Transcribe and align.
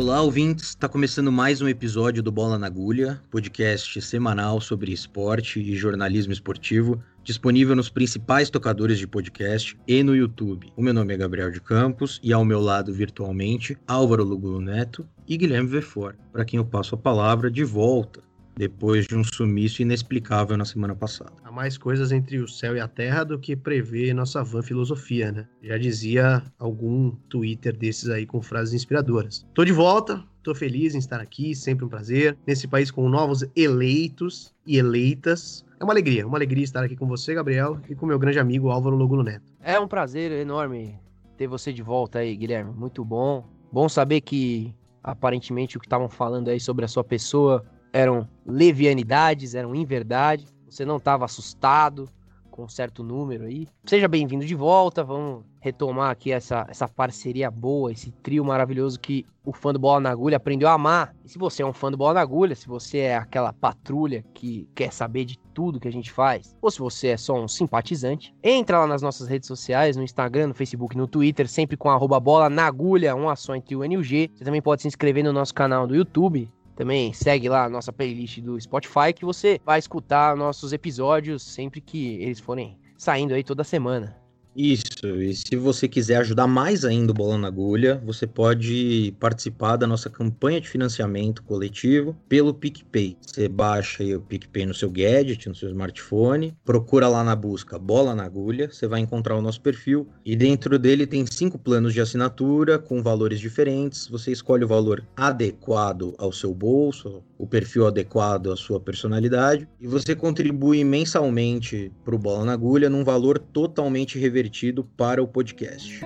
Olá, 0.00 0.22
ouvintes. 0.22 0.68
Está 0.68 0.88
começando 0.88 1.32
mais 1.32 1.60
um 1.60 1.66
episódio 1.66 2.22
do 2.22 2.30
Bola 2.30 2.56
na 2.56 2.68
Agulha, 2.68 3.20
podcast 3.32 4.00
semanal 4.00 4.60
sobre 4.60 4.92
esporte 4.92 5.58
e 5.58 5.74
jornalismo 5.74 6.32
esportivo, 6.32 7.02
disponível 7.24 7.74
nos 7.74 7.88
principais 7.88 8.48
tocadores 8.48 8.96
de 8.96 9.08
podcast 9.08 9.76
e 9.88 10.00
no 10.04 10.14
YouTube. 10.14 10.72
O 10.76 10.82
meu 10.82 10.94
nome 10.94 11.14
é 11.14 11.16
Gabriel 11.16 11.50
de 11.50 11.60
Campos 11.60 12.20
e 12.22 12.32
ao 12.32 12.44
meu 12.44 12.60
lado 12.60 12.94
virtualmente 12.94 13.76
Álvaro 13.88 14.22
Lugulo 14.22 14.60
Neto 14.60 15.04
e 15.26 15.36
Guilherme 15.36 15.68
Vefor, 15.68 16.14
para 16.30 16.44
quem 16.44 16.58
eu 16.58 16.64
passo 16.64 16.94
a 16.94 16.98
palavra 16.98 17.50
de 17.50 17.64
volta 17.64 18.27
depois 18.58 19.06
de 19.06 19.14
um 19.14 19.22
sumiço 19.22 19.82
inexplicável 19.82 20.56
na 20.56 20.64
semana 20.64 20.94
passada. 20.94 21.32
Há 21.44 21.52
mais 21.52 21.78
coisas 21.78 22.10
entre 22.10 22.40
o 22.40 22.48
céu 22.48 22.76
e 22.76 22.80
a 22.80 22.88
terra 22.88 23.22
do 23.22 23.38
que 23.38 23.54
prevê 23.54 24.12
nossa 24.12 24.42
van 24.42 24.62
filosofia, 24.62 25.30
né? 25.30 25.48
Já 25.62 25.78
dizia 25.78 26.42
algum 26.58 27.12
Twitter 27.28 27.76
desses 27.76 28.10
aí 28.10 28.26
com 28.26 28.42
frases 28.42 28.74
inspiradoras. 28.74 29.46
Tô 29.54 29.64
de 29.64 29.70
volta, 29.70 30.24
tô 30.42 30.56
feliz 30.56 30.96
em 30.96 30.98
estar 30.98 31.20
aqui, 31.20 31.54
sempre 31.54 31.84
um 31.84 31.88
prazer. 31.88 32.36
Nesse 32.44 32.66
país 32.66 32.90
com 32.90 33.08
novos 33.08 33.46
eleitos 33.54 34.52
e 34.66 34.76
eleitas. 34.76 35.64
É 35.78 35.84
uma 35.84 35.92
alegria, 35.92 36.26
uma 36.26 36.36
alegria 36.36 36.64
estar 36.64 36.82
aqui 36.82 36.96
com 36.96 37.06
você, 37.06 37.34
Gabriel, 37.34 37.80
e 37.88 37.94
com 37.94 38.06
meu 38.06 38.18
grande 38.18 38.40
amigo 38.40 38.70
Álvaro 38.70 38.96
Logulo 38.96 39.22
Neto. 39.22 39.52
É 39.62 39.78
um 39.78 39.86
prazer 39.86 40.32
enorme 40.32 40.98
ter 41.36 41.46
você 41.46 41.72
de 41.72 41.80
volta 41.80 42.18
aí, 42.18 42.36
Guilherme. 42.36 42.74
Muito 42.74 43.04
bom. 43.04 43.46
Bom 43.70 43.88
saber 43.88 44.20
que 44.20 44.74
aparentemente 45.00 45.76
o 45.76 45.80
que 45.80 45.86
estavam 45.86 46.08
falando 46.08 46.48
aí 46.48 46.58
sobre 46.58 46.84
a 46.84 46.88
sua 46.88 47.04
pessoa 47.04 47.64
eram 47.92 48.28
levianidades, 48.46 49.54
eram 49.54 49.74
inverdade. 49.74 50.46
Você 50.68 50.84
não 50.84 50.96
estava 50.96 51.24
assustado 51.24 52.08
com 52.50 52.64
um 52.64 52.68
certo 52.68 53.04
número 53.04 53.44
aí. 53.44 53.68
Seja 53.84 54.08
bem-vindo 54.08 54.44
de 54.44 54.54
volta. 54.54 55.04
Vamos 55.04 55.44
retomar 55.60 56.10
aqui 56.10 56.32
essa, 56.32 56.66
essa 56.68 56.88
parceria 56.88 57.50
boa, 57.50 57.92
esse 57.92 58.10
trio 58.10 58.44
maravilhoso 58.44 58.98
que 58.98 59.24
o 59.44 59.52
fã 59.52 59.72
do 59.72 59.78
Bola 59.78 60.00
na 60.00 60.10
Agulha 60.10 60.36
aprendeu 60.36 60.68
a 60.68 60.72
amar. 60.72 61.14
E 61.24 61.28
se 61.28 61.38
você 61.38 61.62
é 61.62 61.66
um 61.66 61.72
fã 61.72 61.90
do 61.90 61.96
Bola 61.96 62.14
na 62.14 62.20
Agulha, 62.20 62.54
se 62.54 62.68
você 62.68 62.98
é 62.98 63.16
aquela 63.16 63.52
patrulha 63.52 64.24
que 64.34 64.68
quer 64.74 64.92
saber 64.92 65.24
de 65.24 65.38
tudo 65.54 65.80
que 65.80 65.88
a 65.88 65.92
gente 65.92 66.12
faz, 66.12 66.56
ou 66.60 66.70
se 66.70 66.78
você 66.78 67.08
é 67.08 67.16
só 67.16 67.34
um 67.34 67.48
simpatizante, 67.48 68.34
entra 68.42 68.80
lá 68.80 68.86
nas 68.86 69.02
nossas 69.02 69.26
redes 69.26 69.48
sociais, 69.48 69.96
no 69.96 70.02
Instagram, 70.02 70.48
no 70.48 70.54
Facebook, 70.54 70.96
no 70.96 71.08
Twitter, 71.08 71.48
sempre 71.48 71.76
com 71.76 71.90
arroba 71.90 72.20
bola 72.20 72.48
na 72.48 72.66
agulha, 72.66 73.16
um 73.16 73.34
só 73.34 73.54
entre 73.54 73.74
o 73.74 73.84
N 73.84 74.02
G. 74.02 74.30
Você 74.34 74.44
também 74.44 74.62
pode 74.62 74.82
se 74.82 74.88
inscrever 74.88 75.24
no 75.24 75.32
nosso 75.32 75.54
canal 75.54 75.86
do 75.86 75.96
YouTube, 75.96 76.48
também 76.78 77.12
segue 77.12 77.48
lá 77.48 77.64
a 77.64 77.68
nossa 77.68 77.92
playlist 77.92 78.38
do 78.38 78.58
Spotify 78.60 79.12
que 79.12 79.24
você 79.24 79.60
vai 79.66 79.80
escutar 79.80 80.36
nossos 80.36 80.72
episódios 80.72 81.42
sempre 81.42 81.80
que 81.80 82.22
eles 82.22 82.38
forem 82.38 82.78
saindo 82.96 83.34
aí 83.34 83.42
toda 83.42 83.64
semana. 83.64 84.16
Isso, 84.56 85.06
e 85.06 85.36
se 85.36 85.54
você 85.54 85.86
quiser 85.86 86.16
ajudar 86.16 86.48
mais 86.48 86.84
ainda 86.84 87.12
o 87.12 87.14
Bola 87.14 87.38
na 87.38 87.46
Agulha, 87.46 88.02
você 88.04 88.26
pode 88.26 89.14
participar 89.20 89.76
da 89.76 89.86
nossa 89.86 90.10
campanha 90.10 90.60
de 90.60 90.68
financiamento 90.68 91.44
coletivo 91.44 92.16
pelo 92.28 92.52
PicPay. 92.52 93.16
Você 93.24 93.48
baixa 93.48 94.02
o 94.02 94.20
PicPay 94.20 94.66
no 94.66 94.74
seu 94.74 94.90
gadget, 94.90 95.48
no 95.48 95.54
seu 95.54 95.68
smartphone, 95.68 96.56
procura 96.64 97.06
lá 97.06 97.22
na 97.22 97.36
busca 97.36 97.78
Bola 97.78 98.16
na 98.16 98.24
Agulha, 98.24 98.68
você 98.68 98.88
vai 98.88 98.98
encontrar 99.00 99.36
o 99.36 99.42
nosso 99.42 99.60
perfil 99.60 100.08
e 100.24 100.34
dentro 100.34 100.76
dele 100.76 101.06
tem 101.06 101.24
cinco 101.24 101.56
planos 101.56 101.94
de 101.94 102.00
assinatura 102.00 102.80
com 102.80 103.00
valores 103.00 103.38
diferentes. 103.38 104.08
Você 104.08 104.32
escolhe 104.32 104.64
o 104.64 104.68
valor 104.68 105.06
adequado 105.16 106.14
ao 106.18 106.32
seu 106.32 106.52
bolso, 106.52 107.22
o 107.38 107.46
perfil 107.46 107.86
adequado 107.86 108.50
à 108.50 108.56
sua 108.56 108.80
personalidade 108.80 109.68
e 109.80 109.86
você 109.86 110.16
contribui 110.16 110.82
mensalmente 110.82 111.92
para 112.04 112.16
o 112.16 112.18
Bola 112.18 112.44
na 112.44 112.54
Agulha 112.54 112.90
num 112.90 113.04
valor 113.04 113.38
totalmente 113.38 114.18
revertido 114.18 114.37
para 114.84 115.22
o 115.22 115.28
podcast. 115.28 116.00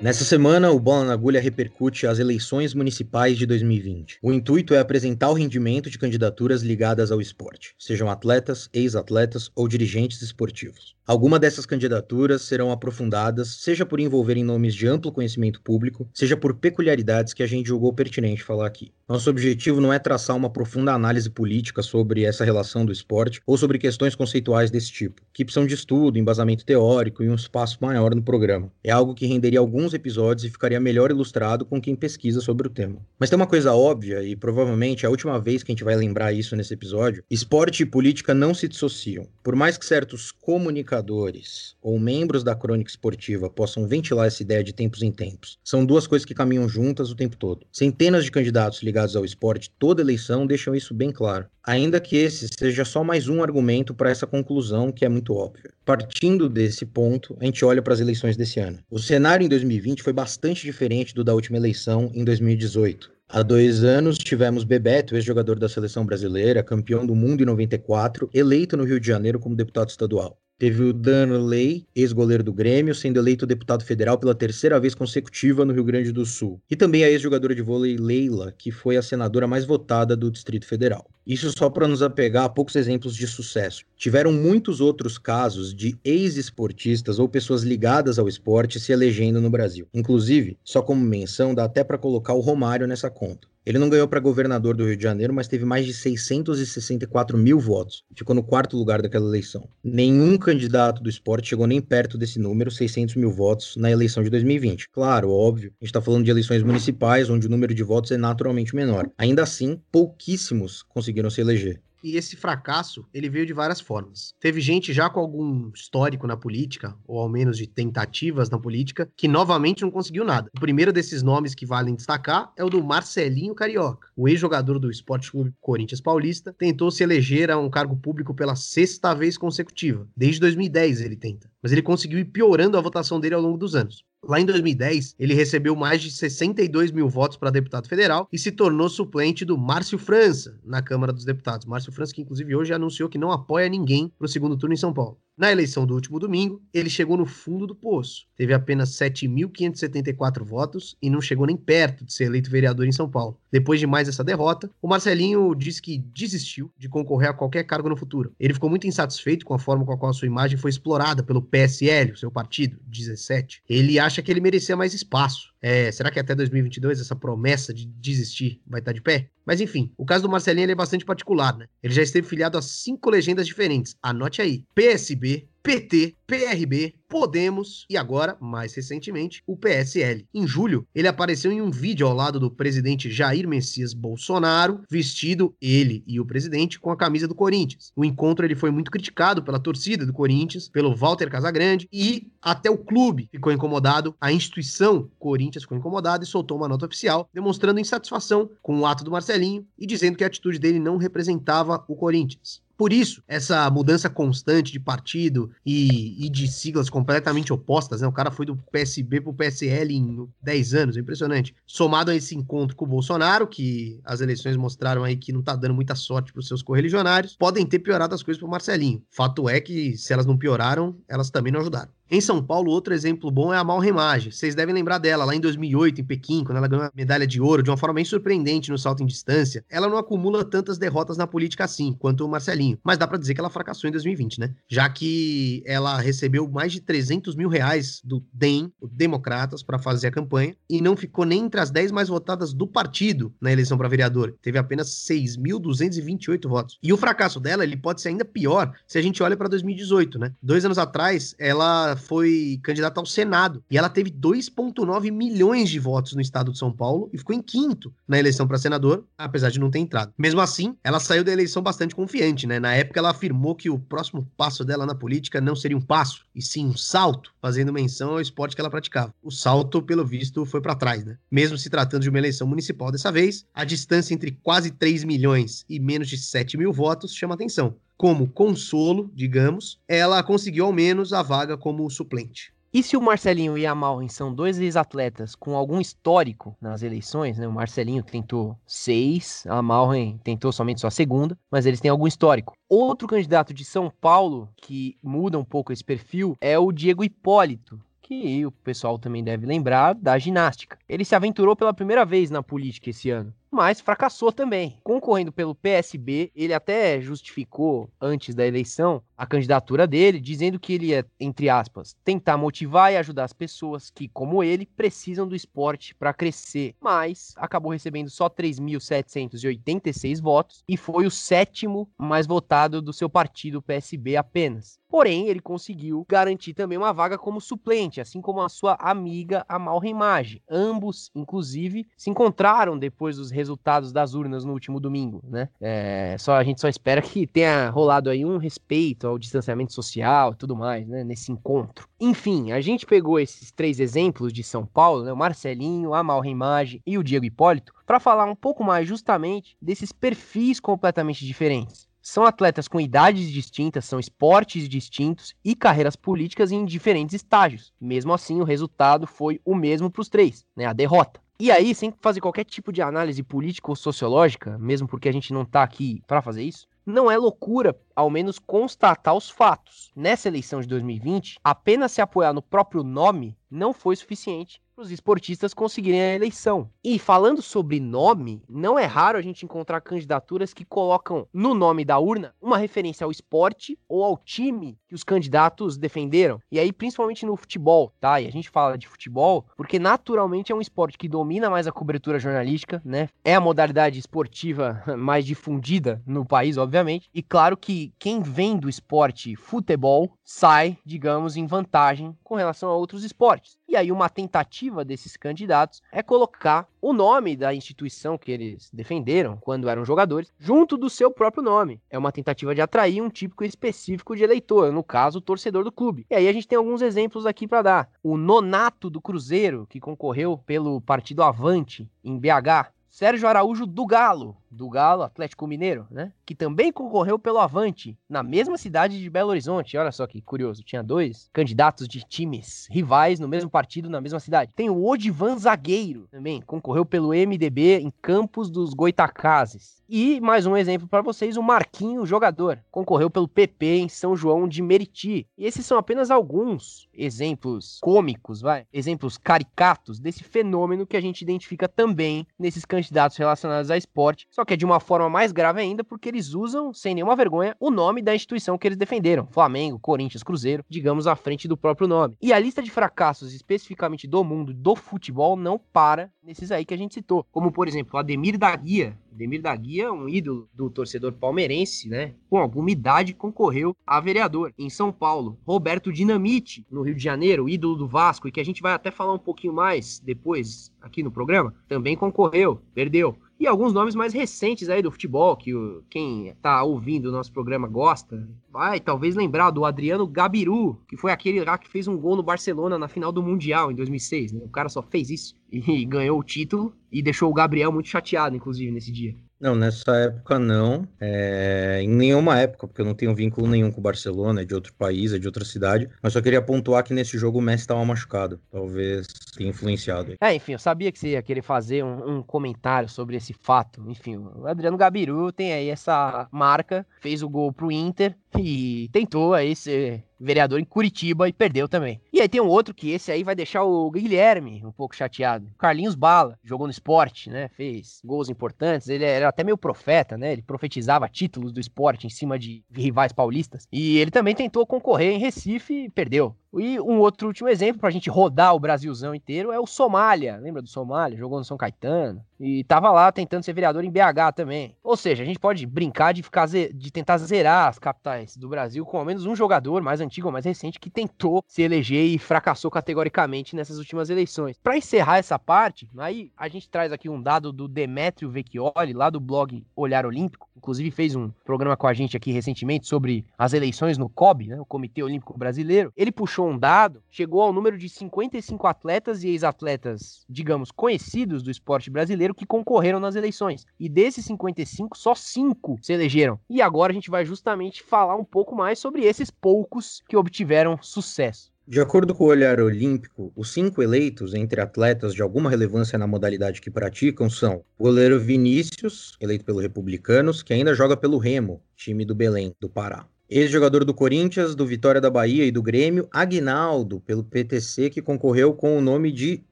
Nessa 0.00 0.24
semana, 0.24 0.70
o 0.70 0.80
Bola 0.80 1.04
na 1.04 1.12
Agulha 1.12 1.42
repercute 1.42 2.06
as 2.06 2.18
eleições 2.18 2.72
municipais 2.72 3.36
de 3.36 3.44
2020. 3.44 4.18
O 4.22 4.32
intuito 4.32 4.72
é 4.72 4.78
apresentar 4.78 5.28
o 5.28 5.34
rendimento 5.34 5.90
de 5.90 5.98
candidaturas 5.98 6.62
ligadas 6.62 7.12
ao 7.12 7.20
esporte, 7.20 7.74
sejam 7.78 8.08
atletas, 8.08 8.70
ex-atletas 8.72 9.50
ou 9.54 9.68
dirigentes 9.68 10.22
esportivos. 10.22 10.96
Algumas 11.10 11.40
dessas 11.40 11.66
candidaturas 11.66 12.42
serão 12.42 12.70
aprofundadas, 12.70 13.56
seja 13.56 13.84
por 13.84 13.98
envolverem 13.98 14.44
nomes 14.44 14.72
de 14.72 14.86
amplo 14.86 15.10
conhecimento 15.10 15.60
público, 15.60 16.08
seja 16.14 16.36
por 16.36 16.54
peculiaridades 16.54 17.34
que 17.34 17.42
a 17.42 17.48
gente 17.48 17.66
julgou 17.66 17.92
pertinente 17.92 18.44
falar 18.44 18.68
aqui. 18.68 18.92
Nosso 19.08 19.28
objetivo 19.28 19.80
não 19.80 19.92
é 19.92 19.98
traçar 19.98 20.36
uma 20.36 20.48
profunda 20.48 20.92
análise 20.92 21.28
política 21.28 21.82
sobre 21.82 22.22
essa 22.22 22.44
relação 22.44 22.86
do 22.86 22.92
esporte 22.92 23.42
ou 23.44 23.58
sobre 23.58 23.76
questões 23.76 24.14
conceituais 24.14 24.70
desse 24.70 24.92
tipo, 24.92 25.20
que 25.32 25.44
precisam 25.44 25.66
de 25.66 25.74
estudo, 25.74 26.16
embasamento 26.16 26.64
teórico 26.64 27.24
e 27.24 27.28
um 27.28 27.34
espaço 27.34 27.78
maior 27.80 28.14
no 28.14 28.22
programa. 28.22 28.70
É 28.84 28.92
algo 28.92 29.12
que 29.12 29.26
renderia 29.26 29.58
alguns 29.58 29.92
episódios 29.92 30.44
e 30.44 30.50
ficaria 30.50 30.78
melhor 30.78 31.10
ilustrado 31.10 31.64
com 31.64 31.80
quem 31.80 31.96
pesquisa 31.96 32.40
sobre 32.40 32.68
o 32.68 32.70
tema. 32.70 32.98
Mas 33.18 33.28
tem 33.28 33.36
uma 33.36 33.48
coisa 33.48 33.74
óbvia, 33.74 34.22
e 34.22 34.36
provavelmente 34.36 35.04
é 35.04 35.08
a 35.08 35.10
última 35.10 35.40
vez 35.40 35.64
que 35.64 35.72
a 35.72 35.74
gente 35.74 35.82
vai 35.82 35.96
lembrar 35.96 36.32
isso 36.32 36.54
nesse 36.54 36.74
episódio: 36.74 37.24
esporte 37.28 37.82
e 37.82 37.86
política 37.86 38.32
não 38.32 38.54
se 38.54 38.68
dissociam. 38.68 39.26
Por 39.42 39.56
mais 39.56 39.76
que 39.76 39.84
certos 39.84 40.30
comunicadores 40.30 40.99
comunicadores 41.00 41.74
ou 41.82 41.98
membros 41.98 42.44
da 42.44 42.54
crônica 42.54 42.90
esportiva 42.90 43.48
possam 43.48 43.86
ventilar 43.86 44.26
essa 44.26 44.42
ideia 44.42 44.62
de 44.62 44.72
tempos 44.72 45.02
em 45.02 45.10
tempos. 45.10 45.58
São 45.64 45.84
duas 45.84 46.06
coisas 46.06 46.24
que 46.24 46.34
caminham 46.34 46.68
juntas 46.68 47.10
o 47.10 47.16
tempo 47.16 47.36
todo. 47.36 47.66
Centenas 47.72 48.24
de 48.24 48.30
candidatos 48.30 48.82
ligados 48.82 49.16
ao 49.16 49.24
esporte 49.24 49.70
toda 49.78 50.02
eleição 50.02 50.46
deixam 50.46 50.74
isso 50.74 50.94
bem 50.94 51.10
claro. 51.10 51.46
Ainda 51.64 52.00
que 52.00 52.16
esse 52.16 52.48
seja 52.58 52.84
só 52.84 53.02
mais 53.02 53.28
um 53.28 53.42
argumento 53.42 53.94
para 53.94 54.10
essa 54.10 54.26
conclusão 54.26 54.92
que 54.92 55.04
é 55.04 55.08
muito 55.08 55.34
óbvia. 55.34 55.72
Partindo 55.84 56.48
desse 56.48 56.86
ponto, 56.86 57.36
a 57.40 57.44
gente 57.44 57.64
olha 57.64 57.82
para 57.82 57.94
as 57.94 58.00
eleições 58.00 58.36
desse 58.36 58.60
ano. 58.60 58.78
O 58.90 58.98
cenário 58.98 59.44
em 59.44 59.48
2020 59.48 60.02
foi 60.02 60.12
bastante 60.12 60.62
diferente 60.62 61.14
do 61.14 61.24
da 61.24 61.34
última 61.34 61.58
eleição 61.58 62.10
em 62.14 62.24
2018. 62.24 63.10
Há 63.32 63.44
dois 63.44 63.84
anos 63.84 64.18
tivemos 64.18 64.64
Bebeto, 64.64 65.14
ex-jogador 65.14 65.56
da 65.56 65.68
seleção 65.68 66.04
brasileira, 66.04 66.64
campeão 66.64 67.06
do 67.06 67.14
mundo 67.14 67.42
em 67.42 67.46
94, 67.46 68.28
eleito 68.34 68.76
no 68.76 68.82
Rio 68.82 68.98
de 68.98 69.06
Janeiro 69.06 69.38
como 69.38 69.54
deputado 69.54 69.88
estadual. 69.88 70.36
Teve 70.60 70.82
o 70.82 70.92
Danley, 70.92 71.86
ex-goleiro 71.96 72.44
do 72.44 72.52
Grêmio, 72.52 72.94
sendo 72.94 73.18
eleito 73.18 73.46
deputado 73.46 73.82
federal 73.82 74.18
pela 74.18 74.34
terceira 74.34 74.78
vez 74.78 74.94
consecutiva 74.94 75.64
no 75.64 75.72
Rio 75.72 75.82
Grande 75.82 76.12
do 76.12 76.26
Sul. 76.26 76.60
E 76.70 76.76
também 76.76 77.02
a 77.02 77.08
ex-jogadora 77.08 77.54
de 77.54 77.62
vôlei 77.62 77.96
Leila, 77.96 78.52
que 78.58 78.70
foi 78.70 78.98
a 78.98 79.02
senadora 79.02 79.46
mais 79.46 79.64
votada 79.64 80.14
do 80.14 80.30
Distrito 80.30 80.66
Federal. 80.66 81.08
Isso 81.26 81.50
só 81.56 81.70
para 81.70 81.88
nos 81.88 82.02
apegar 82.02 82.44
a 82.44 82.48
poucos 82.50 82.76
exemplos 82.76 83.16
de 83.16 83.26
sucesso. 83.26 83.86
Tiveram 83.96 84.34
muitos 84.34 84.82
outros 84.82 85.16
casos 85.16 85.74
de 85.74 85.96
ex-esportistas 86.04 87.18
ou 87.18 87.26
pessoas 87.26 87.62
ligadas 87.62 88.18
ao 88.18 88.28
esporte 88.28 88.78
se 88.78 88.92
elegendo 88.92 89.40
no 89.40 89.48
Brasil. 89.48 89.88
Inclusive, 89.94 90.58
só 90.62 90.82
como 90.82 91.02
menção, 91.02 91.54
dá 91.54 91.64
até 91.64 91.82
para 91.82 91.96
colocar 91.96 92.34
o 92.34 92.40
Romário 92.40 92.86
nessa 92.86 93.08
conta. 93.08 93.48
Ele 93.64 93.78
não 93.78 93.90
ganhou 93.90 94.08
para 94.08 94.18
governador 94.20 94.74
do 94.74 94.86
Rio 94.86 94.96
de 94.96 95.02
Janeiro, 95.02 95.34
mas 95.34 95.46
teve 95.46 95.66
mais 95.66 95.84
de 95.84 95.92
664 95.92 97.36
mil 97.36 97.58
votos. 97.60 98.02
Ficou 98.16 98.34
no 98.34 98.42
quarto 98.42 98.76
lugar 98.76 99.02
daquela 99.02 99.26
eleição. 99.26 99.68
Nenhum 99.84 100.38
candidato 100.38 101.02
do 101.02 101.10
esporte 101.10 101.48
chegou 101.48 101.66
nem 101.66 101.80
perto 101.80 102.16
desse 102.16 102.38
número, 102.38 102.70
600 102.70 103.16
mil 103.16 103.30
votos, 103.30 103.76
na 103.76 103.90
eleição 103.90 104.22
de 104.22 104.30
2020. 104.30 104.88
Claro, 104.88 105.30
óbvio, 105.30 105.72
a 105.80 105.84
gente 105.84 105.90
está 105.90 106.00
falando 106.00 106.24
de 106.24 106.30
eleições 106.30 106.62
municipais, 106.62 107.28
onde 107.28 107.46
o 107.46 107.50
número 107.50 107.74
de 107.74 107.82
votos 107.82 108.10
é 108.10 108.16
naturalmente 108.16 108.74
menor. 108.74 109.10
Ainda 109.18 109.42
assim, 109.42 109.78
pouquíssimos 109.92 110.82
conseguiram 110.82 111.28
se 111.28 111.42
eleger. 111.42 111.82
E 112.02 112.16
esse 112.16 112.36
fracasso, 112.36 113.04
ele 113.12 113.28
veio 113.28 113.46
de 113.46 113.52
várias 113.52 113.80
formas. 113.80 114.34
Teve 114.40 114.60
gente 114.60 114.92
já 114.92 115.10
com 115.10 115.20
algum 115.20 115.70
histórico 115.74 116.26
na 116.26 116.36
política, 116.36 116.96
ou 117.06 117.18
ao 117.18 117.28
menos 117.28 117.58
de 117.58 117.66
tentativas 117.66 118.48
na 118.48 118.58
política, 118.58 119.10
que 119.16 119.28
novamente 119.28 119.82
não 119.82 119.90
conseguiu 119.90 120.24
nada. 120.24 120.50
O 120.56 120.60
primeiro 120.60 120.92
desses 120.92 121.22
nomes 121.22 121.54
que 121.54 121.66
valem 121.66 121.94
destacar 121.94 122.52
é 122.56 122.64
o 122.64 122.70
do 122.70 122.82
Marcelinho 122.82 123.54
Carioca. 123.54 124.08
O 124.16 124.28
ex-jogador 124.28 124.78
do 124.78 124.90
Esporte 124.90 125.30
Clube 125.30 125.52
Corinthians 125.60 126.00
Paulista 126.00 126.54
tentou 126.56 126.90
se 126.90 127.02
eleger 127.02 127.50
a 127.50 127.58
um 127.58 127.70
cargo 127.70 127.96
público 127.96 128.34
pela 128.34 128.56
sexta 128.56 129.14
vez 129.14 129.36
consecutiva. 129.36 130.08
Desde 130.16 130.40
2010 130.40 131.00
ele 131.02 131.16
tenta. 131.16 131.50
Mas 131.62 131.72
ele 131.72 131.82
conseguiu 131.82 132.18
ir 132.18 132.24
piorando 132.24 132.78
a 132.78 132.80
votação 132.80 133.20
dele 133.20 133.34
ao 133.34 133.42
longo 133.42 133.58
dos 133.58 133.74
anos. 133.74 134.04
Lá 134.22 134.38
em 134.38 134.44
2010, 134.44 135.16
ele 135.18 135.32
recebeu 135.32 135.74
mais 135.74 136.02
de 136.02 136.10
62 136.10 136.92
mil 136.92 137.08
votos 137.08 137.38
para 137.38 137.50
deputado 137.50 137.88
federal 137.88 138.28
e 138.30 138.38
se 138.38 138.52
tornou 138.52 138.88
suplente 138.88 139.46
do 139.46 139.56
Márcio 139.56 139.98
França 139.98 140.60
na 140.62 140.82
Câmara 140.82 141.12
dos 141.12 141.24
Deputados. 141.24 141.66
Márcio 141.66 141.90
França, 141.90 142.12
que 142.12 142.20
inclusive 142.20 142.54
hoje 142.54 142.74
anunciou 142.74 143.08
que 143.08 143.16
não 143.16 143.32
apoia 143.32 143.68
ninguém 143.68 144.12
para 144.18 144.26
o 144.26 144.28
segundo 144.28 144.58
turno 144.58 144.74
em 144.74 144.78
São 144.78 144.92
Paulo. 144.92 145.18
Na 145.40 145.50
eleição 145.50 145.86
do 145.86 145.94
último 145.94 146.18
domingo, 146.18 146.60
ele 146.70 146.90
chegou 146.90 147.16
no 147.16 147.24
fundo 147.24 147.66
do 147.66 147.74
poço. 147.74 148.26
Teve 148.36 148.52
apenas 148.52 148.90
7.574 148.90 150.44
votos 150.44 150.98
e 151.00 151.08
não 151.08 151.18
chegou 151.18 151.46
nem 151.46 151.56
perto 151.56 152.04
de 152.04 152.12
ser 152.12 152.24
eleito 152.24 152.50
vereador 152.50 152.86
em 152.86 152.92
São 152.92 153.08
Paulo. 153.08 153.40
Depois 153.50 153.80
de 153.80 153.86
mais 153.86 154.06
essa 154.06 154.22
derrota, 154.22 154.70
o 154.82 154.86
Marcelinho 154.86 155.54
disse 155.54 155.80
que 155.80 155.96
desistiu 155.96 156.70
de 156.76 156.90
concorrer 156.90 157.30
a 157.30 157.32
qualquer 157.32 157.64
cargo 157.64 157.88
no 157.88 157.96
futuro. 157.96 158.34
Ele 158.38 158.52
ficou 158.52 158.68
muito 158.68 158.86
insatisfeito 158.86 159.46
com 159.46 159.54
a 159.54 159.58
forma 159.58 159.82
com 159.86 159.92
a 159.94 159.96
qual 159.96 160.10
a 160.10 160.12
sua 160.12 160.26
imagem 160.26 160.58
foi 160.58 160.68
explorada 160.68 161.22
pelo 161.22 161.40
PSL, 161.40 162.12
o 162.12 162.18
seu 162.18 162.30
partido, 162.30 162.76
17. 162.86 163.62
Ele 163.66 163.98
acha 163.98 164.20
que 164.20 164.30
ele 164.30 164.42
merecia 164.42 164.76
mais 164.76 164.92
espaço. 164.92 165.54
É, 165.62 165.92
será 165.92 166.10
que 166.10 166.18
até 166.18 166.34
2022 166.34 167.00
essa 167.00 167.14
promessa 167.14 167.74
de 167.74 167.86
desistir 167.86 168.62
vai 168.66 168.80
estar 168.80 168.92
de 168.92 169.02
pé? 169.02 169.28
Mas 169.44 169.60
enfim, 169.60 169.92
o 169.96 170.06
caso 170.06 170.22
do 170.22 170.30
Marcelinho 170.30 170.70
é 170.70 170.74
bastante 170.74 171.04
particular, 171.04 171.56
né? 171.56 171.66
Ele 171.82 171.92
já 171.92 172.02
esteve 172.02 172.26
filiado 172.26 172.56
a 172.56 172.62
cinco 172.62 173.10
legendas 173.10 173.46
diferentes. 173.46 173.94
Anote 174.02 174.40
aí: 174.40 174.64
PSB, 174.74 175.49
PT, 175.62 176.16
PRB, 176.26 176.94
Podemos 177.10 177.86
e 177.90 177.96
agora, 177.96 178.36
mais 178.40 178.72
recentemente, 178.72 179.42
o 179.44 179.56
PSL. 179.56 180.24
Em 180.32 180.46
julho, 180.46 180.86
ele 180.94 181.08
apareceu 181.08 181.50
em 181.50 181.60
um 181.60 181.68
vídeo 181.68 182.06
ao 182.06 182.14
lado 182.14 182.38
do 182.38 182.48
presidente 182.48 183.10
Jair 183.10 183.48
Messias 183.48 183.92
Bolsonaro, 183.92 184.82
vestido 184.88 185.52
ele 185.60 186.04
e 186.06 186.20
o 186.20 186.24
presidente 186.24 186.78
com 186.78 186.88
a 186.88 186.96
camisa 186.96 187.26
do 187.26 187.34
Corinthians. 187.34 187.92
O 187.96 188.04
encontro 188.04 188.46
ele 188.46 188.54
foi 188.54 188.70
muito 188.70 188.92
criticado 188.92 189.42
pela 189.42 189.58
torcida 189.58 190.06
do 190.06 190.12
Corinthians, 190.12 190.68
pelo 190.68 190.94
Walter 190.94 191.28
Casagrande 191.28 191.88
e 191.92 192.30
até 192.40 192.70
o 192.70 192.78
clube 192.78 193.28
ficou 193.32 193.52
incomodado, 193.52 194.14
a 194.20 194.32
instituição 194.32 195.10
Corinthians 195.18 195.64
ficou 195.64 195.76
incomodada 195.76 196.22
e 196.22 196.28
soltou 196.28 196.56
uma 196.56 196.68
nota 196.68 196.86
oficial 196.86 197.28
demonstrando 197.34 197.80
insatisfação 197.80 198.48
com 198.62 198.78
o 198.78 198.86
ato 198.86 199.02
do 199.02 199.10
Marcelinho 199.10 199.66
e 199.76 199.84
dizendo 199.84 200.16
que 200.16 200.22
a 200.22 200.28
atitude 200.28 200.60
dele 200.60 200.78
não 200.78 200.96
representava 200.96 201.84
o 201.88 201.96
Corinthians. 201.96 202.62
Por 202.80 202.94
isso, 202.94 203.22
essa 203.28 203.68
mudança 203.68 204.08
constante 204.08 204.72
de 204.72 204.80
partido 204.80 205.50
e, 205.66 206.24
e, 206.24 206.30
de 206.30 206.48
siglas 206.48 206.88
completamente 206.88 207.52
opostas, 207.52 208.00
né? 208.00 208.08
O 208.08 208.12
cara 208.12 208.30
foi 208.30 208.46
do 208.46 208.56
PSB 208.56 209.20
pro 209.20 209.34
PSL 209.34 209.94
em 209.94 210.26
10 210.40 210.72
anos, 210.72 210.96
é 210.96 211.00
impressionante. 211.00 211.54
Somado 211.66 212.10
a 212.10 212.16
esse 212.16 212.34
encontro 212.34 212.74
com 212.74 212.86
o 212.86 212.88
Bolsonaro, 212.88 213.46
que 213.46 214.00
as 214.02 214.22
eleições 214.22 214.56
mostraram 214.56 215.04
aí 215.04 215.14
que 215.14 215.30
não 215.30 215.42
tá 215.42 215.54
dando 215.54 215.74
muita 215.74 215.94
sorte 215.94 216.32
pros 216.32 216.48
seus 216.48 216.62
correligionários, 216.62 217.36
podem 217.36 217.66
ter 217.66 217.80
piorado 217.80 218.14
as 218.14 218.22
coisas 218.22 218.40
pro 218.40 218.48
Marcelinho. 218.48 219.02
Fato 219.10 219.46
é 219.46 219.60
que, 219.60 219.94
se 219.98 220.14
elas 220.14 220.24
não 220.24 220.38
pioraram, 220.38 220.96
elas 221.06 221.28
também 221.28 221.52
não 221.52 221.60
ajudaram. 221.60 221.92
Em 222.12 222.20
São 222.20 222.42
Paulo, 222.42 222.72
outro 222.72 222.92
exemplo 222.92 223.30
bom 223.30 223.54
é 223.54 223.56
a 223.56 223.62
Mal 223.62 223.78
Remage. 223.78 224.32
Vocês 224.32 224.52
devem 224.52 224.74
lembrar 224.74 224.98
dela 224.98 225.24
lá 225.24 225.32
em 225.32 225.38
2008, 225.38 226.00
em 226.00 226.04
Pequim, 226.04 226.42
quando 226.42 226.58
ela 226.58 226.66
ganhou 226.66 226.84
a 226.84 226.90
medalha 226.92 227.24
de 227.24 227.40
ouro 227.40 227.62
de 227.62 227.70
uma 227.70 227.76
forma 227.76 227.94
bem 227.94 228.04
surpreendente 228.04 228.68
no 228.68 228.76
salto 228.76 229.00
em 229.04 229.06
distância. 229.06 229.64
Ela 229.70 229.88
não 229.88 229.96
acumula 229.96 230.44
tantas 230.44 230.76
derrotas 230.76 231.16
na 231.16 231.24
política 231.24 231.62
assim, 231.62 231.92
quanto 231.96 232.26
o 232.26 232.28
Marcelinho. 232.28 232.80
Mas 232.82 232.98
dá 232.98 233.06
para 233.06 233.16
dizer 233.16 233.34
que 233.34 233.40
ela 233.40 233.48
fracassou 233.48 233.86
em 233.86 233.92
2020, 233.92 234.40
né? 234.40 234.52
Já 234.68 234.88
que 234.88 235.62
ela 235.64 236.00
recebeu 236.00 236.48
mais 236.48 236.72
de 236.72 236.80
300 236.80 237.36
mil 237.36 237.48
reais 237.48 238.02
do 238.02 238.20
DEM, 238.32 238.72
o 238.80 238.88
Democratas, 238.88 239.62
para 239.62 239.78
fazer 239.78 240.08
a 240.08 240.10
campanha, 240.10 240.56
e 240.68 240.80
não 240.80 240.96
ficou 240.96 241.24
nem 241.24 241.44
entre 241.44 241.60
as 241.60 241.70
10 241.70 241.92
mais 241.92 242.08
votadas 242.08 242.52
do 242.52 242.66
partido 242.66 243.32
na 243.40 243.52
eleição 243.52 243.78
para 243.78 243.86
vereador. 243.86 244.34
Teve 244.42 244.58
apenas 244.58 244.88
6.228 245.08 246.48
votos. 246.48 246.76
E 246.82 246.92
o 246.92 246.96
fracasso 246.96 247.38
dela, 247.38 247.62
ele 247.62 247.76
pode 247.76 248.00
ser 248.00 248.08
ainda 248.08 248.24
pior 248.24 248.72
se 248.84 248.98
a 248.98 249.02
gente 249.02 249.22
olha 249.22 249.36
para 249.36 249.46
2018, 249.46 250.18
né? 250.18 250.32
Dois 250.42 250.64
anos 250.64 250.76
atrás, 250.76 251.36
ela 251.38 251.99
foi 252.00 252.58
candidata 252.62 252.98
ao 252.98 253.06
Senado 253.06 253.62
e 253.70 253.78
ela 253.78 253.88
teve 253.88 254.10
2,9 254.10 255.10
milhões 255.12 255.68
de 255.68 255.78
votos 255.78 256.14
no 256.14 256.20
estado 256.20 256.52
de 256.52 256.58
São 256.58 256.72
Paulo 256.72 257.08
e 257.12 257.18
ficou 257.18 257.36
em 257.36 257.42
quinto 257.42 257.92
na 258.08 258.18
eleição 258.18 258.46
para 258.46 258.58
senador, 258.58 259.04
apesar 259.16 259.50
de 259.50 259.60
não 259.60 259.70
ter 259.70 259.78
entrado. 259.78 260.12
Mesmo 260.18 260.40
assim, 260.40 260.76
ela 260.82 260.98
saiu 260.98 261.22
da 261.22 261.32
eleição 261.32 261.62
bastante 261.62 261.94
confiante, 261.94 262.46
né? 262.46 262.58
Na 262.58 262.74
época, 262.74 262.98
ela 262.98 263.10
afirmou 263.10 263.54
que 263.54 263.70
o 263.70 263.78
próximo 263.78 264.26
passo 264.36 264.64
dela 264.64 264.86
na 264.86 264.94
política 264.94 265.40
não 265.40 265.54
seria 265.54 265.76
um 265.76 265.80
passo, 265.80 266.24
e 266.34 266.42
sim 266.42 266.66
um 266.66 266.76
salto, 266.76 267.32
fazendo 267.40 267.72
menção 267.72 268.12
ao 268.12 268.20
esporte 268.20 268.54
que 268.54 268.60
ela 268.60 268.70
praticava. 268.70 269.14
O 269.22 269.30
salto, 269.30 269.82
pelo 269.82 270.04
visto, 270.04 270.44
foi 270.44 270.60
para 270.60 270.74
trás, 270.74 271.04
né? 271.04 271.18
Mesmo 271.30 271.58
se 271.58 271.70
tratando 271.70 272.02
de 272.02 272.08
uma 272.08 272.18
eleição 272.18 272.46
municipal 272.46 272.90
dessa 272.90 273.12
vez, 273.12 273.44
a 273.54 273.64
distância 273.64 274.14
entre 274.14 274.32
quase 274.42 274.70
3 274.70 275.04
milhões 275.04 275.64
e 275.68 275.78
menos 275.78 276.08
de 276.08 276.18
7 276.18 276.56
mil 276.56 276.72
votos 276.72 277.14
chama 277.14 277.34
atenção 277.34 277.76
como 278.00 278.26
consolo, 278.26 279.10
digamos, 279.12 279.78
ela 279.86 280.22
conseguiu 280.22 280.64
ao 280.64 280.72
menos 280.72 281.12
a 281.12 281.20
vaga 281.20 281.54
como 281.58 281.90
suplente. 281.90 282.50
E 282.72 282.82
se 282.82 282.96
o 282.96 283.02
Marcelinho 283.02 283.58
e 283.58 283.66
a 283.66 283.74
Malrin 283.74 284.08
são 284.08 284.34
dois 284.34 284.58
ex-atletas 284.58 285.34
com 285.34 285.54
algum 285.54 285.78
histórico 285.78 286.56
nas 286.62 286.82
eleições, 286.82 287.36
né? 287.36 287.46
O 287.46 287.52
Marcelinho 287.52 288.02
tentou 288.02 288.56
seis, 288.66 289.44
a 289.46 289.60
Malrin 289.60 290.18
tentou 290.24 290.50
somente 290.50 290.80
sua 290.80 290.90
segunda, 290.90 291.36
mas 291.50 291.66
eles 291.66 291.78
têm 291.78 291.90
algum 291.90 292.06
histórico. 292.06 292.54
Outro 292.70 293.06
candidato 293.06 293.52
de 293.52 293.66
São 293.66 293.92
Paulo 294.00 294.48
que 294.56 294.96
muda 295.02 295.38
um 295.38 295.44
pouco 295.44 295.70
esse 295.70 295.84
perfil 295.84 296.38
é 296.40 296.58
o 296.58 296.72
Diego 296.72 297.04
Hipólito, 297.04 297.78
que 298.00 298.46
o 298.46 298.50
pessoal 298.50 298.98
também 298.98 299.22
deve 299.22 299.44
lembrar 299.44 299.94
da 299.94 300.18
ginástica. 300.18 300.78
Ele 300.88 301.04
se 301.04 301.14
aventurou 301.14 301.54
pela 301.54 301.74
primeira 301.74 302.06
vez 302.06 302.30
na 302.30 302.42
política 302.42 302.88
esse 302.88 303.10
ano 303.10 303.34
mas 303.50 303.80
fracassou 303.80 304.30
também. 304.32 304.78
Concorrendo 304.84 305.32
pelo 305.32 305.54
PSB, 305.54 306.30
ele 306.34 306.54
até 306.54 307.00
justificou 307.00 307.90
antes 308.00 308.34
da 308.34 308.46
eleição 308.46 309.02
a 309.20 309.26
candidatura 309.26 309.86
dele, 309.86 310.18
dizendo 310.18 310.58
que 310.58 310.72
ele 310.72 310.86
ia, 310.86 311.06
entre 311.20 311.50
aspas, 311.50 311.94
tentar 312.02 312.38
motivar 312.38 312.90
e 312.90 312.96
ajudar 312.96 313.24
as 313.24 313.34
pessoas 313.34 313.90
que, 313.90 314.08
como 314.08 314.42
ele, 314.42 314.64
precisam 314.64 315.28
do 315.28 315.36
esporte 315.36 315.94
para 315.94 316.14
crescer. 316.14 316.74
Mas 316.80 317.34
acabou 317.36 317.70
recebendo 317.70 318.08
só 318.08 318.30
3.786 318.30 320.22
votos 320.22 320.64
e 320.66 320.74
foi 320.76 321.04
o 321.04 321.10
sétimo 321.10 321.90
mais 321.98 322.26
votado 322.26 322.80
do 322.80 322.94
seu 322.94 323.10
partido, 323.10 323.60
PSB, 323.60 324.16
apenas. 324.16 324.80
Porém, 324.88 325.28
ele 325.28 325.40
conseguiu 325.40 326.04
garantir 326.08 326.52
também 326.52 326.76
uma 326.76 326.92
vaga 326.92 327.16
como 327.16 327.40
suplente, 327.40 328.00
assim 328.00 328.20
como 328.20 328.40
a 328.40 328.48
sua 328.48 328.76
amiga 328.80 329.44
Amal 329.48 329.78
Remage. 329.78 330.42
Ambos, 330.50 331.10
inclusive, 331.14 331.86
se 331.96 332.10
encontraram 332.10 332.76
depois 332.76 333.16
dos 333.16 333.30
resultados 333.40 333.92
das 333.92 334.14
urnas 334.14 334.44
no 334.44 334.52
último 334.52 334.78
domingo, 334.78 335.22
né? 335.26 335.48
É, 335.60 336.16
só 336.18 336.34
a 336.34 336.44
gente 336.44 336.60
só 336.60 336.68
espera 336.68 337.00
que 337.00 337.26
tenha 337.26 337.70
rolado 337.70 338.10
aí 338.10 338.24
um 338.24 338.36
respeito 338.36 339.06
ao 339.06 339.18
distanciamento 339.18 339.72
social 339.72 340.32
e 340.32 340.36
tudo 340.36 340.54
mais, 340.54 340.86
né? 340.86 341.02
Nesse 341.02 341.32
encontro. 341.32 341.88
Enfim, 341.98 342.52
a 342.52 342.60
gente 342.60 342.84
pegou 342.84 343.18
esses 343.18 343.50
três 343.50 343.80
exemplos 343.80 344.32
de 344.32 344.42
São 344.42 344.66
Paulo, 344.66 345.04
né? 345.04 345.12
O 345.12 345.16
Marcelinho, 345.16 345.94
a 345.94 346.02
Mal 346.02 346.20
Reimage 346.20 346.82
e 346.86 346.98
o 346.98 347.02
Diego 347.02 347.24
Hipólito, 347.24 347.72
para 347.86 347.98
falar 347.98 348.26
um 348.26 348.36
pouco 348.36 348.62
mais 348.62 348.86
justamente 348.86 349.56
desses 349.60 349.90
perfis 349.90 350.60
completamente 350.60 351.24
diferentes. 351.24 351.88
São 352.02 352.24
atletas 352.24 352.66
com 352.66 352.80
idades 352.80 353.30
distintas, 353.30 353.84
são 353.84 354.00
esportes 354.00 354.68
distintos 354.68 355.34
e 355.44 355.54
carreiras 355.54 355.96
políticas 355.96 356.50
em 356.50 356.64
diferentes 356.64 357.14
estágios. 357.14 357.72
Mesmo 357.80 358.12
assim, 358.12 358.40
o 358.40 358.44
resultado 358.44 359.06
foi 359.06 359.40
o 359.44 359.54
mesmo 359.54 359.90
para 359.90 360.00
os 360.00 360.08
três, 360.08 360.44
né? 360.56 360.64
A 360.64 360.72
derrota. 360.72 361.20
E 361.42 361.50
aí, 361.50 361.74
sem 361.74 361.90
fazer 362.02 362.20
qualquer 362.20 362.44
tipo 362.44 362.70
de 362.70 362.82
análise 362.82 363.22
política 363.22 363.70
ou 363.70 363.74
sociológica, 363.74 364.58
mesmo 364.58 364.86
porque 364.86 365.08
a 365.08 365.12
gente 365.12 365.32
não 365.32 365.40
está 365.40 365.62
aqui 365.62 366.02
para 366.06 366.20
fazer 366.20 366.42
isso, 366.42 366.68
não 366.84 367.10
é 367.10 367.16
loucura, 367.16 367.74
ao 367.96 368.10
menos, 368.10 368.38
constatar 368.38 369.14
os 369.14 369.30
fatos. 369.30 369.90
Nessa 369.96 370.28
eleição 370.28 370.60
de 370.60 370.68
2020, 370.68 371.38
apenas 371.42 371.92
se 371.92 372.02
apoiar 372.02 372.34
no 372.34 372.42
próprio 372.42 372.82
nome 372.82 373.38
não 373.50 373.72
foi 373.72 373.96
suficiente 373.96 374.60
os 374.80 374.90
esportistas 374.90 375.52
conseguirem 375.52 376.00
a 376.00 376.14
eleição. 376.14 376.68
E 376.82 376.98
falando 376.98 377.42
sobre 377.42 377.78
nome, 377.78 378.42
não 378.48 378.78
é 378.78 378.86
raro 378.86 379.18
a 379.18 379.22
gente 379.22 379.44
encontrar 379.44 379.80
candidaturas 379.80 380.54
que 380.54 380.64
colocam 380.64 381.26
no 381.32 381.54
nome 381.54 381.84
da 381.84 381.98
urna 381.98 382.34
uma 382.40 382.56
referência 382.56 383.04
ao 383.04 383.10
esporte 383.10 383.78
ou 383.88 384.02
ao 384.02 384.16
time 384.16 384.78
que 384.88 384.94
os 384.94 385.04
candidatos 385.04 385.76
defenderam. 385.76 386.40
E 386.50 386.58
aí, 386.58 386.72
principalmente 386.72 387.26
no 387.26 387.36
futebol, 387.36 387.92
tá? 388.00 388.20
E 388.20 388.26
a 388.26 388.30
gente 388.30 388.48
fala 388.48 388.78
de 388.78 388.88
futebol 388.88 389.44
porque 389.56 389.78
naturalmente 389.78 390.50
é 390.50 390.54
um 390.54 390.60
esporte 390.60 390.96
que 390.96 391.08
domina 391.08 391.50
mais 391.50 391.66
a 391.66 391.72
cobertura 391.72 392.18
jornalística, 392.18 392.80
né? 392.84 393.08
É 393.24 393.34
a 393.34 393.40
modalidade 393.40 393.98
esportiva 393.98 394.82
mais 394.96 395.26
difundida 395.26 396.02
no 396.06 396.24
país, 396.24 396.56
obviamente. 396.56 397.10
E 397.14 397.22
claro 397.22 397.56
que 397.56 397.92
quem 397.98 398.20
vem 398.22 398.56
do 398.56 398.68
esporte 398.68 399.36
futebol 399.36 400.10
sai, 400.24 400.78
digamos, 400.84 401.36
em 401.36 401.46
vantagem 401.46 402.16
com 402.24 402.34
relação 402.34 402.70
a 402.70 402.74
outros 402.74 403.04
esportes. 403.04 403.58
E 403.70 403.76
aí, 403.76 403.92
uma 403.92 404.08
tentativa 404.08 404.84
desses 404.84 405.16
candidatos 405.16 405.80
é 405.92 406.02
colocar 406.02 406.68
o 406.82 406.92
nome 406.92 407.36
da 407.36 407.54
instituição 407.54 408.18
que 408.18 408.32
eles 408.32 408.68
defenderam 408.72 409.36
quando 409.40 409.68
eram 409.68 409.84
jogadores 409.84 410.32
junto 410.40 410.76
do 410.76 410.90
seu 410.90 411.08
próprio 411.08 411.40
nome. 411.40 411.80
É 411.88 411.96
uma 411.96 412.10
tentativa 412.10 412.52
de 412.52 412.60
atrair 412.60 413.00
um 413.00 413.08
típico 413.08 413.44
específico 413.44 414.16
de 414.16 414.24
eleitor, 414.24 414.72
no 414.72 414.82
caso, 414.82 415.18
o 415.18 415.22
torcedor 415.22 415.62
do 415.62 415.70
clube. 415.70 416.04
E 416.10 416.16
aí 416.16 416.26
a 416.26 416.32
gente 416.32 416.48
tem 416.48 416.58
alguns 416.58 416.82
exemplos 416.82 417.26
aqui 417.26 417.46
para 417.46 417.62
dar. 417.62 417.90
O 418.02 418.16
Nonato 418.16 418.90
do 418.90 419.00
Cruzeiro, 419.00 419.68
que 419.70 419.78
concorreu 419.78 420.36
pelo 420.36 420.80
partido 420.80 421.22
Avante 421.22 421.88
em 422.02 422.18
BH, 422.18 422.72
Sérgio 422.90 423.28
Araújo 423.28 423.66
do 423.66 423.86
Galo, 423.86 424.36
do 424.50 424.68
Galo 424.68 425.02
Atlético 425.02 425.46
Mineiro, 425.46 425.86
né? 425.90 426.12
Que 426.26 426.34
também 426.34 426.72
concorreu 426.72 427.18
pelo 427.18 427.38
Avante, 427.38 427.96
na 428.08 428.22
mesma 428.22 428.58
cidade 428.58 429.00
de 429.00 429.10
Belo 429.10 429.30
Horizonte. 429.30 429.76
Olha 429.76 429.92
só 429.92 430.06
que 430.06 430.20
curioso, 430.20 430.62
tinha 430.62 430.82
dois 430.82 431.30
candidatos 431.32 431.86
de 431.86 432.02
times 432.02 432.66
rivais 432.70 433.20
no 433.20 433.28
mesmo 433.28 433.50
partido, 433.50 433.88
na 433.88 434.00
mesma 434.00 434.20
cidade. 434.20 434.52
Tem 434.54 434.68
o 434.68 434.86
Odivan 434.86 435.38
Zagueiro, 435.38 436.08
também 436.10 436.40
concorreu 436.40 436.84
pelo 436.84 437.10
MDB 437.10 437.78
em 437.78 437.92
Campos 438.02 438.50
dos 438.50 438.74
Goitacazes. 438.74 439.80
E 439.92 440.20
mais 440.20 440.46
um 440.46 440.56
exemplo 440.56 440.86
para 440.86 441.02
vocês, 441.02 441.36
o 441.36 441.42
Marquinho, 441.42 442.06
jogador, 442.06 442.62
concorreu 442.70 443.10
pelo 443.10 443.26
PP 443.26 443.78
em 443.78 443.88
São 443.88 444.14
João 444.14 444.46
de 444.46 444.62
Meriti. 444.62 445.26
E 445.36 445.44
esses 445.44 445.66
são 445.66 445.76
apenas 445.76 446.12
alguns 446.12 446.88
exemplos 446.94 447.78
cômicos, 447.82 448.40
vai, 448.40 448.66
exemplos 448.72 449.18
caricatos 449.18 449.98
desse 449.98 450.22
fenômeno 450.22 450.86
que 450.86 450.96
a 450.96 451.00
gente 451.00 451.22
identifica 451.22 451.66
também 451.66 452.24
nesses 452.38 452.64
candidatos 452.64 453.16
relacionados 453.16 453.68
a 453.68 453.76
esporte, 453.76 454.28
só 454.30 454.39
que 454.44 454.54
é 454.54 454.56
de 454.56 454.64
uma 454.64 454.80
forma 454.80 455.08
mais 455.08 455.32
grave 455.32 455.60
ainda 455.60 455.82
porque 455.84 456.08
eles 456.08 456.34
usam, 456.34 456.72
sem 456.72 456.94
nenhuma 456.94 457.16
vergonha, 457.16 457.56
o 457.58 457.70
nome 457.70 458.02
da 458.02 458.14
instituição 458.14 458.58
que 458.58 458.66
eles 458.66 458.78
defenderam, 458.78 459.26
Flamengo, 459.30 459.78
Corinthians, 459.78 460.22
Cruzeiro, 460.22 460.64
digamos 460.68 461.06
à 461.06 461.16
frente 461.16 461.48
do 461.48 461.56
próprio 461.56 461.88
nome. 461.88 462.16
E 462.20 462.32
a 462.32 462.38
lista 462.38 462.62
de 462.62 462.70
fracassos 462.70 463.32
especificamente 463.34 464.06
do 464.06 464.22
mundo 464.24 464.52
do 464.52 464.74
futebol 464.76 465.36
não 465.36 465.58
para 465.58 466.10
nesses 466.22 466.52
aí 466.52 466.64
que 466.64 466.74
a 466.74 466.78
gente 466.78 466.94
citou, 466.94 467.26
como 467.30 467.50
por 467.50 467.66
exemplo, 467.66 467.98
Ademir 467.98 468.38
da 468.38 468.54
Guia, 468.54 468.96
Demir 469.12 469.42
da 469.42 469.54
Guia, 469.54 469.92
um 469.92 470.08
ídolo 470.08 470.48
do 470.54 470.70
torcedor 470.70 471.12
palmeirense, 471.12 471.88
né? 471.88 472.14
Com 472.28 472.38
alguma 472.38 472.70
idade 472.70 473.12
concorreu 473.12 473.76
a 473.86 474.00
vereador. 474.00 474.54
Em 474.56 474.70
São 474.70 474.92
Paulo, 474.92 475.38
Roberto 475.46 475.92
Dinamite, 475.92 476.64
no 476.70 476.82
Rio 476.82 476.94
de 476.94 477.02
Janeiro, 477.02 477.48
ídolo 477.48 477.76
do 477.76 477.88
Vasco, 477.88 478.28
e 478.28 478.32
que 478.32 478.40
a 478.40 478.44
gente 478.44 478.62
vai 478.62 478.72
até 478.72 478.90
falar 478.90 479.12
um 479.12 479.18
pouquinho 479.18 479.52
mais 479.52 480.00
depois 480.00 480.72
aqui 480.80 481.02
no 481.02 481.10
programa, 481.10 481.54
também 481.68 481.96
concorreu, 481.96 482.62
perdeu. 482.72 483.16
E 483.40 483.46
alguns 483.46 483.72
nomes 483.72 483.94
mais 483.94 484.12
recentes 484.12 484.68
aí 484.68 484.82
do 484.82 484.90
futebol, 484.90 485.34
que 485.34 485.54
o, 485.54 485.82
quem 485.88 486.34
tá 486.42 486.62
ouvindo 486.62 487.06
o 487.06 487.10
nosso 487.10 487.32
programa 487.32 487.66
gosta, 487.66 488.28
vai 488.52 488.78
talvez 488.78 489.16
lembrar 489.16 489.50
do 489.50 489.64
Adriano 489.64 490.06
Gabiru, 490.06 490.78
que 490.86 490.94
foi 490.94 491.10
aquele 491.10 491.42
lá 491.42 491.56
que 491.56 491.66
fez 491.66 491.88
um 491.88 491.96
gol 491.96 492.16
no 492.16 492.22
Barcelona 492.22 492.78
na 492.78 492.86
final 492.86 493.10
do 493.10 493.22
Mundial 493.22 493.72
em 493.72 493.74
2006, 493.74 494.32
né? 494.32 494.42
O 494.44 494.50
cara 494.50 494.68
só 494.68 494.82
fez 494.82 495.08
isso 495.08 495.34
e 495.50 495.86
ganhou 495.86 496.18
o 496.18 496.22
título 496.22 496.74
e 496.92 497.00
deixou 497.00 497.30
o 497.30 497.34
Gabriel 497.34 497.72
muito 497.72 497.88
chateado, 497.88 498.36
inclusive, 498.36 498.70
nesse 498.70 498.92
dia. 498.92 499.16
Não, 499.40 499.54
nessa 499.54 499.96
época 499.96 500.38
não. 500.38 500.86
É, 501.00 501.80
em 501.82 501.88
nenhuma 501.88 502.38
época, 502.38 502.68
porque 502.68 502.82
eu 502.82 502.84
não 502.84 502.94
tenho 502.94 503.14
vínculo 503.14 503.48
nenhum 503.48 503.72
com 503.72 503.80
o 503.80 503.82
Barcelona, 503.82 504.42
é 504.42 504.44
de 504.44 504.54
outro 504.54 504.74
país, 504.74 505.14
é 505.14 505.18
de 505.18 505.26
outra 505.26 505.44
cidade. 505.44 505.88
Mas 506.02 506.12
só 506.12 506.20
queria 506.20 506.42
pontuar 506.42 506.84
que 506.84 506.92
nesse 506.92 507.16
jogo 507.16 507.38
o 507.38 507.42
Messi 507.42 507.62
estava 507.62 507.82
machucado. 507.84 508.38
Talvez 508.50 509.06
tenha 509.34 509.48
influenciado. 509.48 510.14
É, 510.20 510.34
enfim, 510.34 510.52
eu 510.52 510.58
sabia 510.58 510.92
que 510.92 510.98
você 510.98 511.10
ia 511.10 511.22
querer 511.22 511.42
fazer 511.42 511.82
um, 511.82 512.18
um, 512.18 512.22
comentário 512.22 512.88
sobre 512.88 513.16
esse 513.16 513.32
fato. 513.32 513.82
Enfim, 513.88 514.18
o 514.18 514.46
Adriano 514.46 514.76
Gabiru 514.76 515.32
tem 515.32 515.54
aí 515.54 515.70
essa 515.70 516.28
marca, 516.30 516.86
fez 517.00 517.22
o 517.22 517.28
gol 517.28 517.50
pro 517.50 517.72
Inter 517.72 518.14
e 518.38 518.88
tentou 518.92 519.34
aí 519.34 519.56
ser 519.56 520.04
vereador 520.20 520.60
em 520.60 520.64
Curitiba 520.64 521.28
e 521.28 521.32
perdeu 521.32 521.66
também. 521.66 522.00
E 522.12 522.20
aí 522.20 522.28
tem 522.28 522.40
um 522.40 522.46
outro 522.46 522.74
que 522.74 522.90
esse 522.90 523.10
aí 523.10 523.24
vai 523.24 523.34
deixar 523.34 523.64
o 523.64 523.90
Guilherme 523.90 524.62
um 524.64 524.70
pouco 524.72 524.94
chateado. 524.94 525.50
Carlinhos 525.58 525.94
Bala, 525.94 526.38
jogou 526.44 526.66
no 526.66 526.70
esporte, 526.70 527.30
né? 527.30 527.48
Fez 527.48 528.00
gols 528.04 528.28
importantes. 528.28 528.88
Ele 528.88 529.04
era 529.04 529.28
até 529.28 529.42
meio 529.42 529.56
profeta, 529.56 530.18
né? 530.18 530.32
Ele 530.32 530.42
profetizava 530.42 531.08
títulos 531.08 531.52
do 531.52 531.60
esporte 531.60 532.06
em 532.06 532.10
cima 532.10 532.38
de 532.38 532.62
rivais 532.70 533.12
paulistas. 533.12 533.66
E 533.72 533.98
ele 533.98 534.10
também 534.10 534.34
tentou 534.34 534.66
concorrer 534.66 535.12
em 535.12 535.18
Recife 535.18 535.84
e 535.84 535.90
perdeu. 535.90 536.36
E 536.54 536.78
um 536.80 536.98
outro 536.98 537.28
último 537.28 537.48
exemplo, 537.48 537.80
pra 537.80 537.90
gente 537.90 538.10
rodar 538.10 538.54
o 538.54 538.60
Brasilzão 538.60 539.14
inteiro, 539.14 539.52
é 539.52 539.58
o 539.58 539.66
Somália. 539.66 540.36
Lembra 540.36 540.60
do 540.60 540.68
Somália? 540.68 541.16
Jogou 541.16 541.38
no 541.38 541.44
São 541.44 541.56
Caetano. 541.56 542.24
E 542.40 542.64
tava 542.64 542.90
lá 542.90 543.12
tentando 543.12 543.44
ser 543.44 543.52
vereador 543.52 543.84
em 543.84 543.90
BH 543.90 544.32
também. 544.34 544.74
Ou 544.82 544.96
seja, 544.96 545.22
a 545.22 545.26
gente 545.26 545.38
pode 545.38 545.66
brincar 545.66 546.12
de 546.12 546.22
ficar 546.22 546.48
de 546.48 546.90
tentar 546.90 547.18
zerar 547.18 547.68
as 547.68 547.78
capitais 547.78 548.34
do 548.34 548.48
Brasil 548.48 548.84
com 548.86 548.96
ao 548.96 549.04
menos 549.04 549.26
um 549.26 549.36
jogador 549.36 549.82
mais 549.82 550.00
antigo 550.00 550.28
ou 550.28 550.32
mais 550.32 550.46
recente 550.46 550.80
que 550.80 550.88
tentou 550.88 551.44
se 551.46 551.60
eleger 551.60 552.06
e 552.06 552.18
fracassou 552.18 552.70
categoricamente 552.70 553.54
nessas 553.54 553.76
últimas 553.78 554.08
eleições. 554.08 554.58
Para 554.62 554.78
encerrar 554.78 555.18
essa 555.18 555.38
parte, 555.38 555.86
aí 555.98 556.32
a 556.34 556.48
gente 556.48 556.68
traz 556.68 556.92
aqui 556.92 557.10
um 557.10 557.20
dado 557.20 557.52
do 557.52 557.68
Demetrio 557.68 558.30
Vecchioli, 558.30 558.94
lá 558.94 559.10
do 559.10 559.20
blog 559.20 559.62
Olhar 559.76 560.06
Olímpico, 560.06 560.48
inclusive 560.56 560.90
fez 560.90 561.14
um 561.14 561.30
programa 561.44 561.76
com 561.76 561.86
a 561.86 561.92
gente 561.92 562.16
aqui 562.16 562.32
recentemente 562.32 562.86
sobre 562.86 563.24
as 563.36 563.52
eleições 563.52 563.98
no 563.98 564.08
COB, 564.08 564.48
né, 564.48 564.60
o 564.60 564.64
Comitê 564.64 565.02
Olímpico 565.02 565.36
Brasileiro. 565.36 565.92
Ele 565.96 566.10
puxou 566.10 566.48
um 566.48 566.58
dado, 566.58 567.02
chegou 567.10 567.42
ao 567.42 567.52
número 567.52 567.76
de 567.76 567.88
55 567.88 568.66
atletas 568.66 569.22
e 569.24 569.28
ex-atletas, 569.28 570.24
digamos, 570.28 570.70
conhecidos 570.70 571.42
do 571.42 571.50
esporte 571.50 571.90
brasileiro 571.90 572.29
que 572.34 572.46
concorreram 572.46 573.00
nas 573.00 573.16
eleições. 573.16 573.66
E 573.78 573.88
desses 573.88 574.24
55, 574.24 574.96
só 574.96 575.14
5 575.14 575.78
se 575.82 575.92
elegeram. 575.92 576.38
E 576.48 576.60
agora 576.62 576.92
a 576.92 576.94
gente 576.94 577.10
vai 577.10 577.24
justamente 577.24 577.82
falar 577.82 578.16
um 578.16 578.24
pouco 578.24 578.54
mais 578.54 578.78
sobre 578.78 579.04
esses 579.04 579.30
poucos 579.30 580.02
que 580.08 580.16
obtiveram 580.16 580.78
sucesso. 580.80 581.50
De 581.70 581.80
acordo 581.80 582.14
com 582.14 582.24
o 582.24 582.28
Olhar 582.28 582.60
Olímpico, 582.60 583.32
os 583.36 583.52
cinco 583.52 583.80
eleitos 583.80 584.34
entre 584.34 584.60
atletas 584.60 585.14
de 585.14 585.22
alguma 585.22 585.48
relevância 585.48 585.96
na 585.96 586.04
modalidade 586.06 586.60
que 586.60 586.68
praticam 586.68 587.30
são 587.30 587.62
o 587.78 587.84
goleiro 587.84 588.18
Vinícius, 588.18 589.16
eleito 589.20 589.44
pelo 589.44 589.60
Republicanos, 589.60 590.42
que 590.42 590.52
ainda 590.52 590.74
joga 590.74 590.96
pelo 590.96 591.16
Remo, 591.16 591.62
time 591.76 592.04
do 592.04 592.12
Belém, 592.12 592.52
do 592.58 592.68
Pará. 592.68 593.06
Ex-jogador 593.32 593.84
do 593.84 593.94
Corinthians, 593.94 594.56
do 594.56 594.66
Vitória 594.66 595.00
da 595.00 595.08
Bahia 595.08 595.44
e 595.44 595.52
do 595.52 595.62
Grêmio, 595.62 596.08
Aguinaldo, 596.10 596.98
pelo 596.98 597.22
PTC, 597.22 597.88
que 597.88 598.02
concorreu 598.02 598.52
com 598.52 598.76
o 598.76 598.80
nome 598.80 599.12
de 599.12 599.44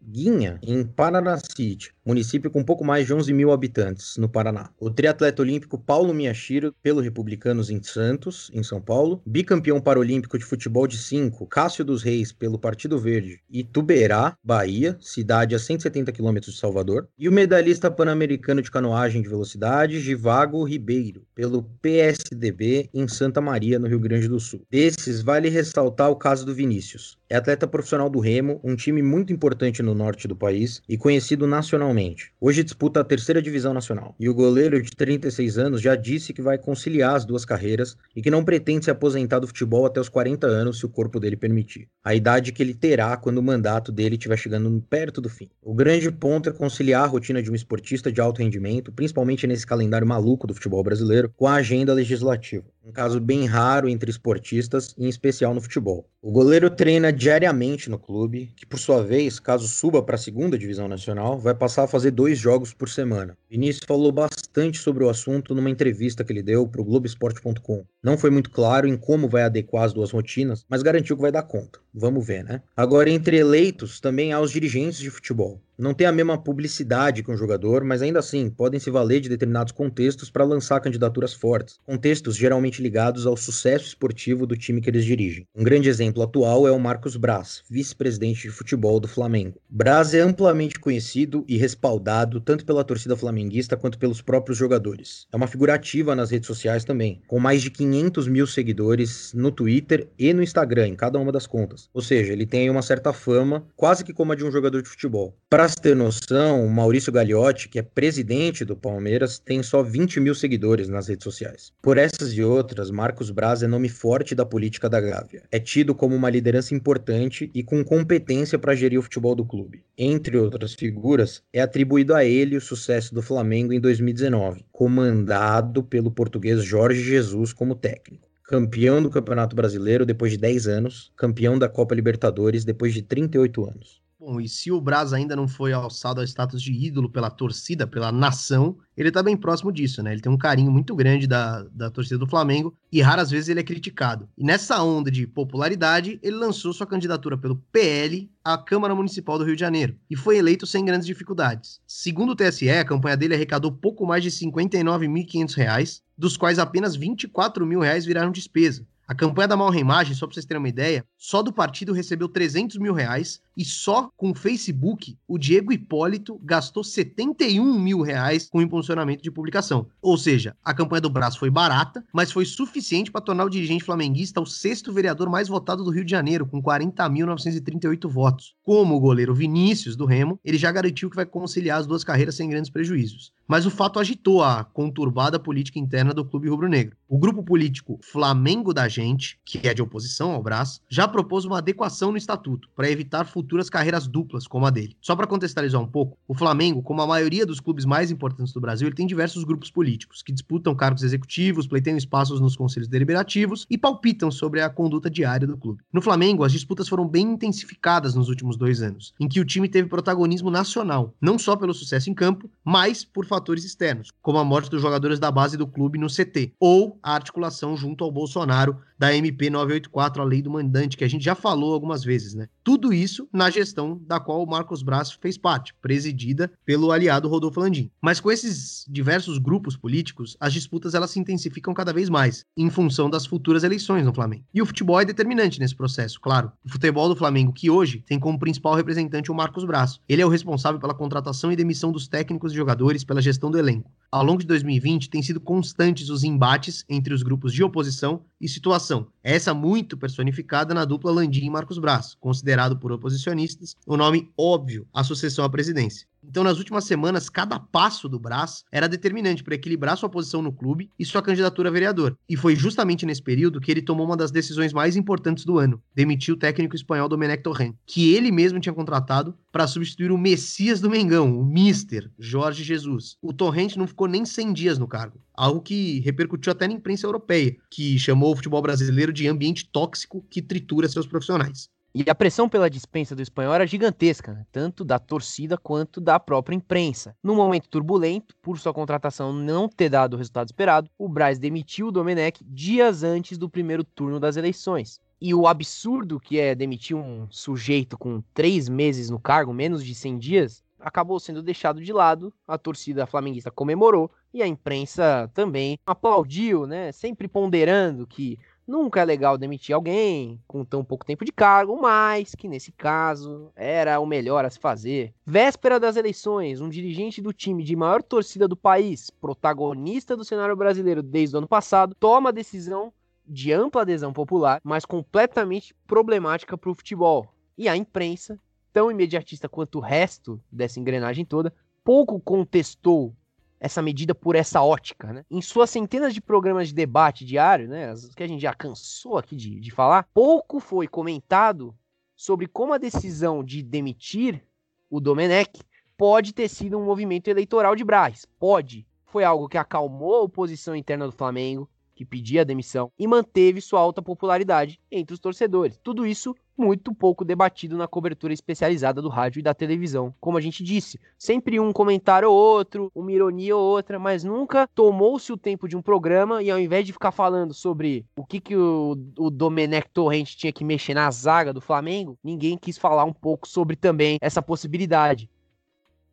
Guinha, 0.02 0.58
em 0.64 0.82
Paraná 0.82 1.38
City, 1.38 1.92
município 2.04 2.50
com 2.50 2.64
pouco 2.64 2.84
mais 2.84 3.06
de 3.06 3.14
11 3.14 3.32
mil 3.32 3.52
habitantes, 3.52 4.16
no 4.16 4.28
Paraná. 4.28 4.70
O 4.80 4.90
triatleta 4.90 5.42
olímpico 5.42 5.78
Paulo 5.78 6.12
Miyashiro, 6.12 6.74
pelo 6.82 7.00
Republicanos 7.00 7.70
em 7.70 7.80
Santos, 7.80 8.50
em 8.52 8.64
São 8.64 8.80
Paulo. 8.80 9.22
Bicampeão 9.24 9.80
paralímpico 9.80 10.38
de 10.38 10.44
futebol 10.44 10.88
de 10.88 10.96
5, 10.96 11.46
Cássio 11.46 11.84
dos 11.84 12.02
Reis, 12.02 12.32
pelo 12.32 12.58
Partido 12.58 12.98
Verde, 12.98 13.40
e 13.48 13.62
Tuberá, 13.62 14.36
Bahia, 14.42 14.96
cidade 14.98 15.54
a 15.54 15.58
170 15.58 16.10
quilômetros 16.10 16.54
de 16.54 16.60
Salvador. 16.60 17.06
E 17.16 17.28
o 17.28 17.32
medalhista 17.32 17.88
pan-americano 17.88 18.60
de 18.60 18.72
canoagem 18.72 19.22
de 19.22 19.28
velocidade, 19.28 20.00
Givago 20.00 20.64
Ribeiro, 20.64 21.22
pelo 21.32 21.62
PSDB, 21.80 22.88
em 22.92 23.06
Santa 23.06 23.40
Maria 23.40 23.67
no 23.76 23.88
Rio 23.88 23.98
Grande 23.98 24.28
do 24.28 24.38
Sul. 24.38 24.62
Desses, 24.70 25.20
vale 25.20 25.48
ressaltar 25.48 26.08
o 26.08 26.14
caso 26.14 26.46
do 26.46 26.54
Vinícius. 26.54 27.18
É 27.28 27.34
atleta 27.34 27.66
profissional 27.66 28.08
do 28.08 28.20
Remo, 28.20 28.60
um 28.62 28.76
time 28.76 29.02
muito 29.02 29.32
importante 29.32 29.82
no 29.82 29.94
norte 29.94 30.28
do 30.28 30.36
país 30.36 30.80
e 30.88 30.96
conhecido 30.96 31.44
nacionalmente. 31.44 32.32
Hoje 32.40 32.62
disputa 32.62 33.00
a 33.00 33.04
terceira 33.04 33.42
divisão 33.42 33.74
nacional. 33.74 34.14
E 34.18 34.28
o 34.28 34.34
goleiro 34.34 34.80
de 34.80 34.92
36 34.92 35.58
anos 35.58 35.82
já 35.82 35.96
disse 35.96 36.32
que 36.32 36.40
vai 36.40 36.56
conciliar 36.56 37.16
as 37.16 37.24
duas 37.24 37.44
carreiras 37.44 37.96
e 38.14 38.22
que 38.22 38.30
não 38.30 38.44
pretende 38.44 38.84
se 38.84 38.90
aposentar 38.90 39.40
do 39.40 39.48
futebol 39.48 39.84
até 39.84 40.00
os 40.00 40.08
40 40.08 40.46
anos, 40.46 40.78
se 40.78 40.86
o 40.86 40.88
corpo 40.88 41.18
dele 41.18 41.36
permitir. 41.36 41.88
A 42.04 42.14
idade 42.14 42.52
que 42.52 42.62
ele 42.62 42.74
terá 42.74 43.16
quando 43.16 43.38
o 43.38 43.42
mandato 43.42 43.90
dele 43.90 44.14
estiver 44.14 44.36
chegando 44.36 44.82
perto 44.88 45.20
do 45.20 45.28
fim. 45.28 45.50
O 45.60 45.74
grande 45.74 46.10
ponto 46.10 46.48
é 46.48 46.52
conciliar 46.52 47.02
a 47.02 47.06
rotina 47.06 47.42
de 47.42 47.50
um 47.50 47.54
esportista 47.54 48.12
de 48.12 48.20
alto 48.20 48.38
rendimento, 48.38 48.92
principalmente 48.92 49.46
nesse 49.46 49.66
calendário 49.66 50.06
maluco 50.06 50.46
do 50.46 50.54
futebol 50.54 50.82
brasileiro, 50.82 51.32
com 51.36 51.46
a 51.46 51.54
agenda 51.54 51.92
legislativa 51.92 52.64
um 52.88 52.92
caso 52.92 53.20
bem 53.20 53.46
raro 53.46 53.88
entre 53.88 54.10
esportistas, 54.10 54.94
em 54.98 55.08
especial 55.08 55.54
no 55.54 55.60
futebol. 55.60 56.08
O 56.20 56.32
goleiro 56.32 56.68
treina 56.68 57.12
diariamente 57.12 57.88
no 57.88 57.96
clube, 57.96 58.52
que 58.56 58.66
por 58.66 58.76
sua 58.76 59.04
vez, 59.04 59.38
caso 59.38 59.68
suba 59.68 60.02
para 60.02 60.16
a 60.16 60.18
segunda 60.18 60.58
divisão 60.58 60.88
nacional, 60.88 61.38
vai 61.38 61.54
passar 61.54 61.84
a 61.84 61.86
fazer 61.86 62.10
dois 62.10 62.36
jogos 62.36 62.74
por 62.74 62.88
semana. 62.88 63.38
Vinícius 63.48 63.86
falou 63.86 64.10
bastante 64.10 64.80
sobre 64.80 65.04
o 65.04 65.08
assunto 65.08 65.54
numa 65.54 65.70
entrevista 65.70 66.24
que 66.24 66.32
ele 66.32 66.42
deu 66.42 66.66
para 66.66 66.80
o 66.80 66.84
Globoesporte.com. 66.84 67.84
Não 68.02 68.18
foi 68.18 68.30
muito 68.30 68.50
claro 68.50 68.88
em 68.88 68.96
como 68.96 69.28
vai 69.28 69.44
adequar 69.44 69.84
as 69.84 69.92
duas 69.92 70.10
rotinas, 70.10 70.66
mas 70.68 70.82
garantiu 70.82 71.14
que 71.14 71.22
vai 71.22 71.30
dar 71.30 71.44
conta. 71.44 71.78
Vamos 71.94 72.26
ver, 72.26 72.42
né? 72.42 72.62
Agora, 72.76 73.08
entre 73.08 73.36
eleitos, 73.38 74.00
também 74.00 74.32
há 74.32 74.40
os 74.40 74.50
dirigentes 74.50 74.98
de 74.98 75.10
futebol 75.10 75.60
não 75.78 75.94
tem 75.94 76.08
a 76.08 76.12
mesma 76.12 76.36
publicidade 76.36 77.22
que 77.22 77.30
um 77.30 77.36
jogador, 77.36 77.84
mas 77.84 78.02
ainda 78.02 78.18
assim 78.18 78.50
podem 78.50 78.80
se 78.80 78.90
valer 78.90 79.20
de 79.20 79.28
determinados 79.28 79.72
contextos 79.72 80.28
para 80.28 80.44
lançar 80.44 80.80
candidaturas 80.80 81.32
fortes. 81.32 81.78
Contextos 81.86 82.36
geralmente 82.36 82.82
ligados 82.82 83.26
ao 83.26 83.36
sucesso 83.36 83.86
esportivo 83.86 84.44
do 84.44 84.56
time 84.56 84.80
que 84.80 84.90
eles 84.90 85.04
dirigem. 85.04 85.46
Um 85.54 85.62
grande 85.62 85.88
exemplo 85.88 86.07
atual 86.22 86.66
é 86.66 86.72
o 86.72 86.78
Marcos 86.78 87.16
Braz, 87.16 87.62
vice-presidente 87.70 88.42
de 88.42 88.50
futebol 88.50 88.98
do 88.98 89.06
Flamengo. 89.06 89.60
Braz 89.68 90.14
é 90.14 90.20
amplamente 90.20 90.78
conhecido 90.78 91.44
e 91.46 91.56
respaldado 91.56 92.40
tanto 92.40 92.64
pela 92.64 92.84
torcida 92.84 93.16
flamenguista 93.16 93.76
quanto 93.76 93.98
pelos 93.98 94.22
próprios 94.22 94.58
jogadores. 94.58 95.26
É 95.32 95.36
uma 95.36 95.46
figura 95.46 95.74
ativa 95.74 96.14
nas 96.14 96.30
redes 96.30 96.46
sociais 96.46 96.84
também, 96.84 97.20
com 97.26 97.38
mais 97.38 97.62
de 97.62 97.70
500 97.70 98.28
mil 98.28 98.46
seguidores 98.46 99.32
no 99.34 99.50
Twitter 99.50 100.08
e 100.18 100.32
no 100.32 100.42
Instagram, 100.42 100.88
em 100.88 100.96
cada 100.96 101.18
uma 101.18 101.30
das 101.30 101.46
contas. 101.46 101.88
Ou 101.92 102.00
seja, 102.00 102.32
ele 102.32 102.46
tem 102.46 102.70
uma 102.70 102.82
certa 102.82 103.12
fama, 103.12 103.66
quase 103.76 104.04
que 104.04 104.12
como 104.12 104.32
a 104.32 104.34
de 104.34 104.44
um 104.44 104.50
jogador 104.50 104.82
de 104.82 104.88
futebol. 104.88 105.36
Para 105.50 105.68
se 105.68 105.76
ter 105.76 105.94
noção, 105.94 106.64
o 106.64 106.70
Maurício 106.70 107.12
Gagliotti, 107.12 107.68
que 107.68 107.78
é 107.78 107.82
presidente 107.82 108.64
do 108.64 108.76
Palmeiras, 108.76 109.38
tem 109.38 109.62
só 109.62 109.82
20 109.82 110.20
mil 110.20 110.34
seguidores 110.34 110.88
nas 110.88 111.08
redes 111.08 111.24
sociais. 111.24 111.72
Por 111.82 111.98
essas 111.98 112.32
e 112.32 112.42
outras, 112.42 112.90
Marcos 112.90 113.30
Braz 113.30 113.62
é 113.62 113.66
nome 113.66 113.88
forte 113.88 114.34
da 114.34 114.44
política 114.44 114.88
da 114.88 115.00
Gávea. 115.00 115.42
É 115.50 115.58
tido 115.58 115.94
como 115.98 116.16
uma 116.16 116.30
liderança 116.30 116.74
importante 116.74 117.50
e 117.52 117.62
com 117.62 117.84
competência 117.84 118.58
para 118.58 118.74
gerir 118.74 118.98
o 118.98 119.02
futebol 119.02 119.34
do 119.34 119.44
clube. 119.44 119.84
Entre 119.98 120.38
outras 120.38 120.72
figuras, 120.72 121.42
é 121.52 121.60
atribuído 121.60 122.14
a 122.14 122.24
ele 122.24 122.56
o 122.56 122.60
sucesso 122.60 123.14
do 123.14 123.20
Flamengo 123.20 123.74
em 123.74 123.80
2019, 123.80 124.64
comandado 124.72 125.82
pelo 125.82 126.10
português 126.10 126.64
Jorge 126.64 127.02
Jesus 127.02 127.52
como 127.52 127.74
técnico 127.74 128.26
campeão 128.48 129.02
do 129.02 129.10
Campeonato 129.10 129.54
Brasileiro 129.54 130.06
depois 130.06 130.32
de 130.32 130.38
10 130.38 130.68
anos, 130.68 131.12
campeão 131.14 131.58
da 131.58 131.68
Copa 131.68 131.94
Libertadores 131.94 132.64
depois 132.64 132.94
de 132.94 133.02
38 133.02 133.62
anos. 133.62 134.00
Bom, 134.20 134.40
e 134.40 134.48
se 134.48 134.72
o 134.72 134.80
Braz 134.80 135.12
ainda 135.12 135.36
não 135.36 135.46
foi 135.46 135.72
alçado 135.72 136.20
ao 136.20 136.26
status 136.26 136.60
de 136.60 136.72
ídolo 136.72 137.08
pela 137.08 137.30
torcida, 137.30 137.86
pela 137.86 138.10
nação, 138.10 138.76
ele 138.96 139.12
tá 139.12 139.22
bem 139.22 139.36
próximo 139.36 139.70
disso, 139.70 140.02
né? 140.02 140.10
Ele 140.10 140.20
tem 140.20 140.32
um 140.32 140.36
carinho 140.36 140.72
muito 140.72 140.92
grande 140.96 141.24
da, 141.24 141.62
da 141.72 141.88
torcida 141.88 142.18
do 142.18 142.26
Flamengo 142.26 142.76
e 142.90 143.00
raras 143.00 143.30
vezes 143.30 143.48
ele 143.48 143.60
é 143.60 143.62
criticado. 143.62 144.28
E 144.36 144.42
nessa 144.42 144.82
onda 144.82 145.08
de 145.08 145.24
popularidade, 145.24 146.18
ele 146.20 146.34
lançou 146.34 146.72
sua 146.72 146.84
candidatura 146.84 147.38
pelo 147.38 147.62
PL 147.70 148.28
à 148.42 148.58
Câmara 148.58 148.92
Municipal 148.92 149.38
do 149.38 149.44
Rio 149.44 149.54
de 149.54 149.60
Janeiro 149.60 149.94
e 150.10 150.16
foi 150.16 150.36
eleito 150.36 150.66
sem 150.66 150.84
grandes 150.84 151.06
dificuldades. 151.06 151.80
Segundo 151.86 152.30
o 152.32 152.36
TSE, 152.36 152.68
a 152.68 152.84
campanha 152.84 153.16
dele 153.16 153.36
arrecadou 153.36 153.70
pouco 153.70 154.04
mais 154.04 154.24
de 154.24 154.30
R$ 154.30 154.50
59.500, 154.50 156.00
dos 156.16 156.36
quais 156.36 156.58
apenas 156.58 156.96
24 156.96 157.64
mil 157.64 157.78
reais 157.78 158.04
viraram 158.04 158.32
despesa. 158.32 158.84
A 159.08 159.14
campanha 159.14 159.48
da 159.48 159.56
Malreimagem, 159.56 160.14
só 160.14 160.26
para 160.26 160.34
vocês 160.34 160.44
terem 160.44 160.60
uma 160.60 160.68
ideia, 160.68 161.02
só 161.16 161.42
do 161.42 161.50
partido 161.50 161.94
recebeu 161.94 162.28
300 162.28 162.76
mil 162.76 162.92
reais 162.92 163.40
e 163.56 163.64
só 163.64 164.10
com 164.14 164.32
o 164.32 164.34
Facebook, 164.34 165.16
o 165.26 165.38
Diego 165.38 165.72
Hipólito 165.72 166.38
gastou 166.44 166.84
71 166.84 167.80
mil 167.80 168.02
reais 168.02 168.50
com 168.50 168.60
impulsionamento 168.60 169.22
de 169.22 169.30
publicação. 169.30 169.86
Ou 170.02 170.18
seja, 170.18 170.54
a 170.62 170.74
campanha 170.74 171.00
do 171.00 171.08
Braço 171.08 171.38
foi 171.38 171.48
barata, 171.48 172.04
mas 172.12 172.30
foi 172.30 172.44
suficiente 172.44 173.10
para 173.10 173.22
tornar 173.22 173.46
o 173.46 173.48
dirigente 173.48 173.82
flamenguista 173.82 174.42
o 174.42 174.46
sexto 174.46 174.92
vereador 174.92 175.30
mais 175.30 175.48
votado 175.48 175.82
do 175.82 175.90
Rio 175.90 176.04
de 176.04 176.10
Janeiro, 176.10 176.44
com 176.44 176.62
40.938 176.62 178.06
votos. 178.06 178.54
Como 178.62 178.94
o 178.94 179.00
goleiro 179.00 179.34
Vinícius, 179.34 179.96
do 179.96 180.04
Remo, 180.04 180.38
ele 180.44 180.58
já 180.58 180.70
garantiu 180.70 181.08
que 181.08 181.16
vai 181.16 181.24
conciliar 181.24 181.80
as 181.80 181.86
duas 181.86 182.04
carreiras 182.04 182.34
sem 182.34 182.46
grandes 182.50 182.70
prejuízos. 182.70 183.32
Mas 183.48 183.64
o 183.64 183.70
fato 183.70 183.98
agitou 183.98 184.44
a 184.44 184.62
conturbada 184.62 185.38
política 185.38 185.78
interna 185.78 186.12
do 186.12 186.22
clube 186.22 186.50
rubro-negro. 186.50 186.94
O 187.08 187.16
grupo 187.16 187.42
político 187.42 187.98
Flamengo 188.02 188.74
da 188.74 188.86
Gente, 188.88 189.40
que 189.42 189.66
é 189.66 189.72
de 189.72 189.80
oposição 189.80 190.32
ao 190.32 190.42
Brás, 190.42 190.82
já 190.86 191.08
propôs 191.08 191.46
uma 191.46 191.56
adequação 191.56 192.12
no 192.12 192.18
estatuto 192.18 192.68
para 192.76 192.90
evitar 192.90 193.24
futuras 193.24 193.70
carreiras 193.70 194.06
duplas 194.06 194.46
como 194.46 194.66
a 194.66 194.70
dele. 194.70 194.94
Só 195.00 195.16
para 195.16 195.26
contextualizar 195.26 195.80
um 195.80 195.86
pouco, 195.86 196.18
o 196.28 196.34
Flamengo, 196.34 196.82
como 196.82 197.00
a 197.00 197.06
maioria 197.06 197.46
dos 197.46 197.58
clubes 197.58 197.86
mais 197.86 198.10
importantes 198.10 198.52
do 198.52 198.60
Brasil, 198.60 198.86
ele 198.86 198.94
tem 198.94 199.06
diversos 199.06 199.44
grupos 199.44 199.70
políticos 199.70 200.22
que 200.22 200.30
disputam 200.30 200.74
cargos 200.74 201.02
executivos, 201.02 201.66
pleiteiam 201.66 201.96
espaços 201.96 202.42
nos 202.42 202.54
conselhos 202.54 202.86
deliberativos 202.86 203.66
e 203.70 203.78
palpitam 203.78 204.30
sobre 204.30 204.60
a 204.60 204.68
conduta 204.68 205.08
diária 205.08 205.46
do 205.46 205.56
clube. 205.56 205.82
No 205.90 206.02
Flamengo, 206.02 206.44
as 206.44 206.52
disputas 206.52 206.86
foram 206.86 207.08
bem 207.08 207.32
intensificadas 207.32 208.14
nos 208.14 208.28
últimos 208.28 208.58
dois 208.58 208.82
anos, 208.82 209.14
em 209.18 209.26
que 209.26 209.40
o 209.40 209.44
time 209.46 209.70
teve 209.70 209.88
protagonismo 209.88 210.50
nacional, 210.50 211.14
não 211.18 211.38
só 211.38 211.56
pelo 211.56 211.72
sucesso 211.72 212.10
em 212.10 212.14
campo, 212.14 212.50
mas 212.62 213.02
por 213.02 213.24
fatores 213.38 213.64
externos, 213.64 214.10
como 214.20 214.38
a 214.38 214.44
morte 214.44 214.68
dos 214.68 214.82
jogadores 214.82 215.20
da 215.20 215.30
base 215.30 215.56
do 215.56 215.66
clube 215.66 215.98
no 215.98 216.08
CT, 216.08 216.52
ou 216.58 216.98
a 217.02 217.14
articulação 217.14 217.76
junto 217.76 218.02
ao 218.02 218.10
Bolsonaro 218.10 218.76
da 218.98 219.14
MP 219.14 219.48
984, 219.48 220.20
a 220.20 220.24
lei 220.24 220.42
do 220.42 220.50
mandante, 220.50 220.96
que 220.96 221.04
a 221.04 221.08
gente 221.08 221.24
já 221.24 221.34
falou 221.34 221.72
algumas 221.72 222.02
vezes, 222.02 222.34
né? 222.34 222.48
Tudo 222.64 222.92
isso 222.92 223.28
na 223.32 223.48
gestão 223.50 224.00
da 224.06 224.18
qual 224.18 224.42
o 224.42 224.48
Marcos 224.48 224.82
Braz 224.82 225.12
fez 225.12 225.38
parte, 225.38 225.74
presidida 225.80 226.50
pelo 226.64 226.90
aliado 226.90 227.28
Rodolfo 227.28 227.60
Landim. 227.60 227.90
Mas 228.00 228.20
com 228.20 228.30
esses 228.30 228.84
diversos 228.88 229.38
grupos 229.38 229.76
políticos, 229.76 230.36
as 230.40 230.52
disputas 230.52 230.94
elas 230.94 231.10
se 231.10 231.20
intensificam 231.20 231.72
cada 231.72 231.92
vez 231.92 232.08
mais, 232.08 232.44
em 232.56 232.68
função 232.70 233.08
das 233.08 233.24
futuras 233.24 233.64
eleições 233.64 234.04
no 234.04 234.12
Flamengo. 234.12 234.44
E 234.52 234.60
o 234.60 234.66
futebol 234.66 235.00
é 235.00 235.04
determinante 235.04 235.60
nesse 235.60 235.74
processo, 235.74 236.20
claro. 236.20 236.52
O 236.64 236.68
futebol 236.68 237.08
do 237.08 237.16
Flamengo, 237.16 237.52
que 237.52 237.70
hoje 237.70 238.02
tem 238.06 238.18
como 238.18 238.38
principal 238.38 238.74
representante 238.74 239.30
o 239.30 239.34
Marcos 239.34 239.64
Braz. 239.64 240.00
Ele 240.08 240.22
é 240.22 240.26
o 240.26 240.30
responsável 240.30 240.80
pela 240.80 240.94
contratação 240.94 241.52
e 241.52 241.56
demissão 241.56 241.92
dos 241.92 242.08
técnicos 242.08 242.52
e 242.52 242.56
jogadores, 242.56 243.04
pela 243.04 243.22
gestão 243.22 243.50
do 243.50 243.58
elenco. 243.58 243.90
Ao 244.10 244.24
longo 244.24 244.40
de 244.40 244.46
2020, 244.46 245.10
têm 245.10 245.22
sido 245.22 245.38
constantes 245.38 246.08
os 246.08 246.24
embates 246.24 246.82
entre 246.88 247.12
os 247.12 247.22
grupos 247.22 247.52
de 247.52 247.62
oposição 247.62 248.22
e 248.40 248.48
situação. 248.48 249.06
Essa 249.22 249.52
muito 249.52 249.98
personificada 249.98 250.72
na 250.72 250.86
dupla 250.86 251.12
Landim 251.12 251.44
e 251.44 251.50
Marcos 251.50 251.76
Braz, 251.78 252.16
considerado 252.18 252.78
por 252.78 252.90
oposicionistas 252.90 253.76
o 253.86 253.98
nome 253.98 254.32
óbvio 254.34 254.88
à 254.94 255.04
sucessão 255.04 255.44
à 255.44 255.50
presidência. 255.50 256.06
Então, 256.22 256.44
nas 256.44 256.58
últimas 256.58 256.84
semanas, 256.84 257.28
cada 257.28 257.58
passo 257.58 258.08
do 258.08 258.18
Brás 258.18 258.64
era 258.72 258.88
determinante 258.88 259.42
para 259.42 259.54
equilibrar 259.54 259.96
sua 259.96 260.08
posição 260.08 260.42
no 260.42 260.52
clube 260.52 260.90
e 260.98 261.04
sua 261.04 261.22
candidatura 261.22 261.68
a 261.68 261.72
vereador. 261.72 262.16
E 262.28 262.36
foi 262.36 262.56
justamente 262.56 263.06
nesse 263.06 263.22
período 263.22 263.60
que 263.60 263.70
ele 263.70 263.82
tomou 263.82 264.06
uma 264.06 264.16
das 264.16 264.30
decisões 264.30 264.72
mais 264.72 264.96
importantes 264.96 265.44
do 265.44 265.58
ano: 265.58 265.82
demitiu 265.94 266.34
o 266.34 266.38
técnico 266.38 266.76
espanhol 266.76 267.08
Domenech 267.08 267.42
Torrent, 267.42 267.74
que 267.86 268.12
ele 268.14 268.30
mesmo 268.30 268.60
tinha 268.60 268.72
contratado 268.72 269.34
para 269.52 269.66
substituir 269.66 270.10
o 270.10 270.18
Messias 270.18 270.80
do 270.80 270.90
Mengão, 270.90 271.38
o 271.38 271.44
Mister 271.44 272.10
Jorge 272.18 272.62
Jesus. 272.62 273.16
O 273.22 273.32
Torrent 273.32 273.76
não 273.76 273.86
ficou 273.86 274.08
nem 274.08 274.24
100 274.24 274.52
dias 274.52 274.78
no 274.78 274.88
cargo, 274.88 275.20
algo 275.34 275.60
que 275.60 276.00
repercutiu 276.00 276.52
até 276.52 276.66
na 276.66 276.74
imprensa 276.74 277.06
europeia, 277.06 277.56
que 277.70 277.98
chamou 277.98 278.32
o 278.32 278.36
futebol 278.36 278.60
brasileiro 278.60 279.12
de 279.12 279.26
ambiente 279.28 279.68
tóxico 279.70 280.24
que 280.28 280.42
tritura 280.42 280.88
seus 280.88 281.06
profissionais. 281.06 281.68
E 281.98 282.08
a 282.08 282.14
pressão 282.14 282.48
pela 282.48 282.70
dispensa 282.70 283.16
do 283.16 283.22
espanhol 283.22 283.52
era 283.52 283.66
gigantesca, 283.66 284.32
né? 284.32 284.46
tanto 284.52 284.84
da 284.84 285.00
torcida 285.00 285.58
quanto 285.58 286.00
da 286.00 286.20
própria 286.20 286.54
imprensa. 286.54 287.16
Num 287.20 287.34
momento 287.34 287.68
turbulento, 287.68 288.36
por 288.40 288.56
sua 288.56 288.72
contratação 288.72 289.32
não 289.32 289.68
ter 289.68 289.88
dado 289.88 290.14
o 290.14 290.16
resultado 290.16 290.46
esperado, 290.46 290.88
o 290.96 291.08
Braz 291.08 291.40
demitiu 291.40 291.88
o 291.88 291.90
Domenech 291.90 292.44
dias 292.44 293.02
antes 293.02 293.36
do 293.36 293.50
primeiro 293.50 293.82
turno 293.82 294.20
das 294.20 294.36
eleições. 294.36 295.00
E 295.20 295.34
o 295.34 295.48
absurdo 295.48 296.20
que 296.20 296.38
é 296.38 296.54
demitir 296.54 296.96
um 296.96 297.26
sujeito 297.30 297.98
com 297.98 298.22
três 298.32 298.68
meses 298.68 299.10
no 299.10 299.18
cargo, 299.18 299.52
menos 299.52 299.84
de 299.84 299.92
100 299.92 300.18
dias, 300.18 300.62
acabou 300.78 301.18
sendo 301.18 301.42
deixado 301.42 301.82
de 301.82 301.92
lado. 301.92 302.32
A 302.46 302.56
torcida 302.56 303.08
flamenguista 303.08 303.50
comemorou 303.50 304.08
e 304.32 304.40
a 304.40 304.46
imprensa 304.46 305.28
também 305.34 305.76
aplaudiu, 305.84 306.64
né? 306.64 306.92
Sempre 306.92 307.26
ponderando 307.26 308.06
que 308.06 308.38
Nunca 308.68 309.00
é 309.00 309.04
legal 309.06 309.38
demitir 309.38 309.74
alguém 309.74 310.38
com 310.46 310.62
tão 310.62 310.84
pouco 310.84 311.06
tempo 311.06 311.24
de 311.24 311.32
cargo, 311.32 311.80
mas 311.80 312.34
que 312.34 312.46
nesse 312.46 312.70
caso 312.70 313.50
era 313.56 313.98
o 313.98 314.04
melhor 314.04 314.44
a 314.44 314.50
se 314.50 314.58
fazer. 314.58 315.14
Véspera 315.24 315.80
das 315.80 315.96
eleições, 315.96 316.60
um 316.60 316.68
dirigente 316.68 317.22
do 317.22 317.32
time 317.32 317.64
de 317.64 317.74
maior 317.74 318.02
torcida 318.02 318.46
do 318.46 318.54
país, 318.54 319.08
protagonista 319.08 320.14
do 320.14 320.22
cenário 320.22 320.54
brasileiro 320.54 321.02
desde 321.02 321.34
o 321.34 321.38
ano 321.38 321.48
passado, 321.48 321.96
toma 321.98 322.28
a 322.28 322.32
decisão 322.32 322.92
de 323.26 323.54
ampla 323.54 323.80
adesão 323.80 324.12
popular, 324.12 324.60
mas 324.62 324.84
completamente 324.84 325.74
problemática 325.86 326.58
para 326.58 326.70
o 326.70 326.74
futebol. 326.74 327.26
E 327.56 327.70
a 327.70 327.74
imprensa, 327.74 328.38
tão 328.70 328.90
imediatista 328.90 329.48
quanto 329.48 329.78
o 329.78 329.82
resto 329.82 330.38
dessa 330.52 330.78
engrenagem 330.78 331.24
toda, 331.24 331.54
pouco 331.82 332.20
contestou 332.20 333.14
essa 333.60 333.82
medida 333.82 334.14
por 334.14 334.36
essa 334.36 334.62
ótica, 334.62 335.12
né? 335.12 335.24
Em 335.30 335.42
suas 335.42 335.70
centenas 335.70 336.14
de 336.14 336.20
programas 336.20 336.68
de 336.68 336.74
debate 336.74 337.24
diário, 337.24 337.68
né, 337.68 337.92
que 338.16 338.22
a 338.22 338.26
gente 338.26 338.40
já 338.40 338.54
cansou 338.54 339.18
aqui 339.18 339.36
de, 339.36 339.58
de 339.58 339.70
falar, 339.70 340.08
pouco 340.14 340.60
foi 340.60 340.86
comentado 340.86 341.74
sobre 342.14 342.46
como 342.46 342.72
a 342.72 342.78
decisão 342.78 343.44
de 343.44 343.62
demitir 343.62 344.44
o 344.90 345.00
Domenech 345.00 345.60
pode 345.96 346.32
ter 346.32 346.48
sido 346.48 346.78
um 346.78 346.84
movimento 346.84 347.28
eleitoral 347.28 347.74
de 347.74 347.84
Braz. 347.84 348.24
Pode. 348.38 348.86
Foi 349.04 349.24
algo 349.24 349.48
que 349.48 349.58
acalmou 349.58 350.14
a 350.14 350.22
oposição 350.22 350.76
interna 350.76 351.06
do 351.06 351.12
Flamengo, 351.12 351.68
que 351.94 352.04
pedia 352.04 352.42
a 352.42 352.44
demissão, 352.44 352.92
e 352.98 353.06
manteve 353.06 353.60
sua 353.60 353.80
alta 353.80 354.00
popularidade 354.00 354.80
entre 354.90 355.14
os 355.14 355.20
torcedores. 355.20 355.78
Tudo 355.82 356.06
isso 356.06 356.34
muito 356.58 356.92
pouco 356.92 357.24
debatido 357.24 357.76
na 357.76 357.86
cobertura 357.86 358.32
especializada 358.32 359.00
do 359.00 359.08
rádio 359.08 359.38
e 359.38 359.42
da 359.42 359.54
televisão. 359.54 360.12
Como 360.20 360.36
a 360.36 360.40
gente 360.40 360.64
disse, 360.64 360.98
sempre 361.16 361.60
um 361.60 361.72
comentário 361.72 362.30
ou 362.30 362.36
outro, 362.36 362.90
uma 362.94 363.12
ironia 363.12 363.56
ou 363.56 363.62
outra, 363.62 363.98
mas 363.98 364.24
nunca 364.24 364.66
tomou-se 364.74 365.32
o 365.32 365.36
tempo 365.36 365.68
de 365.68 365.76
um 365.76 365.82
programa 365.82 366.42
e 366.42 366.50
ao 366.50 366.58
invés 366.58 366.84
de 366.84 366.92
ficar 366.92 367.12
falando 367.12 367.54
sobre 367.54 368.04
o 368.16 368.26
que, 368.26 368.40
que 368.40 368.56
o, 368.56 368.98
o 369.16 369.30
Domenech 369.30 369.88
Torrente 369.92 370.36
tinha 370.36 370.52
que 370.52 370.64
mexer 370.64 370.94
na 370.94 371.10
zaga 371.10 371.52
do 371.52 371.60
Flamengo, 371.60 372.18
ninguém 372.22 372.58
quis 372.58 372.76
falar 372.76 373.04
um 373.04 373.12
pouco 373.12 373.46
sobre 373.46 373.76
também 373.76 374.18
essa 374.20 374.42
possibilidade. 374.42 375.30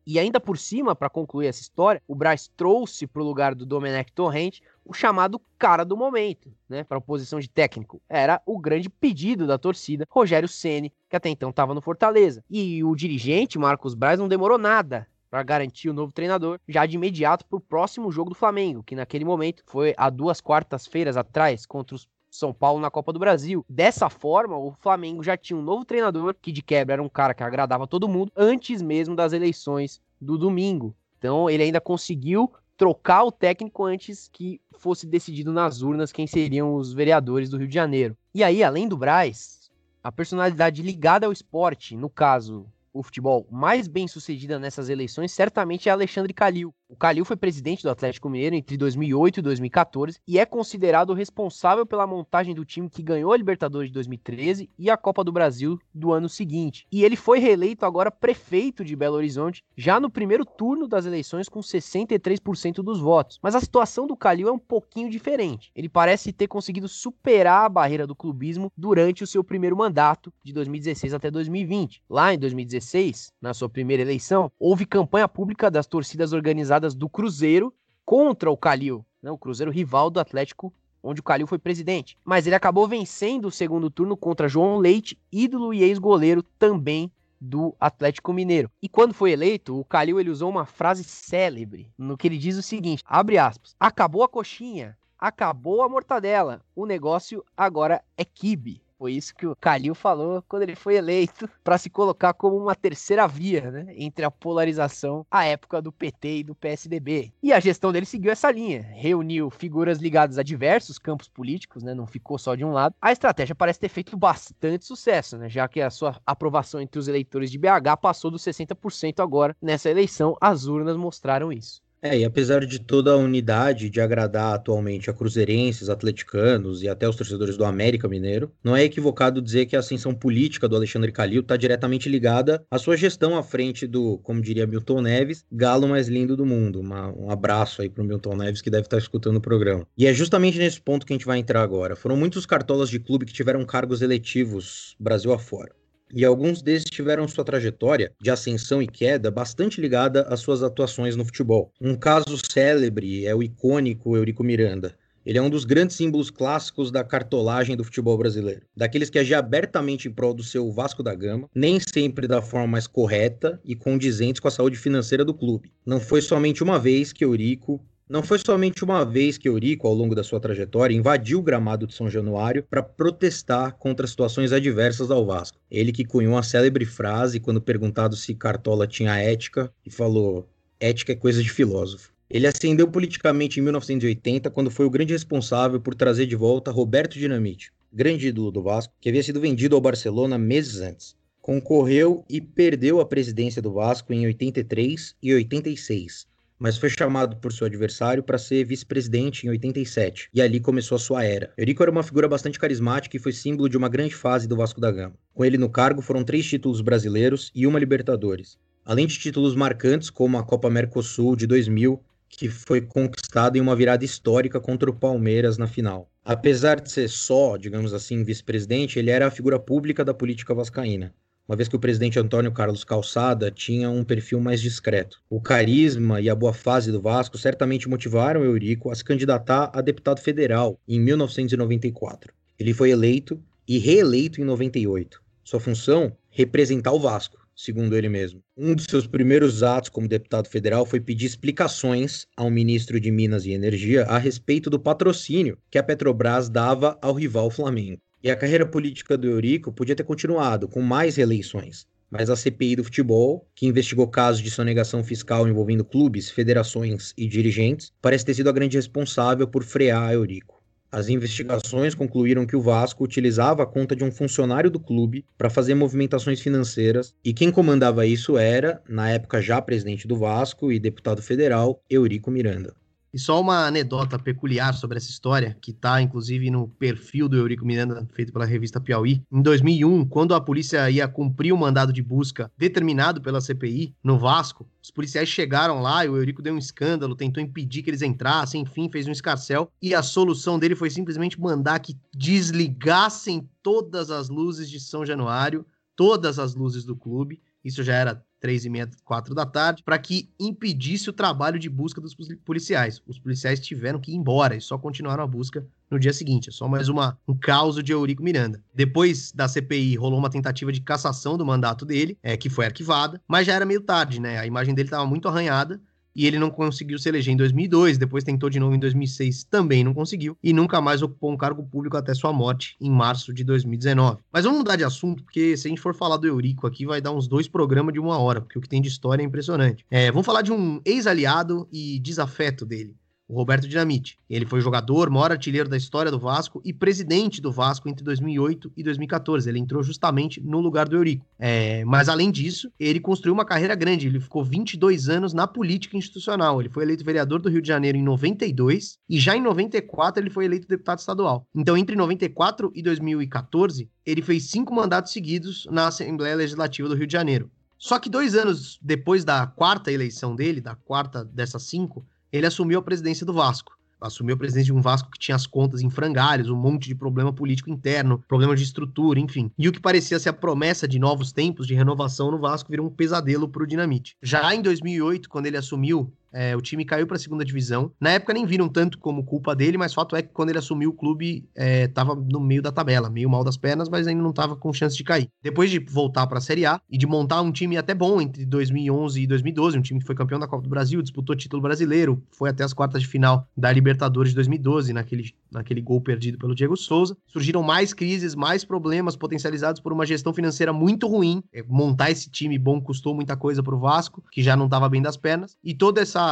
E 0.06 0.20
ainda 0.20 0.38
por 0.38 0.56
cima, 0.56 0.94
para 0.94 1.10
concluir 1.10 1.48
essa 1.48 1.60
história, 1.60 2.00
o 2.06 2.14
Braz 2.14 2.48
trouxe 2.56 3.08
para 3.08 3.20
o 3.20 3.24
lugar 3.24 3.56
do 3.56 3.66
Domenech 3.66 4.12
Torrente 4.12 4.62
o 4.86 4.94
chamado 4.94 5.40
cara 5.58 5.84
do 5.84 5.96
momento, 5.96 6.50
né, 6.68 6.84
para 6.84 6.98
a 6.98 7.00
posição 7.00 7.40
de 7.40 7.48
técnico. 7.48 8.00
Era 8.08 8.40
o 8.46 8.58
grande 8.58 8.88
pedido 8.88 9.46
da 9.46 9.58
torcida, 9.58 10.06
Rogério 10.08 10.48
Ceni, 10.48 10.92
que 11.08 11.16
até 11.16 11.28
então 11.28 11.50
estava 11.50 11.74
no 11.74 11.80
Fortaleza. 11.80 12.44
E 12.48 12.82
o 12.84 12.94
dirigente 12.94 13.58
Marcos 13.58 13.94
Braz 13.94 14.18
não 14.18 14.28
demorou 14.28 14.58
nada 14.58 15.06
para 15.28 15.42
garantir 15.42 15.90
o 15.90 15.92
novo 15.92 16.12
treinador 16.12 16.60
já 16.68 16.86
de 16.86 16.94
imediato 16.94 17.44
para 17.44 17.56
o 17.56 17.60
próximo 17.60 18.10
jogo 18.12 18.30
do 18.30 18.36
Flamengo, 18.36 18.82
que 18.82 18.94
naquele 18.94 19.24
momento 19.24 19.62
foi 19.66 19.92
há 19.96 20.08
duas 20.08 20.40
quartas-feiras 20.40 21.16
atrás 21.16 21.66
contra 21.66 21.96
os 21.96 22.08
São 22.30 22.52
Paulo 22.54 22.80
na 22.80 22.90
Copa 22.90 23.12
do 23.12 23.18
Brasil. 23.18 23.64
Dessa 23.68 24.08
forma, 24.08 24.56
o 24.56 24.72
Flamengo 24.72 25.22
já 25.22 25.36
tinha 25.36 25.58
um 25.58 25.62
novo 25.62 25.84
treinador, 25.84 26.36
que 26.40 26.52
de 26.52 26.62
quebra 26.62 26.94
era 26.94 27.02
um 27.02 27.08
cara 27.08 27.34
que 27.34 27.42
agradava 27.42 27.86
todo 27.86 28.08
mundo, 28.08 28.30
antes 28.36 28.80
mesmo 28.80 29.16
das 29.16 29.32
eleições 29.32 30.00
do 30.20 30.38
domingo. 30.38 30.94
Então 31.18 31.50
ele 31.50 31.64
ainda 31.64 31.80
conseguiu 31.80 32.52
trocar 32.76 33.24
o 33.24 33.32
técnico 33.32 33.84
antes 33.84 34.28
que 34.28 34.60
fosse 34.78 35.06
decidido 35.06 35.52
nas 35.52 35.82
urnas 35.82 36.12
quem 36.12 36.26
seriam 36.26 36.74
os 36.74 36.92
vereadores 36.92 37.48
do 37.48 37.56
Rio 37.56 37.68
de 37.68 37.74
Janeiro. 37.74 38.16
E 38.34 38.44
aí, 38.44 38.62
além 38.62 38.86
do 38.86 38.96
Braz, 38.96 39.70
a 40.02 40.12
personalidade 40.12 40.82
ligada 40.82 41.26
ao 41.26 41.32
esporte, 41.32 41.96
no 41.96 42.10
caso 42.10 42.66
o 42.92 43.02
futebol 43.02 43.46
mais 43.50 43.86
bem 43.86 44.08
sucedida 44.08 44.58
nessas 44.58 44.88
eleições 44.88 45.32
certamente 45.32 45.88
é 45.88 45.92
Alexandre 45.92 46.32
Calil. 46.32 46.74
O 46.88 46.94
Calil 46.94 47.24
foi 47.24 47.36
presidente 47.36 47.82
do 47.82 47.90
Atlético 47.90 48.30
Mineiro 48.30 48.54
entre 48.54 48.76
2008 48.76 49.40
e 49.40 49.42
2014 49.42 50.20
e 50.26 50.38
é 50.38 50.46
considerado 50.46 51.12
responsável 51.14 51.84
pela 51.84 52.06
montagem 52.06 52.54
do 52.54 52.64
time 52.64 52.88
que 52.88 53.02
ganhou 53.02 53.32
a 53.32 53.36
Libertadores 53.36 53.90
de 53.90 53.94
2013 53.94 54.70
e 54.78 54.88
a 54.88 54.96
Copa 54.96 55.24
do 55.24 55.32
Brasil 55.32 55.80
do 55.92 56.12
ano 56.12 56.28
seguinte. 56.28 56.86
E 56.92 57.04
ele 57.04 57.16
foi 57.16 57.40
reeleito 57.40 57.84
agora 57.84 58.08
prefeito 58.08 58.84
de 58.84 58.94
Belo 58.94 59.16
Horizonte 59.16 59.64
já 59.76 59.98
no 59.98 60.08
primeiro 60.08 60.44
turno 60.44 60.86
das 60.86 61.06
eleições 61.06 61.48
com 61.48 61.58
63% 61.58 62.74
dos 62.74 63.00
votos. 63.00 63.40
Mas 63.42 63.56
a 63.56 63.60
situação 63.60 64.06
do 64.06 64.16
Calil 64.16 64.46
é 64.46 64.52
um 64.52 64.58
pouquinho 64.58 65.10
diferente. 65.10 65.72
Ele 65.74 65.88
parece 65.88 66.32
ter 66.32 66.46
conseguido 66.46 66.86
superar 66.86 67.64
a 67.64 67.68
barreira 67.68 68.06
do 68.06 68.14
clubismo 68.14 68.70
durante 68.76 69.24
o 69.24 69.26
seu 69.26 69.42
primeiro 69.42 69.76
mandato 69.76 70.32
de 70.40 70.52
2016 70.52 71.14
até 71.14 71.32
2020. 71.32 72.04
Lá 72.08 72.32
em 72.32 72.38
2016, 72.38 73.32
na 73.42 73.52
sua 73.52 73.68
primeira 73.68 74.04
eleição, 74.04 74.52
houve 74.56 74.86
campanha 74.86 75.26
pública 75.26 75.68
das 75.68 75.88
torcidas 75.88 76.32
organizadas 76.32 76.75
do 76.80 77.08
Cruzeiro 77.08 77.72
contra 78.04 78.50
o 78.50 78.56
Calil, 78.56 79.04
né, 79.22 79.30
o 79.30 79.38
Cruzeiro 79.38 79.72
rival 79.72 80.10
do 80.10 80.20
Atlético, 80.20 80.72
onde 81.02 81.20
o 81.20 81.24
Calil 81.24 81.46
foi 81.46 81.58
presidente. 81.58 82.16
Mas 82.24 82.46
ele 82.46 82.56
acabou 82.56 82.86
vencendo 82.86 83.46
o 83.46 83.50
segundo 83.50 83.90
turno 83.90 84.16
contra 84.16 84.48
João 84.48 84.78
Leite, 84.78 85.18
ídolo 85.30 85.72
e 85.72 85.82
ex-goleiro 85.82 86.42
também 86.58 87.10
do 87.40 87.74
Atlético 87.78 88.32
Mineiro. 88.32 88.70
E 88.82 88.88
quando 88.88 89.14
foi 89.14 89.32
eleito, 89.32 89.78
o 89.78 89.84
Calil 89.84 90.18
ele 90.18 90.30
usou 90.30 90.50
uma 90.50 90.64
frase 90.64 91.04
célebre, 91.04 91.90
no 91.96 92.16
que 92.16 92.26
ele 92.26 92.38
diz 92.38 92.56
o 92.56 92.62
seguinte, 92.62 93.04
abre 93.06 93.38
aspas, 93.38 93.74
acabou 93.78 94.22
a 94.22 94.28
coxinha, 94.28 94.96
acabou 95.18 95.82
a 95.82 95.88
mortadela, 95.88 96.62
o 96.74 96.86
negócio 96.86 97.44
agora 97.56 98.02
é 98.16 98.24
kibe. 98.24 98.82
Foi 98.98 99.12
isso 99.12 99.34
que 99.34 99.46
o 99.46 99.54
Calil 99.54 99.94
falou 99.94 100.42
quando 100.48 100.62
ele 100.62 100.74
foi 100.74 100.96
eleito 100.96 101.48
para 101.62 101.76
se 101.76 101.90
colocar 101.90 102.32
como 102.32 102.56
uma 102.56 102.74
terceira 102.74 103.26
via, 103.28 103.70
né, 103.70 103.86
entre 103.94 104.24
a 104.24 104.30
polarização 104.30 105.26
à 105.30 105.44
época 105.44 105.82
do 105.82 105.92
PT 105.92 106.38
e 106.38 106.44
do 106.44 106.54
PSDB. 106.54 107.32
E 107.42 107.52
a 107.52 107.60
gestão 107.60 107.92
dele 107.92 108.06
seguiu 108.06 108.32
essa 108.32 108.50
linha, 108.50 108.80
reuniu 108.80 109.50
figuras 109.50 109.98
ligadas 109.98 110.38
a 110.38 110.42
diversos 110.42 110.98
campos 110.98 111.28
políticos, 111.28 111.82
né, 111.82 111.94
não 111.94 112.06
ficou 112.06 112.38
só 112.38 112.54
de 112.54 112.64
um 112.64 112.72
lado. 112.72 112.94
A 113.00 113.12
estratégia 113.12 113.54
parece 113.54 113.80
ter 113.80 113.90
feito 113.90 114.16
bastante 114.16 114.86
sucesso, 114.86 115.36
né, 115.36 115.48
já 115.48 115.68
que 115.68 115.80
a 115.82 115.90
sua 115.90 116.18
aprovação 116.24 116.80
entre 116.80 116.98
os 116.98 117.06
eleitores 117.06 117.50
de 117.50 117.58
BH 117.58 117.98
passou 118.00 118.30
dos 118.30 118.42
60% 118.42 119.20
agora 119.20 119.54
nessa 119.60 119.90
eleição, 119.90 120.36
as 120.40 120.64
urnas 120.64 120.96
mostraram 120.96 121.52
isso. 121.52 121.85
É, 122.02 122.18
e 122.18 122.24
apesar 122.24 122.64
de 122.64 122.78
toda 122.78 123.12
a 123.12 123.16
unidade 123.16 123.88
de 123.88 124.00
agradar 124.00 124.54
atualmente 124.54 125.08
a 125.08 125.12
cruzeirenses, 125.12 125.88
atleticanos 125.88 126.82
e 126.82 126.88
até 126.88 127.08
os 127.08 127.16
torcedores 127.16 127.56
do 127.56 127.64
América 127.64 128.06
Mineiro, 128.06 128.52
não 128.62 128.76
é 128.76 128.84
equivocado 128.84 129.40
dizer 129.40 129.66
que 129.66 129.74
a 129.74 129.80
ascensão 129.80 130.14
política 130.14 130.68
do 130.68 130.76
Alexandre 130.76 131.10
Calil 131.10 131.40
está 131.40 131.56
diretamente 131.56 132.08
ligada 132.08 132.64
à 132.70 132.78
sua 132.78 132.96
gestão 132.96 133.36
à 133.36 133.42
frente 133.42 133.86
do, 133.86 134.18
como 134.18 134.42
diria 134.42 134.66
Milton 134.66 135.00
Neves, 135.00 135.44
galo 135.50 135.88
mais 135.88 136.06
lindo 136.08 136.36
do 136.36 136.44
mundo. 136.44 136.80
Uma, 136.80 137.12
um 137.12 137.30
abraço 137.30 137.82
aí 137.82 137.88
para 137.88 138.02
o 138.02 138.06
Milton 138.06 138.36
Neves 138.36 138.60
que 138.60 138.70
deve 138.70 138.84
estar 138.84 138.98
escutando 138.98 139.36
o 139.36 139.40
programa. 139.40 139.86
E 139.96 140.06
é 140.06 140.12
justamente 140.12 140.58
nesse 140.58 140.80
ponto 140.80 141.06
que 141.06 141.12
a 141.12 141.16
gente 141.16 141.26
vai 141.26 141.38
entrar 141.38 141.62
agora. 141.62 141.96
Foram 141.96 142.16
muitos 142.16 142.44
cartolas 142.44 142.90
de 142.90 143.00
clube 143.00 143.24
que 143.24 143.32
tiveram 143.32 143.64
cargos 143.64 144.02
eletivos 144.02 144.94
Brasil 145.00 145.32
afora 145.32 145.72
e 146.12 146.24
alguns 146.24 146.62
desses 146.62 146.90
tiveram 146.90 147.26
sua 147.26 147.44
trajetória 147.44 148.12
de 148.20 148.30
ascensão 148.30 148.82
e 148.82 148.86
queda 148.86 149.30
bastante 149.30 149.80
ligada 149.80 150.22
às 150.22 150.40
suas 150.40 150.62
atuações 150.62 151.16
no 151.16 151.24
futebol. 151.24 151.72
Um 151.80 151.94
caso 151.94 152.38
célebre 152.50 153.26
é 153.26 153.34
o 153.34 153.42
icônico 153.42 154.16
Eurico 154.16 154.44
Miranda. 154.44 154.94
Ele 155.26 155.38
é 155.38 155.42
um 155.42 155.50
dos 155.50 155.64
grandes 155.64 155.96
símbolos 155.96 156.30
clássicos 156.30 156.92
da 156.92 157.02
cartolagem 157.02 157.76
do 157.76 157.82
futebol 157.82 158.16
brasileiro. 158.16 158.62
Daqueles 158.76 159.10
que 159.10 159.18
agia 159.18 159.40
abertamente 159.40 160.06
em 160.06 160.12
prol 160.12 160.32
do 160.32 160.44
seu 160.44 160.70
Vasco 160.70 161.02
da 161.02 161.16
Gama, 161.16 161.50
nem 161.52 161.80
sempre 161.80 162.28
da 162.28 162.40
forma 162.40 162.68
mais 162.68 162.86
correta 162.86 163.60
e 163.64 163.74
condizentes 163.74 164.38
com 164.38 164.46
a 164.46 164.52
saúde 164.52 164.76
financeira 164.76 165.24
do 165.24 165.34
clube. 165.34 165.72
Não 165.84 165.98
foi 165.98 166.22
somente 166.22 166.62
uma 166.62 166.78
vez 166.78 167.12
que 167.12 167.24
Eurico 167.24 167.84
não 168.08 168.22
foi 168.22 168.38
somente 168.38 168.84
uma 168.84 169.04
vez 169.04 169.36
que 169.36 169.48
Eurico, 169.48 169.88
ao 169.88 169.92
longo 169.92 170.14
da 170.14 170.22
sua 170.22 170.38
trajetória, 170.38 170.94
invadiu 170.94 171.40
o 171.40 171.42
gramado 171.42 171.88
de 171.88 171.94
São 171.94 172.08
Januário 172.08 172.62
para 172.62 172.80
protestar 172.80 173.72
contra 173.72 174.06
situações 174.06 174.52
adversas 174.52 175.10
ao 175.10 175.26
Vasco. 175.26 175.58
Ele 175.68 175.90
que 175.90 176.04
cunhou 176.04 176.38
a 176.38 176.42
célebre 176.42 176.84
frase 176.84 177.40
quando 177.40 177.60
perguntado 177.60 178.14
se 178.14 178.32
Cartola 178.32 178.86
tinha 178.86 179.16
ética 179.16 179.72
e 179.84 179.90
falou: 179.90 180.48
ética 180.78 181.12
é 181.12 181.16
coisa 181.16 181.42
de 181.42 181.50
filósofo. 181.50 182.12
Ele 182.30 182.46
ascendeu 182.46 182.86
politicamente 182.88 183.58
em 183.58 183.62
1980, 183.64 184.50
quando 184.50 184.70
foi 184.70 184.86
o 184.86 184.90
grande 184.90 185.12
responsável 185.12 185.80
por 185.80 185.94
trazer 185.96 186.26
de 186.26 186.36
volta 186.36 186.70
Roberto 186.70 187.18
Dinamite, 187.18 187.72
grande 187.92 188.28
ídolo 188.28 188.52
do 188.52 188.62
Vasco, 188.62 188.94
que 189.00 189.08
havia 189.08 189.22
sido 189.22 189.40
vendido 189.40 189.74
ao 189.74 189.80
Barcelona 189.80 190.38
meses 190.38 190.80
antes. 190.80 191.16
Concorreu 191.42 192.24
e 192.30 192.40
perdeu 192.40 193.00
a 193.00 193.06
presidência 193.06 193.60
do 193.60 193.72
Vasco 193.72 194.12
em 194.12 194.26
83 194.26 195.16
e 195.20 195.34
86 195.34 196.26
mas 196.58 196.78
foi 196.78 196.88
chamado 196.90 197.36
por 197.36 197.52
seu 197.52 197.66
adversário 197.66 198.22
para 198.22 198.38
ser 198.38 198.64
vice-presidente 198.64 199.46
em 199.46 199.50
87, 199.50 200.28
e 200.32 200.40
ali 200.40 200.58
começou 200.60 200.96
a 200.96 200.98
sua 200.98 201.24
era. 201.24 201.52
Eurico 201.56 201.82
era 201.82 201.90
uma 201.90 202.02
figura 202.02 202.28
bastante 202.28 202.58
carismática 202.58 203.16
e 203.16 203.20
foi 203.20 203.32
símbolo 203.32 203.68
de 203.68 203.76
uma 203.76 203.88
grande 203.88 204.14
fase 204.14 204.48
do 204.48 204.56
Vasco 204.56 204.80
da 204.80 204.90
Gama. 204.90 205.14
Com 205.34 205.44
ele 205.44 205.58
no 205.58 205.68
cargo 205.68 206.00
foram 206.00 206.24
três 206.24 206.46
títulos 206.46 206.80
brasileiros 206.80 207.50
e 207.54 207.66
uma 207.66 207.78
Libertadores, 207.78 208.58
além 208.84 209.06
de 209.06 209.18
títulos 209.18 209.54
marcantes 209.54 210.10
como 210.10 210.38
a 210.38 210.44
Copa 210.44 210.70
Mercosul 210.70 211.36
de 211.36 211.46
2000, 211.46 212.00
que 212.28 212.48
foi 212.48 212.80
conquistada 212.80 213.56
em 213.56 213.60
uma 213.60 213.76
virada 213.76 214.04
histórica 214.04 214.60
contra 214.60 214.90
o 214.90 214.94
Palmeiras 214.94 215.58
na 215.58 215.66
final. 215.66 216.10
Apesar 216.24 216.80
de 216.80 216.90
ser 216.90 217.08
só, 217.08 217.56
digamos 217.56 217.94
assim, 217.94 218.24
vice-presidente, 218.24 218.98
ele 218.98 219.10
era 219.10 219.26
a 219.26 219.30
figura 219.30 219.58
pública 219.58 220.04
da 220.04 220.12
política 220.12 220.54
vascaína 220.54 221.14
uma 221.48 221.56
vez 221.56 221.68
que 221.68 221.76
o 221.76 221.80
presidente 221.80 222.18
Antônio 222.18 222.50
Carlos 222.50 222.82
Calçada 222.82 223.50
tinha 223.50 223.88
um 223.88 224.02
perfil 224.02 224.40
mais 224.40 224.60
discreto. 224.60 225.20
O 225.30 225.40
carisma 225.40 226.20
e 226.20 226.28
a 226.28 226.34
boa 226.34 226.52
fase 226.52 226.90
do 226.90 227.00
Vasco 227.00 227.38
certamente 227.38 227.88
motivaram 227.88 228.44
Eurico 228.44 228.90
a 228.90 228.94
se 228.94 229.04
candidatar 229.04 229.70
a 229.72 229.80
deputado 229.80 230.20
federal 230.20 230.78
em 230.88 230.98
1994. 230.98 232.34
Ele 232.58 232.74
foi 232.74 232.90
eleito 232.90 233.40
e 233.68 233.78
reeleito 233.78 234.40
em 234.40 234.44
98. 234.44 235.22
Sua 235.44 235.60
função? 235.60 236.16
Representar 236.30 236.92
o 236.92 236.98
Vasco, 236.98 237.38
segundo 237.54 237.96
ele 237.96 238.08
mesmo. 238.08 238.42
Um 238.56 238.74
dos 238.74 238.86
seus 238.86 239.06
primeiros 239.06 239.62
atos 239.62 239.88
como 239.88 240.08
deputado 240.08 240.48
federal 240.48 240.84
foi 240.84 241.00
pedir 241.00 241.26
explicações 241.26 242.26
ao 242.36 242.50
ministro 242.50 242.98
de 242.98 243.10
Minas 243.12 243.46
e 243.46 243.52
Energia 243.52 244.04
a 244.04 244.18
respeito 244.18 244.68
do 244.68 244.80
patrocínio 244.80 245.56
que 245.70 245.78
a 245.78 245.82
Petrobras 245.82 246.48
dava 246.48 246.98
ao 247.00 247.14
rival 247.14 247.50
Flamengo. 247.50 248.00
E 248.26 248.30
a 248.32 248.34
carreira 248.34 248.66
política 248.66 249.16
do 249.16 249.28
Eurico 249.28 249.70
podia 249.70 249.94
ter 249.94 250.02
continuado, 250.02 250.66
com 250.66 250.82
mais 250.82 251.14
reeleições. 251.14 251.86
Mas 252.10 252.28
a 252.28 252.34
CPI 252.34 252.74
do 252.74 252.82
futebol, 252.82 253.48
que 253.54 253.68
investigou 253.68 254.08
casos 254.08 254.42
de 254.42 254.50
sonegação 254.50 255.04
fiscal 255.04 255.46
envolvendo 255.46 255.84
clubes, 255.84 256.28
federações 256.28 257.14
e 257.16 257.28
dirigentes, 257.28 257.92
parece 258.02 258.24
ter 258.24 258.34
sido 258.34 258.48
a 258.48 258.52
grande 258.52 258.76
responsável 258.76 259.46
por 259.46 259.62
frear 259.62 260.12
Eurico. 260.12 260.60
As 260.90 261.08
investigações 261.08 261.94
concluíram 261.94 262.44
que 262.44 262.56
o 262.56 262.60
Vasco 262.60 263.04
utilizava 263.04 263.62
a 263.62 263.66
conta 263.66 263.94
de 263.94 264.02
um 264.02 264.10
funcionário 264.10 264.72
do 264.72 264.80
clube 264.80 265.24
para 265.38 265.48
fazer 265.48 265.76
movimentações 265.76 266.40
financeiras 266.40 267.14
e 267.24 267.32
quem 267.32 267.52
comandava 267.52 268.06
isso 268.06 268.36
era, 268.36 268.82
na 268.88 269.08
época 269.08 269.40
já 269.40 269.62
presidente 269.62 270.08
do 270.08 270.16
Vasco 270.16 270.72
e 270.72 270.80
deputado 270.80 271.22
federal, 271.22 271.80
Eurico 271.88 272.32
Miranda. 272.32 272.74
E 273.16 273.18
só 273.18 273.40
uma 273.40 273.66
anedota 273.66 274.18
peculiar 274.18 274.74
sobre 274.74 274.98
essa 274.98 275.08
história, 275.08 275.56
que 275.62 275.70
está 275.70 276.02
inclusive 276.02 276.50
no 276.50 276.68
perfil 276.68 277.30
do 277.30 277.36
Eurico 277.38 277.64
Miranda, 277.64 278.06
feito 278.12 278.30
pela 278.30 278.44
revista 278.44 278.78
Piauí. 278.78 279.22
Em 279.32 279.40
2001, 279.40 280.04
quando 280.04 280.34
a 280.34 280.40
polícia 280.40 280.90
ia 280.90 281.08
cumprir 281.08 281.50
o 281.50 281.56
mandado 281.56 281.94
de 281.94 282.02
busca 282.02 282.52
determinado 282.58 283.22
pela 283.22 283.40
CPI 283.40 283.94
no 284.04 284.18
Vasco, 284.18 284.68
os 284.82 284.90
policiais 284.90 285.30
chegaram 285.30 285.80
lá 285.80 286.04
e 286.04 286.10
o 286.10 286.16
Eurico 286.18 286.42
deu 286.42 286.52
um 286.52 286.58
escândalo, 286.58 287.16
tentou 287.16 287.42
impedir 287.42 287.82
que 287.82 287.88
eles 287.88 288.02
entrassem, 288.02 288.60
enfim, 288.60 288.90
fez 288.92 289.08
um 289.08 289.12
escarcel. 289.12 289.72
E 289.80 289.94
a 289.94 290.02
solução 290.02 290.58
dele 290.58 290.76
foi 290.76 290.90
simplesmente 290.90 291.40
mandar 291.40 291.78
que 291.78 291.96
desligassem 292.14 293.48
todas 293.62 294.10
as 294.10 294.28
luzes 294.28 294.68
de 294.68 294.78
São 294.78 295.06
Januário, 295.06 295.64
todas 295.96 296.38
as 296.38 296.54
luzes 296.54 296.84
do 296.84 296.94
clube. 296.94 297.40
Isso 297.64 297.82
já 297.82 297.94
era 297.94 298.25
três 298.40 298.64
e 298.64 298.70
meia, 298.70 298.88
quatro 299.04 299.34
da 299.34 299.46
tarde, 299.46 299.82
para 299.82 299.98
que 299.98 300.28
impedisse 300.38 301.08
o 301.10 301.12
trabalho 301.12 301.58
de 301.58 301.68
busca 301.68 302.00
dos 302.00 302.14
policiais. 302.44 303.02
Os 303.06 303.18
policiais 303.18 303.60
tiveram 303.60 304.00
que 304.00 304.12
ir 304.12 304.14
embora 304.14 304.56
e 304.56 304.60
só 304.60 304.78
continuaram 304.78 305.24
a 305.24 305.26
busca 305.26 305.66
no 305.90 305.98
dia 305.98 306.12
seguinte. 306.12 306.48
É 306.48 306.52
só 306.52 306.68
mais 306.68 306.88
uma, 306.88 307.18
um 307.26 307.34
caos 307.34 307.82
de 307.82 307.92
Eurico 307.92 308.22
Miranda. 308.22 308.62
Depois 308.74 309.32
da 309.32 309.48
CPI, 309.48 309.96
rolou 309.96 310.18
uma 310.18 310.30
tentativa 310.30 310.72
de 310.72 310.80
cassação 310.80 311.36
do 311.36 311.46
mandato 311.46 311.84
dele, 311.84 312.18
é, 312.22 312.36
que 312.36 312.50
foi 312.50 312.66
arquivada, 312.66 313.20
mas 313.26 313.46
já 313.46 313.54
era 313.54 313.64
meio 313.64 313.80
tarde, 313.80 314.20
né? 314.20 314.38
A 314.38 314.46
imagem 314.46 314.74
dele 314.74 314.88
estava 314.88 315.06
muito 315.06 315.28
arranhada 315.28 315.80
e 316.16 316.26
ele 316.26 316.38
não 316.38 316.50
conseguiu 316.50 316.98
se 316.98 317.08
eleger 317.08 317.34
em 317.34 317.36
2002, 317.36 317.98
depois 317.98 318.24
tentou 318.24 318.48
de 318.48 318.58
novo 318.58 318.74
em 318.74 318.78
2006, 318.78 319.44
também 319.44 319.84
não 319.84 319.92
conseguiu, 319.92 320.36
e 320.42 320.52
nunca 320.52 320.80
mais 320.80 321.02
ocupou 321.02 321.30
um 321.30 321.36
cargo 321.36 321.62
público 321.62 321.96
até 321.96 322.14
sua 322.14 322.32
morte 322.32 322.74
em 322.80 322.90
março 322.90 323.34
de 323.34 323.44
2019. 323.44 324.18
Mas 324.32 324.44
vamos 324.44 324.60
mudar 324.60 324.76
de 324.76 324.84
assunto, 324.84 325.22
porque 325.22 325.56
se 325.56 325.68
a 325.68 325.70
gente 325.70 325.80
for 325.80 325.94
falar 325.94 326.16
do 326.16 326.26
Eurico 326.26 326.66
aqui, 326.66 326.86
vai 326.86 327.00
dar 327.00 327.12
uns 327.12 327.28
dois 327.28 327.46
programas 327.46 327.92
de 327.92 328.00
uma 328.00 328.18
hora, 328.18 328.40
porque 328.40 328.58
o 328.58 328.62
que 328.62 328.68
tem 328.68 328.80
de 328.80 328.88
história 328.88 329.22
é 329.22 329.26
impressionante. 329.26 329.84
É, 329.90 330.10
vamos 330.10 330.24
falar 330.24 330.40
de 330.40 330.52
um 330.52 330.80
ex-aliado 330.84 331.68
e 331.70 331.98
desafeto 331.98 332.64
dele 332.64 332.96
o 333.28 333.34
Roberto 333.34 333.68
Dinamite. 333.68 334.18
Ele 334.28 334.46
foi 334.46 334.60
jogador, 334.60 335.10
maior 335.10 335.32
artilheiro 335.32 335.68
da 335.68 335.76
história 335.76 336.10
do 336.10 336.18
Vasco 336.18 336.60
e 336.64 336.72
presidente 336.72 337.40
do 337.40 337.50
Vasco 337.50 337.88
entre 337.88 338.04
2008 338.04 338.72
e 338.76 338.82
2014. 338.82 339.48
Ele 339.48 339.58
entrou 339.58 339.82
justamente 339.82 340.40
no 340.40 340.60
lugar 340.60 340.88
do 340.88 340.96
Eurico. 340.96 341.26
É, 341.38 341.84
mas 341.84 342.08
além 342.08 342.30
disso, 342.30 342.70
ele 342.78 343.00
construiu 343.00 343.34
uma 343.34 343.44
carreira 343.44 343.74
grande. 343.74 344.06
Ele 344.06 344.20
ficou 344.20 344.44
22 344.44 345.08
anos 345.08 345.32
na 345.32 345.46
política 345.46 345.96
institucional. 345.96 346.60
Ele 346.60 346.68
foi 346.68 346.84
eleito 346.84 347.04
vereador 347.04 347.40
do 347.40 347.48
Rio 347.48 347.62
de 347.62 347.68
Janeiro 347.68 347.98
em 347.98 348.02
92 348.02 348.98
e 349.08 349.18
já 349.18 349.36
em 349.36 349.42
94 349.42 350.22
ele 350.22 350.30
foi 350.30 350.44
eleito 350.44 350.68
deputado 350.68 350.98
estadual. 351.00 351.46
Então, 351.54 351.76
entre 351.76 351.96
94 351.96 352.70
e 352.74 352.82
2014, 352.82 353.90
ele 354.04 354.22
fez 354.22 354.50
cinco 354.50 354.74
mandatos 354.74 355.12
seguidos 355.12 355.66
na 355.70 355.88
Assembleia 355.88 356.36
Legislativa 356.36 356.88
do 356.88 356.94
Rio 356.94 357.06
de 357.06 357.12
Janeiro. 357.12 357.50
Só 357.78 357.98
que 357.98 358.08
dois 358.08 358.34
anos 358.34 358.78
depois 358.80 359.24
da 359.24 359.46
quarta 359.46 359.92
eleição 359.92 360.34
dele, 360.34 360.60
da 360.60 360.74
quarta 360.74 361.24
dessas 361.24 361.64
cinco, 361.64 362.06
ele 362.32 362.46
assumiu 362.46 362.78
a 362.78 362.82
presidência 362.82 363.24
do 363.24 363.32
Vasco. 363.32 363.76
Assumiu 364.00 364.34
a 364.34 364.38
presidência 364.38 364.66
de 364.66 364.78
um 364.78 364.82
Vasco 364.82 365.10
que 365.10 365.18
tinha 365.18 365.34
as 365.34 365.46
contas 365.46 365.80
em 365.80 365.88
frangalhos, 365.88 366.50
um 366.50 366.56
monte 366.56 366.86
de 366.86 366.94
problema 366.94 367.32
político 367.32 367.70
interno, 367.70 368.22
problema 368.28 368.54
de 368.54 368.62
estrutura, 368.62 369.18
enfim. 369.18 369.50
E 369.58 369.68
o 369.68 369.72
que 369.72 369.80
parecia 369.80 370.18
ser 370.18 370.28
a 370.28 370.34
promessa 370.34 370.86
de 370.86 370.98
novos 370.98 371.32
tempos 371.32 371.66
de 371.66 371.74
renovação 371.74 372.30
no 372.30 372.38
Vasco 372.38 372.70
virou 372.70 372.86
um 372.86 372.90
pesadelo 372.90 373.48
para 373.48 373.62
o 373.62 373.66
Dinamite. 373.66 374.16
Já 374.22 374.54
em 374.54 374.60
2008, 374.60 375.28
quando 375.28 375.46
ele 375.46 375.56
assumiu 375.56 376.12
é, 376.36 376.54
o 376.54 376.60
time 376.60 376.84
caiu 376.84 377.06
para 377.06 377.16
a 377.16 377.18
segunda 377.18 377.42
divisão. 377.42 377.90
Na 377.98 378.10
época 378.10 378.34
nem 378.34 378.44
viram 378.44 378.68
tanto 378.68 378.98
como 378.98 379.24
culpa 379.24 379.56
dele, 379.56 379.78
mas 379.78 379.94
fato 379.94 380.14
é 380.14 380.20
que 380.20 380.28
quando 380.34 380.50
ele 380.50 380.58
assumiu 380.58 380.90
o 380.90 380.92
clube, 380.92 381.48
estava 381.56 382.12
é, 382.12 382.16
no 382.30 382.38
meio 382.38 382.60
da 382.60 382.70
tabela, 382.70 383.08
meio 383.08 383.30
mal 383.30 383.42
das 383.42 383.56
pernas, 383.56 383.88
mas 383.88 384.06
ainda 384.06 384.22
não 384.22 384.30
estava 384.30 384.54
com 384.54 384.70
chance 384.70 384.94
de 384.94 385.02
cair. 385.02 385.30
Depois 385.42 385.70
de 385.70 385.78
voltar 385.78 386.26
para 386.26 386.36
a 386.36 386.40
Série 386.42 386.66
A 386.66 386.78
e 386.90 386.98
de 386.98 387.06
montar 387.06 387.40
um 387.40 387.50
time 387.50 387.78
até 387.78 387.94
bom 387.94 388.20
entre 388.20 388.44
2011 388.44 389.22
e 389.22 389.26
2012, 389.26 389.78
um 389.78 389.82
time 389.82 389.98
que 389.98 390.04
foi 390.04 390.14
campeão 390.14 390.38
da 390.38 390.46
Copa 390.46 390.62
do 390.62 390.68
Brasil, 390.68 391.00
disputou 391.00 391.34
título 391.34 391.62
brasileiro, 391.62 392.22
foi 392.30 392.50
até 392.50 392.62
as 392.62 392.74
quartas 392.74 393.00
de 393.00 393.08
final 393.08 393.48
da 393.56 393.72
Libertadores 393.72 394.30
de 394.30 394.34
2012, 394.34 394.92
naquele, 394.92 395.34
naquele 395.50 395.80
gol 395.80 396.02
perdido 396.02 396.36
pelo 396.36 396.54
Diego 396.54 396.76
Souza. 396.76 397.16
Surgiram 397.26 397.62
mais 397.62 397.94
crises, 397.94 398.34
mais 398.34 398.62
problemas 398.62 399.16
potencializados 399.16 399.80
por 399.80 399.90
uma 399.90 400.04
gestão 400.04 400.34
financeira 400.34 400.70
muito 400.70 401.06
ruim. 401.06 401.42
É, 401.50 401.62
montar 401.66 402.10
esse 402.10 402.28
time 402.28 402.58
bom 402.58 402.78
custou 402.78 403.14
muita 403.14 403.36
coisa 403.38 403.62
para 403.62 403.74
o 403.74 403.78
Vasco, 403.78 404.22
que 404.30 404.42
já 404.42 404.54
não 404.54 404.66
estava 404.66 404.86
bem 404.86 405.00
das 405.00 405.16
pernas. 405.16 405.56
E 405.64 405.72
toda 405.72 406.02
essa 406.02 406.25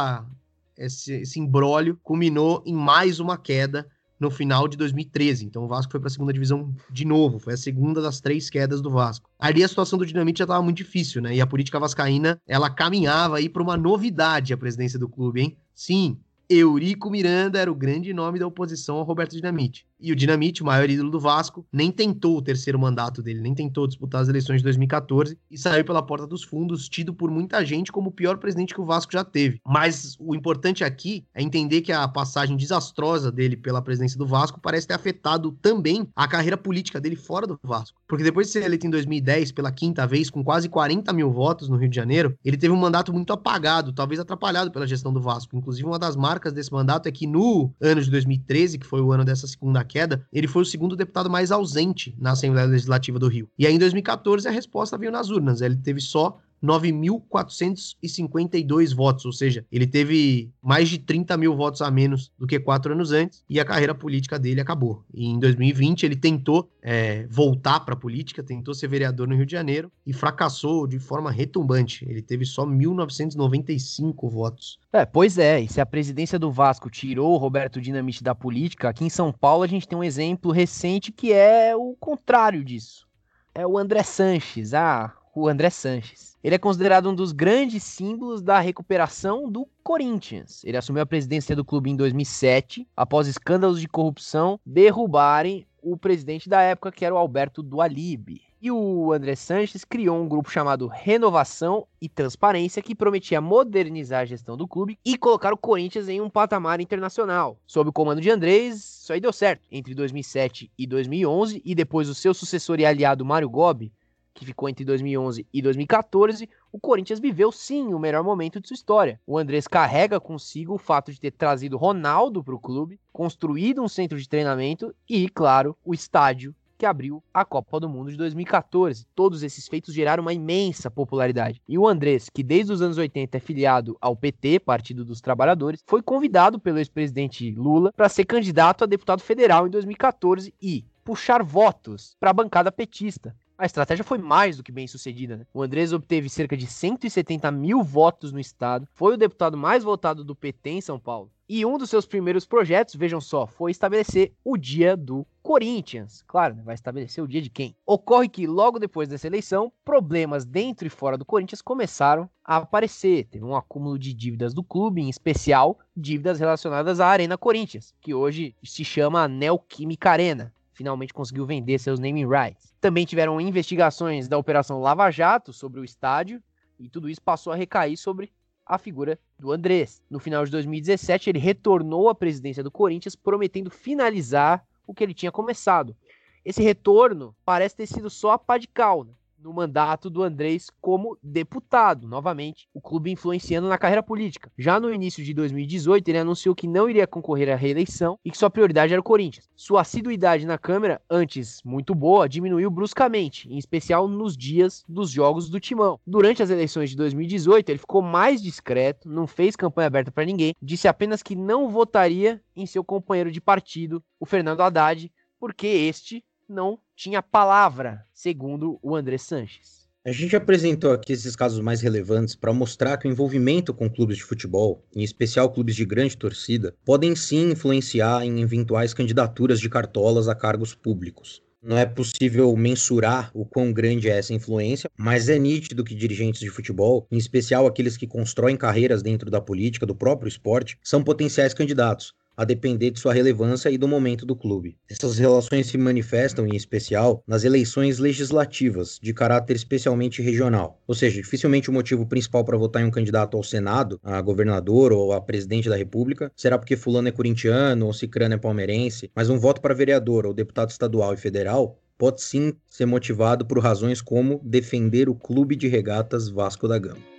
esse, 0.77 1.13
esse 1.13 1.39
imbróglio 1.39 1.97
culminou 2.03 2.61
em 2.65 2.73
mais 2.73 3.19
uma 3.19 3.37
queda 3.37 3.87
no 4.19 4.31
final 4.31 4.67
de 4.67 4.77
2013. 4.77 5.45
Então 5.45 5.63
o 5.63 5.67
Vasco 5.67 5.91
foi 5.91 5.99
para 5.99 6.07
a 6.07 6.11
segunda 6.11 6.33
divisão 6.33 6.73
de 6.89 7.05
novo, 7.05 7.39
foi 7.39 7.53
a 7.53 7.57
segunda 7.57 8.01
das 8.01 8.21
três 8.21 8.49
quedas 8.49 8.81
do 8.81 8.89
Vasco. 8.89 9.29
Ali 9.37 9.63
a 9.63 9.67
situação 9.67 9.99
do 9.99 10.05
Dinamite 10.05 10.39
já 10.39 10.45
estava 10.45 10.63
muito 10.63 10.77
difícil, 10.77 11.21
né? 11.21 11.35
E 11.35 11.41
a 11.41 11.47
política 11.47 11.79
vascaína, 11.79 12.39
ela 12.47 12.69
caminhava 12.69 13.37
aí 13.37 13.49
para 13.49 13.63
uma 13.63 13.77
novidade 13.77 14.53
a 14.53 14.57
presidência 14.57 14.97
do 14.97 15.09
clube, 15.09 15.41
hein? 15.41 15.57
Sim, 15.73 16.17
Eurico 16.49 17.09
Miranda 17.09 17.59
era 17.59 17.71
o 17.71 17.75
grande 17.75 18.13
nome 18.13 18.39
da 18.39 18.47
oposição 18.47 18.97
ao 18.97 19.03
Roberto 19.03 19.35
Dinamite. 19.35 19.85
E 19.99 20.11
o 20.11 20.15
Dinamite, 20.15 20.61
o 20.61 20.65
maior 20.65 20.89
ídolo 20.89 21.09
do 21.09 21.19
Vasco, 21.19 21.65
nem 21.71 21.91
tentou 21.91 22.37
o 22.37 22.41
terceiro 22.41 22.77
mandato 22.77 23.23
dele, 23.23 23.39
nem 23.39 23.55
tentou 23.55 23.87
disputar 23.87 24.21
as 24.21 24.27
eleições 24.27 24.57
de 24.57 24.63
2014 24.63 25.37
e 25.49 25.57
saiu 25.57 25.85
pela 25.85 26.01
porta 26.01 26.27
dos 26.27 26.43
fundos, 26.43 26.89
tido 26.89 27.13
por 27.13 27.31
muita 27.31 27.63
gente 27.65 27.91
como 27.91 28.09
o 28.09 28.11
pior 28.11 28.37
presidente 28.37 28.73
que 28.73 28.81
o 28.81 28.85
Vasco 28.85 29.13
já 29.13 29.23
teve. 29.23 29.61
Mas 29.65 30.15
o 30.19 30.35
importante 30.35 30.83
aqui 30.83 31.25
é 31.33 31.41
entender 31.41 31.81
que 31.81 31.91
a 31.91 32.07
passagem 32.07 32.57
desastrosa 32.57 33.31
dele 33.31 33.55
pela 33.55 33.81
presidência 33.81 34.17
do 34.17 34.27
Vasco 34.27 34.59
parece 34.59 34.87
ter 34.87 34.93
afetado 34.93 35.57
também 35.61 36.07
a 36.15 36.27
carreira 36.27 36.57
política 36.57 36.99
dele 36.99 37.15
fora 37.15 37.47
do 37.47 37.57
Vasco. 37.63 37.97
Porque 38.07 38.23
depois 38.23 38.47
de 38.47 38.53
ser 38.53 38.63
eleito 38.63 38.85
em 38.85 38.89
2010 38.89 39.53
pela 39.53 39.71
quinta 39.71 40.05
vez, 40.05 40.29
com 40.29 40.43
quase 40.43 40.67
40 40.67 41.11
mil 41.13 41.31
votos 41.31 41.69
no 41.69 41.77
Rio 41.77 41.89
de 41.89 41.95
Janeiro, 41.95 42.37
ele 42.43 42.57
teve 42.57 42.73
um 42.73 42.77
mandato 42.77 43.13
muito 43.13 43.31
apagado, 43.31 43.93
talvez 43.93 44.19
atrapalhado 44.19 44.71
pela 44.71 44.85
gestão 44.85 45.13
do 45.13 45.21
Vasco. 45.21 45.55
Inclusive, 45.55 45.87
uma 45.87 45.97
das 45.97 46.15
marcas 46.15 46.51
desse 46.51 46.71
mandato 46.71 47.07
é 47.07 47.11
que 47.11 47.25
no 47.25 47.71
ano 47.81 48.01
de 48.01 48.11
2013, 48.11 48.77
que 48.77 48.85
foi 48.85 49.01
o 49.01 49.11
ano 49.11 49.23
dessa 49.23 49.47
segunda 49.47 49.84
queda, 49.85 50.25
ele 50.33 50.47
foi 50.47 50.63
o 50.63 50.65
segundo 50.65 50.95
deputado 50.95 51.29
mais 51.29 51.51
ausente 51.51 52.15
na 52.19 52.31
Assembleia 52.31 52.67
Legislativa 52.67 53.17
do 53.19 53.27
Rio. 53.27 53.49
E 53.57 53.65
aí, 53.65 53.73
em 53.73 53.79
2014, 53.79 54.47
a 54.47 54.51
resposta 54.51 54.97
veio 54.97 55.11
nas 55.11 55.29
urnas. 55.29 55.61
Ele 55.61 55.75
teve 55.75 56.01
só 56.01 56.39
9.452 56.63 58.95
votos, 58.95 59.25
ou 59.25 59.31
seja, 59.31 59.65
ele 59.71 59.87
teve 59.87 60.51
mais 60.61 60.89
de 60.89 60.97
30 60.97 61.37
mil 61.37 61.55
votos 61.55 61.81
a 61.81 61.89
menos 61.91 62.31
do 62.37 62.45
que 62.47 62.59
quatro 62.59 62.93
anos 62.93 63.11
antes 63.11 63.43
e 63.49 63.59
a 63.59 63.65
carreira 63.65 63.93
política 63.93 64.39
dele 64.39 64.61
acabou. 64.61 65.03
E 65.13 65.27
em 65.27 65.37
2020 65.39 66.05
ele 66.05 66.15
tentou 66.15 66.71
é, 66.81 67.27
voltar 67.29 67.81
para 67.81 67.93
a 67.93 67.97
política, 67.97 68.41
tentou 68.43 68.73
ser 68.73 68.87
vereador 68.87 69.27
no 69.27 69.35
Rio 69.35 69.45
de 69.45 69.51
Janeiro 69.51 69.91
e 70.05 70.13
fracassou 70.13 70.87
de 70.87 70.99
forma 70.99 71.29
retumbante. 71.31 72.05
Ele 72.07 72.21
teve 72.21 72.45
só 72.45 72.65
1.995 72.65 74.29
votos. 74.29 74.79
É, 74.91 75.05
pois 75.05 75.37
é, 75.37 75.61
e 75.61 75.67
se 75.67 75.81
a 75.81 75.85
presidência 75.85 76.39
do 76.39 76.51
Vasco 76.51 76.89
tirou 76.89 77.33
o 77.33 77.37
Roberto 77.37 77.81
Dinamite 77.81 78.23
da 78.23 78.33
política, 78.33 78.89
aqui 78.89 79.05
em 79.05 79.09
São 79.09 79.31
Paulo 79.31 79.63
a 79.63 79.67
gente 79.67 79.87
tem 79.87 79.97
um 79.97 80.03
exemplo 80.03 80.51
recente 80.51 81.11
que 81.11 81.33
é 81.33 81.75
o 81.75 81.95
contrário 81.99 82.63
disso. 82.63 83.05
É 83.53 83.65
o 83.65 83.77
André 83.77 84.03
Sanches, 84.03 84.73
ah, 84.73 85.13
o 85.35 85.49
André 85.49 85.69
Sanches. 85.69 86.37
Ele 86.41 86.55
é 86.55 86.59
considerado 86.59 87.09
um 87.09 87.13
dos 87.13 87.33
grandes 87.33 87.83
símbolos 87.83 88.41
da 88.41 88.59
recuperação 88.59 89.51
do 89.51 89.67
Corinthians. 89.83 90.63
Ele 90.63 90.77
assumiu 90.77 91.03
a 91.03 91.05
presidência 91.05 91.55
do 91.55 91.65
clube 91.65 91.89
em 91.89 91.95
2007, 91.95 92.87
após 92.95 93.27
escândalos 93.27 93.81
de 93.81 93.87
corrupção 93.87 94.59
derrubarem 94.65 95.67
o 95.81 95.97
presidente 95.97 96.47
da 96.47 96.61
época, 96.61 96.91
que 96.91 97.03
era 97.03 97.13
o 97.13 97.17
Alberto 97.17 97.61
Dualib. 97.61 98.41
E 98.61 98.71
o 98.71 99.11
André 99.11 99.35
Sanches 99.35 99.83
criou 99.83 100.19
um 100.19 100.27
grupo 100.27 100.49
chamado 100.49 100.87
Renovação 100.87 101.85
e 102.01 102.07
Transparência, 102.07 102.81
que 102.81 102.95
prometia 102.95 103.41
modernizar 103.41 104.21
a 104.21 104.25
gestão 104.25 104.55
do 104.55 104.67
clube 104.67 104.97
e 105.05 105.17
colocar 105.17 105.53
o 105.53 105.57
Corinthians 105.57 106.07
em 106.07 106.21
um 106.21 106.29
patamar 106.29 106.79
internacional. 106.79 107.59
Sob 107.67 107.89
o 107.89 107.93
comando 107.93 108.21
de 108.21 108.31
Andrés, 108.31 109.01
isso 109.01 109.13
aí 109.13 109.19
deu 109.19 109.33
certo. 109.33 109.67
Entre 109.71 109.93
2007 109.93 110.71
e 110.75 110.87
2011, 110.87 111.61
e 111.63 111.75
depois 111.75 112.09
o 112.09 112.15
seu 112.15 112.33
sucessor 112.33 112.79
e 112.79 112.85
aliado 112.85 113.25
Mário 113.25 113.49
Gobi 113.49 113.91
que 114.35 114.45
ficou 114.45 114.67
entre 114.67 114.83
2011 114.83 115.47
e 115.51 115.61
2014, 115.61 116.47
o 116.71 116.79
Corinthians 116.79 117.21
viveu 117.21 117.51
sim 117.51 117.93
o 117.93 117.99
melhor 117.99 118.23
momento 118.23 118.59
de 118.59 118.67
sua 118.67 118.75
história. 118.75 119.19
O 119.25 119.37
Andrés 119.37 119.65
carrega 119.65 120.19
consigo 120.19 120.75
o 120.75 120.77
fato 120.77 121.11
de 121.11 121.19
ter 121.19 121.31
trazido 121.31 121.77
Ronaldo 121.77 122.43
para 122.43 122.53
o 122.53 122.59
clube, 122.59 122.99
construído 123.13 123.81
um 123.81 123.87
centro 123.87 124.19
de 124.19 124.27
treinamento 124.27 124.93
e, 125.09 125.29
claro, 125.29 125.75
o 125.85 125.93
estádio 125.93 126.53
que 126.77 126.85
abriu 126.85 127.23
a 127.33 127.45
Copa 127.45 127.79
do 127.79 127.87
Mundo 127.87 128.11
de 128.11 128.17
2014. 128.17 129.07
Todos 129.15 129.43
esses 129.43 129.67
feitos 129.67 129.93
geraram 129.93 130.21
uma 130.21 130.33
imensa 130.33 130.91
popularidade. 130.91 131.61
E 131.67 131.77
o 131.77 131.87
Andrés, 131.87 132.29
que 132.29 132.43
desde 132.43 132.73
os 132.73 132.81
anos 132.81 132.97
80 132.97 133.37
é 133.37 133.39
filiado 133.39 133.97
ao 134.01 134.15
PT, 134.15 134.59
Partido 134.59 135.05
dos 135.05 135.21
Trabalhadores, 135.21 135.81
foi 135.87 136.01
convidado 136.01 136.59
pelo 136.59 136.77
ex-presidente 136.77 137.49
Lula 137.51 137.93
para 137.95 138.09
ser 138.09 138.25
candidato 138.25 138.83
a 138.83 138.87
deputado 138.87 139.21
federal 139.21 139.65
em 139.65 139.69
2014 139.69 140.53
e 140.61 140.83
puxar 141.05 141.43
votos 141.43 142.15
para 142.19 142.31
a 142.31 142.33
bancada 142.33 142.71
petista. 142.71 143.33
A 143.57 143.65
estratégia 143.65 144.03
foi 144.03 144.17
mais 144.17 144.57
do 144.57 144.63
que 144.63 144.71
bem 144.71 144.85
sucedida. 144.85 145.37
Né? 145.37 145.45
O 145.53 145.63
Andrés 145.63 145.93
obteve 145.93 146.27
cerca 146.27 146.57
de 146.57 146.67
170 146.67 147.49
mil 147.51 147.81
votos 147.81 148.33
no 148.33 148.39
estado, 148.39 148.85
foi 148.93 149.13
o 149.13 149.17
deputado 149.17 149.57
mais 149.57 149.81
votado 149.81 150.25
do 150.25 150.35
PT 150.35 150.71
em 150.71 150.81
São 150.81 150.99
Paulo. 150.99 151.31
E 151.47 151.65
um 151.65 151.77
dos 151.77 151.89
seus 151.89 152.05
primeiros 152.05 152.45
projetos, 152.45 152.95
vejam 152.95 153.21
só, 153.21 153.45
foi 153.45 153.71
estabelecer 153.71 154.33
o 154.43 154.57
dia 154.57 154.97
do 154.97 155.25
Corinthians. 155.41 156.23
Claro, 156.27 156.55
né? 156.55 156.63
vai 156.65 156.75
estabelecer 156.75 157.23
o 157.23 157.27
dia 157.27 157.41
de 157.41 157.51
quem? 157.51 157.75
Ocorre 157.85 158.27
que 158.27 158.47
logo 158.47 158.79
depois 158.79 159.07
dessa 159.07 159.27
eleição, 159.27 159.71
problemas 159.85 160.43
dentro 160.43 160.87
e 160.87 160.89
fora 160.89 161.17
do 161.17 161.23
Corinthians 161.23 161.61
começaram 161.61 162.29
a 162.43 162.57
aparecer. 162.57 163.27
Teve 163.31 163.45
um 163.45 163.55
acúmulo 163.55 163.97
de 163.97 164.13
dívidas 164.13 164.53
do 164.53 164.63
clube, 164.63 165.01
em 165.01 165.09
especial 165.09 165.79
dívidas 165.95 166.39
relacionadas 166.39 166.99
à 166.99 167.07
Arena 167.07 167.37
Corinthians, 167.37 167.93
que 168.01 168.13
hoje 168.13 168.55
se 168.63 168.83
chama 168.83 169.27
Neoquímica 169.27 170.09
Arena 170.09 170.51
finalmente 170.75 171.13
conseguiu 171.13 171.45
vender 171.45 171.79
seus 171.79 171.99
naming 171.99 172.27
rights. 172.27 172.75
Também 172.79 173.05
tiveram 173.05 173.39
investigações 173.39 174.27
da 174.27 174.37
Operação 174.37 174.79
Lava 174.79 175.09
Jato 175.09 175.51
sobre 175.53 175.79
o 175.79 175.85
estádio, 175.85 176.43
e 176.77 176.89
tudo 176.89 177.09
isso 177.09 177.21
passou 177.21 177.53
a 177.53 177.55
recair 177.55 177.97
sobre 177.97 178.31
a 178.65 178.77
figura 178.77 179.17
do 179.39 179.51
Andrés. 179.51 180.01
No 180.09 180.19
final 180.19 180.43
de 180.43 180.51
2017, 180.51 181.29
ele 181.29 181.39
retornou 181.39 182.09
à 182.09 182.15
presidência 182.15 182.61
do 182.61 182.69
Corinthians, 182.69 183.15
prometendo 183.15 183.71
finalizar 183.71 184.65
o 184.85 184.93
que 184.93 185.03
ele 185.03 185.13
tinha 185.13 185.31
começado. 185.31 185.95
Esse 186.43 186.61
retorno 186.61 187.33
parece 187.45 187.75
ter 187.75 187.87
sido 187.87 188.09
só 188.09 188.31
a 188.31 188.37
pá 188.37 188.57
de 188.57 188.67
cal. 188.67 189.05
Né? 189.05 189.13
No 189.45 189.53
mandato 189.53 190.09
do 190.09 190.23
Andrés 190.23 190.71
como 190.81 191.15
deputado, 191.21 192.07
novamente, 192.07 192.67
o 192.73 192.81
clube 192.81 193.11
influenciando 193.11 193.69
na 193.69 193.77
carreira 193.77 194.01
política. 194.01 194.51
Já 194.57 194.79
no 194.79 194.91
início 194.91 195.23
de 195.23 195.35
2018, 195.35 196.07
ele 196.07 196.17
anunciou 196.17 196.55
que 196.55 196.67
não 196.67 196.89
iria 196.89 197.05
concorrer 197.05 197.53
à 197.53 197.55
reeleição 197.55 198.17
e 198.25 198.31
que 198.31 198.37
sua 198.39 198.49
prioridade 198.49 198.91
era 198.91 198.99
o 198.99 199.03
Corinthians. 199.03 199.47
Sua 199.55 199.81
assiduidade 199.81 200.47
na 200.47 200.57
Câmara, 200.57 200.99
antes 201.07 201.61
muito 201.63 201.93
boa, 201.93 202.27
diminuiu 202.27 202.71
bruscamente, 202.71 203.47
em 203.47 203.59
especial 203.59 204.07
nos 204.07 204.35
dias 204.35 204.83
dos 204.89 205.11
jogos 205.11 205.47
do 205.47 205.59
Timão. 205.59 205.99
Durante 206.07 206.41
as 206.41 206.49
eleições 206.49 206.89
de 206.89 206.95
2018, 206.95 207.69
ele 207.69 207.77
ficou 207.77 208.01
mais 208.01 208.41
discreto, 208.41 209.07
não 209.07 209.27
fez 209.27 209.55
campanha 209.55 209.87
aberta 209.87 210.11
para 210.11 210.25
ninguém, 210.25 210.55
disse 210.59 210.87
apenas 210.87 211.21
que 211.21 211.35
não 211.35 211.69
votaria 211.69 212.41
em 212.55 212.65
seu 212.65 212.83
companheiro 212.83 213.31
de 213.31 213.39
partido, 213.39 214.03
o 214.19 214.25
Fernando 214.25 214.61
Haddad, 214.61 215.11
porque 215.39 215.67
este 215.67 216.23
não 216.49 216.79
tinha 216.95 217.21
palavra, 217.21 218.05
segundo 218.13 218.79
o 218.81 218.95
André 218.95 219.17
Sanches. 219.17 219.85
A 220.05 220.11
gente 220.11 220.35
apresentou 220.35 220.91
aqui 220.91 221.13
esses 221.13 221.35
casos 221.35 221.59
mais 221.59 221.81
relevantes 221.81 222.35
para 222.35 222.53
mostrar 222.53 222.95
que 222.97 223.07
o 223.07 223.11
envolvimento 223.11 223.73
com 223.73 223.89
clubes 223.89 224.17
de 224.17 224.23
futebol, 224.23 224.85
em 224.95 225.03
especial 225.03 225.51
clubes 225.51 225.75
de 225.75 225.83
grande 225.83 226.15
torcida, 226.15 226.75
podem 226.85 227.15
sim 227.15 227.51
influenciar 227.51 228.23
em 228.23 228.39
eventuais 228.41 228.93
candidaturas 228.93 229.59
de 229.59 229.67
cartolas 229.67 230.27
a 230.27 230.35
cargos 230.35 230.75
públicos. 230.75 231.41
Não 231.59 231.75
é 231.75 231.87
possível 231.87 232.55
mensurar 232.55 233.31
o 233.33 233.43
quão 233.43 233.73
grande 233.73 234.07
é 234.07 234.19
essa 234.19 234.35
influência, 234.35 234.87
mas 234.95 235.27
é 235.27 235.39
nítido 235.39 235.83
que 235.83 235.95
dirigentes 235.95 236.39
de 236.39 236.51
futebol, 236.51 237.07
em 237.11 237.17
especial 237.17 237.65
aqueles 237.65 237.97
que 237.97 238.05
constroem 238.05 238.55
carreiras 238.55 239.01
dentro 239.01 239.31
da 239.31 239.41
política 239.41 239.87
do 239.87 239.95
próprio 239.95 240.29
esporte, 240.29 240.77
são 240.83 241.03
potenciais 241.03 241.55
candidatos, 241.55 242.13
a 242.35 242.43
depender 242.43 242.91
de 242.91 242.99
sua 242.99 243.13
relevância 243.13 243.69
e 243.69 243.77
do 243.77 243.87
momento 243.87 244.25
do 244.25 244.35
clube. 244.35 244.77
Essas 244.89 245.17
relações 245.17 245.67
se 245.67 245.77
manifestam, 245.77 246.47
em 246.47 246.55
especial, 246.55 247.23
nas 247.27 247.43
eleições 247.43 247.99
legislativas, 247.99 248.99
de 249.01 249.13
caráter 249.13 249.55
especialmente 249.55 250.21
regional. 250.21 250.81
Ou 250.87 250.95
seja, 250.95 251.21
dificilmente 251.21 251.69
o 251.69 251.73
motivo 251.73 252.05
principal 252.05 252.43
para 252.43 252.57
votar 252.57 252.81
em 252.81 252.85
um 252.85 252.91
candidato 252.91 253.37
ao 253.37 253.43
Senado, 253.43 253.99
a 254.03 254.21
governador 254.21 254.91
ou 254.91 255.13
a 255.13 255.21
presidente 255.21 255.69
da 255.69 255.75
República, 255.75 256.31
será 256.35 256.57
porque 256.57 256.75
fulano 256.75 257.07
é 257.07 257.11
corintiano 257.11 257.85
ou 257.85 257.93
cicrano 257.93 258.35
é 258.35 258.37
palmeirense, 258.37 259.11
mas 259.15 259.29
um 259.29 259.37
voto 259.37 259.61
para 259.61 259.73
vereador 259.73 260.25
ou 260.25 260.33
deputado 260.33 260.69
estadual 260.69 261.13
e 261.13 261.17
federal 261.17 261.79
pode 261.97 262.21
sim 262.21 262.53
ser 262.67 262.85
motivado 262.85 263.45
por 263.45 263.59
razões 263.59 264.01
como 264.01 264.41
defender 264.43 265.07
o 265.07 265.15
clube 265.15 265.55
de 265.55 265.67
regatas 265.67 266.29
Vasco 266.29 266.67
da 266.67 266.77
Gama. 266.77 267.14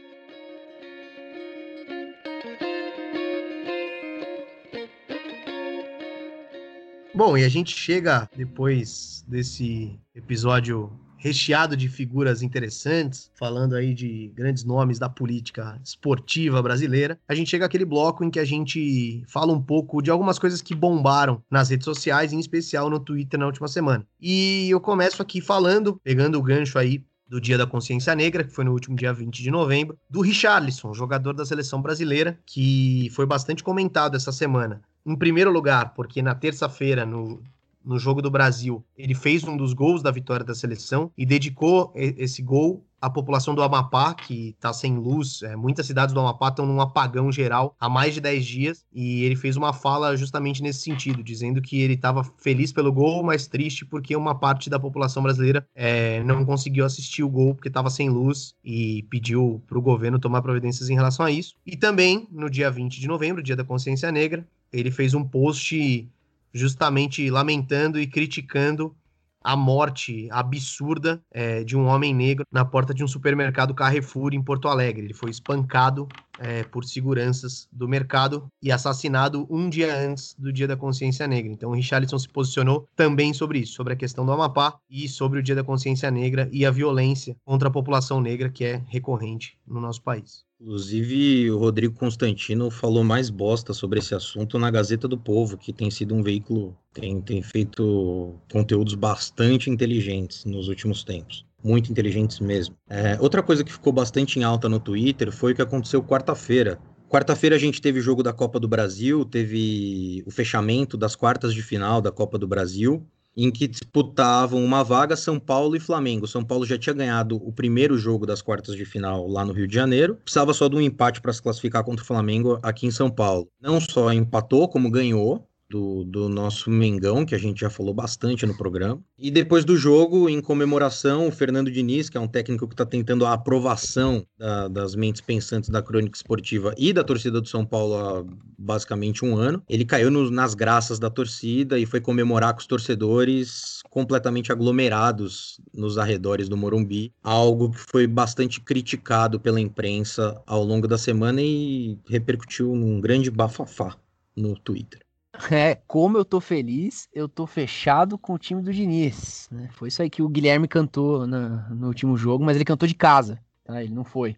Bom, 7.17 7.35
e 7.35 7.45
a 7.45 7.49
gente 7.49 7.75
chega 7.75 8.29
depois 8.37 9.25
desse 9.27 9.99
episódio 10.15 10.93
recheado 11.17 11.75
de 11.75 11.89
figuras 11.89 12.43
interessantes, 12.43 13.31
falando 13.35 13.75
aí 13.75 13.95
de 13.95 14.31
grandes 14.35 14.65
nomes 14.65 14.99
da 14.99 15.09
política 15.09 15.81
esportiva 15.83 16.61
brasileira. 16.61 17.19
A 17.27 17.35
gente 17.35 17.49
chega 17.49 17.65
àquele 17.65 17.87
bloco 17.87 18.23
em 18.23 18.29
que 18.29 18.39
a 18.39 18.45
gente 18.45 19.25
fala 19.27 19.51
um 19.51 19.63
pouco 19.63 20.03
de 20.03 20.11
algumas 20.11 20.39
coisas 20.39 20.61
que 20.61 20.75
bombaram 20.75 21.43
nas 21.51 21.71
redes 21.71 21.87
sociais, 21.87 22.35
em 22.35 22.39
especial 22.39 22.91
no 22.91 23.01
Twitter 23.01 23.41
na 23.41 23.47
última 23.47 23.67
semana. 23.67 24.07
E 24.21 24.69
eu 24.69 24.79
começo 24.79 25.23
aqui 25.23 25.41
falando, 25.41 25.99
pegando 26.05 26.39
o 26.39 26.43
gancho 26.43 26.79
aí 26.79 27.03
do 27.27 27.41
Dia 27.41 27.57
da 27.57 27.67
Consciência 27.67 28.15
Negra, 28.15 28.45
que 28.45 28.53
foi 28.53 28.65
no 28.67 28.73
último 28.73 28.95
dia 28.95 29.15
20 29.15 29.43
de 29.43 29.51
novembro, 29.51 29.99
do 30.11 30.21
Richarlison, 30.21 30.93
jogador 30.93 31.33
da 31.33 31.47
seleção 31.47 31.81
brasileira, 31.81 32.39
que 32.45 33.09
foi 33.15 33.25
bastante 33.25 33.65
comentado 33.65 34.17
essa 34.19 34.31
semana. 34.31 34.83
Em 35.07 35.15
primeiro 35.15 35.53
lugar, 35.53 35.95
porque 35.95 36.21
na 36.21 36.35
terça-feira, 36.35 37.07
no, 37.07 37.41
no 37.85 37.99
jogo 37.99 38.21
do 38.21 38.29
Brasil, 38.29 38.85
ele 38.99 39.15
fez 39.15 39.45
um 39.45 39.57
dos 39.57 39.73
gols 39.73 40.03
da 40.03 40.11
vitória 40.11 40.45
da 40.45 40.55
seleção 40.55 41.13
e 41.17 41.25
dedicou 41.25 41.93
esse 41.95 42.43
gol 42.43 42.85
à 43.01 43.09
população 43.09 43.55
do 43.55 43.63
Amapá, 43.63 44.15
que 44.15 44.49
está 44.49 44.73
sem 44.73 44.97
luz. 44.97 45.43
É, 45.43 45.55
muitas 45.55 45.87
cidades 45.87 46.13
do 46.13 46.19
Amapá 46.19 46.49
estão 46.49 46.67
num 46.67 46.81
apagão 46.81 47.31
geral 47.31 47.77
há 47.79 47.89
mais 47.89 48.15
de 48.15 48.21
10 48.21 48.45
dias. 48.45 48.85
E 48.93 49.23
ele 49.23 49.37
fez 49.37 49.57
uma 49.57 49.73
fala 49.73 50.17
justamente 50.17 50.61
nesse 50.63 50.81
sentido, 50.81 51.23
dizendo 51.23 51.63
que 51.63 51.81
ele 51.81 51.95
estava 51.95 52.25
feliz 52.39 52.73
pelo 52.73 52.93
gol, 52.93 53.23
mas 53.23 53.47
triste 53.47 53.85
porque 53.85 54.17
uma 54.17 54.35
parte 54.35 54.69
da 54.69 54.81
população 54.81 55.23
brasileira 55.23 55.65
é, 55.73 56.25
não 56.25 56.45
conseguiu 56.45 56.85
assistir 56.85 57.23
o 57.23 57.31
gol 57.31 57.55
porque 57.55 57.69
estava 57.69 57.91
sem 57.91 58.11
luz 58.11 58.55
e 58.65 59.05
pediu 59.05 59.63
para 59.69 59.79
o 59.79 59.83
governo 59.83 60.19
tomar 60.19 60.43
providências 60.43 60.91
em 60.91 60.95
relação 60.95 61.25
a 61.25 61.31
isso. 61.31 61.55
E 61.65 61.77
também, 61.77 62.27
no 62.33 62.51
dia 62.51 62.69
20 62.71 62.99
de 62.99 63.07
novembro, 63.07 63.43
dia 63.43 63.55
da 63.55 63.65
consciência 63.65 64.11
negra, 64.11 64.45
ele 64.73 64.91
fez 64.91 65.15
um 65.15 65.25
post 65.25 66.09
justamente 66.53 67.29
lamentando 67.31 68.01
e 68.01 68.07
criticando 68.07 68.97
a 69.43 69.55
morte 69.55 70.29
absurda 70.33 71.23
é, 71.31 71.63
de 71.63 71.77
um 71.77 71.87
homem 71.87 72.13
negro 72.13 72.45
na 72.51 72.65
porta 72.65 72.93
de 72.93 73.05
um 73.05 73.09
supermercado 73.09 73.75
Carrefour 73.75 74.35
em 74.35 74.43
Porto 74.43 74.67
Alegre. 74.67 75.05
Ele 75.05 75.15
foi 75.15 75.31
espancado 75.31 76.09
é, 76.39 76.65
por 76.65 76.85
seguranças 76.85 77.69
do 77.73 77.89
mercado 77.89 78.47
e 78.63 78.71
assassinado 78.71 79.47
um 79.51 79.69
dia 79.69 79.97
antes 79.97 80.35
do 80.39 80.53
Dia 80.53 80.69
da 80.69 80.77
Consciência 80.77 81.27
Negra. 81.27 81.53
Então, 81.53 81.71
o 81.71 81.75
Richarlison 81.75 82.19
se 82.19 82.29
posicionou 82.29 82.89
também 82.95 83.33
sobre 83.33 83.61
isso, 83.61 83.75
sobre 83.75 83.93
a 83.93 83.97
questão 83.97 84.25
do 84.25 84.33
Amapá 84.33 84.79
e 84.91 85.09
sobre 85.09 85.39
o 85.39 85.43
Dia 85.43 85.55
da 85.55 85.65
Consciência 85.65 86.11
Negra 86.11 86.49
e 86.53 86.65
a 86.65 86.71
violência 86.71 87.37
contra 87.45 87.69
a 87.69 87.73
população 87.73 88.21
negra 88.21 88.49
que 88.49 88.65
é 88.65 88.83
recorrente 88.89 89.59
no 89.67 89.81
nosso 89.81 90.03
país. 90.03 90.45
Inclusive, 90.59 91.51
o 91.51 91.59
Rodrigo 91.59 91.95
Constantino 91.95 92.71
falou 92.71 93.05
mais 93.05 93.29
bosta 93.29 93.75
sobre 93.75 93.99
esse 93.99 94.15
assunto 94.15 94.59
na 94.59 94.71
Gazeta 94.71 95.07
do 95.07 95.19
Povo, 95.19 95.59
que 95.59 95.71
tem 95.71 95.91
sido 95.91 96.15
um 96.15 96.23
veículo, 96.23 96.75
tem, 96.95 97.21
tem 97.21 97.43
feito 97.43 98.35
conteúdos 98.51 98.95
bastante 98.95 99.69
inteligentes 99.69 100.47
nos 100.47 100.69
últimos 100.69 101.05
tempos. 101.05 101.46
Muito 101.67 101.91
inteligentes 101.91 102.39
mesmo. 102.39 102.77
É, 102.89 103.19
outra 103.21 103.43
coisa 103.43 103.65
que 103.65 103.73
ficou 103.73 103.93
bastante 103.93 104.39
em 104.39 104.45
alta 104.45 104.69
no 104.69 104.79
Twitter 104.79 105.33
foi 105.33 105.53
o 105.53 105.55
que 105.57 105.63
aconteceu 105.63 106.03
quarta-feira. 106.03 106.79
Quarta-feira 107.09 107.57
a 107.57 107.59
gente 107.59 107.81
teve 107.81 107.99
o 107.99 108.03
jogo 108.03 108.23
da 108.23 108.33
Copa 108.33 108.61
do 108.61 108.69
Brasil, 108.69 109.25
teve 109.25 110.23
o 110.27 110.31
fechamento 110.31 110.97
das 110.97 111.17
quartas 111.17 111.53
de 111.53 111.63
final 111.63 112.01
da 112.01 112.13
Copa 112.13 112.39
do 112.39 112.47
Brasil 112.47 113.05
em 113.37 113.51
que 113.51 113.69
disputavam 113.69 114.65
uma 114.65 114.83
vaga 114.83 115.15
São 115.15 115.39
Paulo 115.39 115.77
e 115.77 115.81
Flamengo. 115.81 116.27
São 116.27 116.43
Paulo 116.43 116.65
já 116.65 116.79
tinha 116.79 116.95
ganhado 116.95 117.37
o 117.37 117.53
primeiro 117.53 117.99
jogo 117.99 118.25
das 118.25 118.41
quartas 118.41 118.75
de 118.75 118.85
final 118.87 119.29
lá 119.29 119.45
no 119.45 119.53
Rio 119.53 119.69
de 119.69 119.75
Janeiro, 119.75 120.17
precisava 120.17 120.55
só 120.55 120.69
de 120.69 120.77
um 120.77 120.81
empate 120.81 121.21
para 121.21 121.33
se 121.33 121.43
classificar 121.43 121.85
contra 121.85 122.03
o 122.03 122.07
Flamengo 122.07 122.59
aqui 122.63 122.87
em 122.87 122.91
São 122.91 123.11
Paulo. 123.11 123.49
Não 123.61 123.79
só 123.79 124.11
empatou, 124.13 124.69
como 124.69 124.91
ganhou, 124.91 125.47
do, 125.69 126.05
do 126.05 126.29
nosso 126.29 126.71
Mengão, 126.71 127.25
que 127.25 127.35
a 127.35 127.39
gente 127.39 127.61
já 127.61 127.71
falou 127.71 127.93
bastante 127.93 128.47
no 128.47 128.57
programa. 128.57 129.01
E 129.19 129.31
depois 129.31 129.65
do 129.65 129.77
jogo, 129.77 130.29
em 130.29 130.41
comemoração, 130.41 131.27
o 131.29 131.33
Fernando 131.33 131.71
Diniz, 131.71 132.09
que 132.09 132.17
é 132.17 132.21
um 132.21 132.29
técnico 132.29 132.67
que 132.67 132.75
está 132.75 132.85
tentando 132.85 133.27
a 133.27 133.33
aprovação 133.33 134.25
da, 134.39 134.69
das 134.69 134.95
mentes 134.95 135.21
pensantes 135.21 135.71
da 135.71 135.83
crônica 135.83 136.17
esportiva 136.17 136.75
e 136.77 136.93
da 136.93 137.03
torcida 137.03 137.41
do 137.41 137.49
São 137.49 137.65
Paulo 137.65 137.95
há 137.95 138.25
basicamente 138.59 139.25
um 139.25 139.37
ano, 139.37 139.63
ele 139.69 139.85
caiu 139.85 140.11
no, 140.11 140.31
nas 140.31 140.55
graças 140.55 140.99
da 140.99 141.11
torcida 141.11 141.79
e 141.79 141.87
foi 141.87 142.01
comemorar 142.01 142.53
com 142.53 142.61
os 142.61 142.67
torcedores 142.67 143.81
completamente 143.91 144.53
aglomerados 144.53 145.61
nos 145.75 145.99
arredores 145.99 146.49
do 146.49 146.57
Morumbi, 146.57 147.13
algo 147.23 147.71
que 147.71 147.79
foi 147.79 148.07
bastante 148.07 148.61
criticado 148.61 149.41
pela 149.41 149.61
imprensa 149.61 150.41
ao 150.47 150.63
longo 150.63 150.87
da 150.89 150.99
semana 150.99 151.41
e 151.43 151.99
repercutiu 152.09 152.75
num 152.75 153.01
grande 153.01 153.31
bafafá 153.31 153.97
no 154.37 154.55
Twitter. 154.59 155.06
É, 155.51 155.77
como 155.87 156.19
eu 156.19 156.25
tô 156.25 156.41
feliz, 156.41 157.09
eu 157.13 157.29
tô 157.29 157.47
fechado 157.47 158.19
com 158.19 158.35
o 158.35 158.39
time 158.39 158.63
do 158.63 158.73
Diniz. 158.73 159.49
Né? 159.51 159.69
Foi 159.73 159.89
isso 159.89 160.03
aí 160.03 160.11
que 160.11 160.23
o 160.23 160.29
Guilherme 160.29 160.67
cantou 160.67 161.27
na, 161.27 161.69
no 161.71 161.89
último 161.89 162.17
jogo, 162.17 162.45
mas 162.45 162.57
ele 162.57 162.65
cantou 162.65 162.89
de 162.89 162.95
casa, 162.95 163.39
tá? 163.65 163.83
Ele 163.83 163.95
não 163.95 164.05
foi 164.05 164.37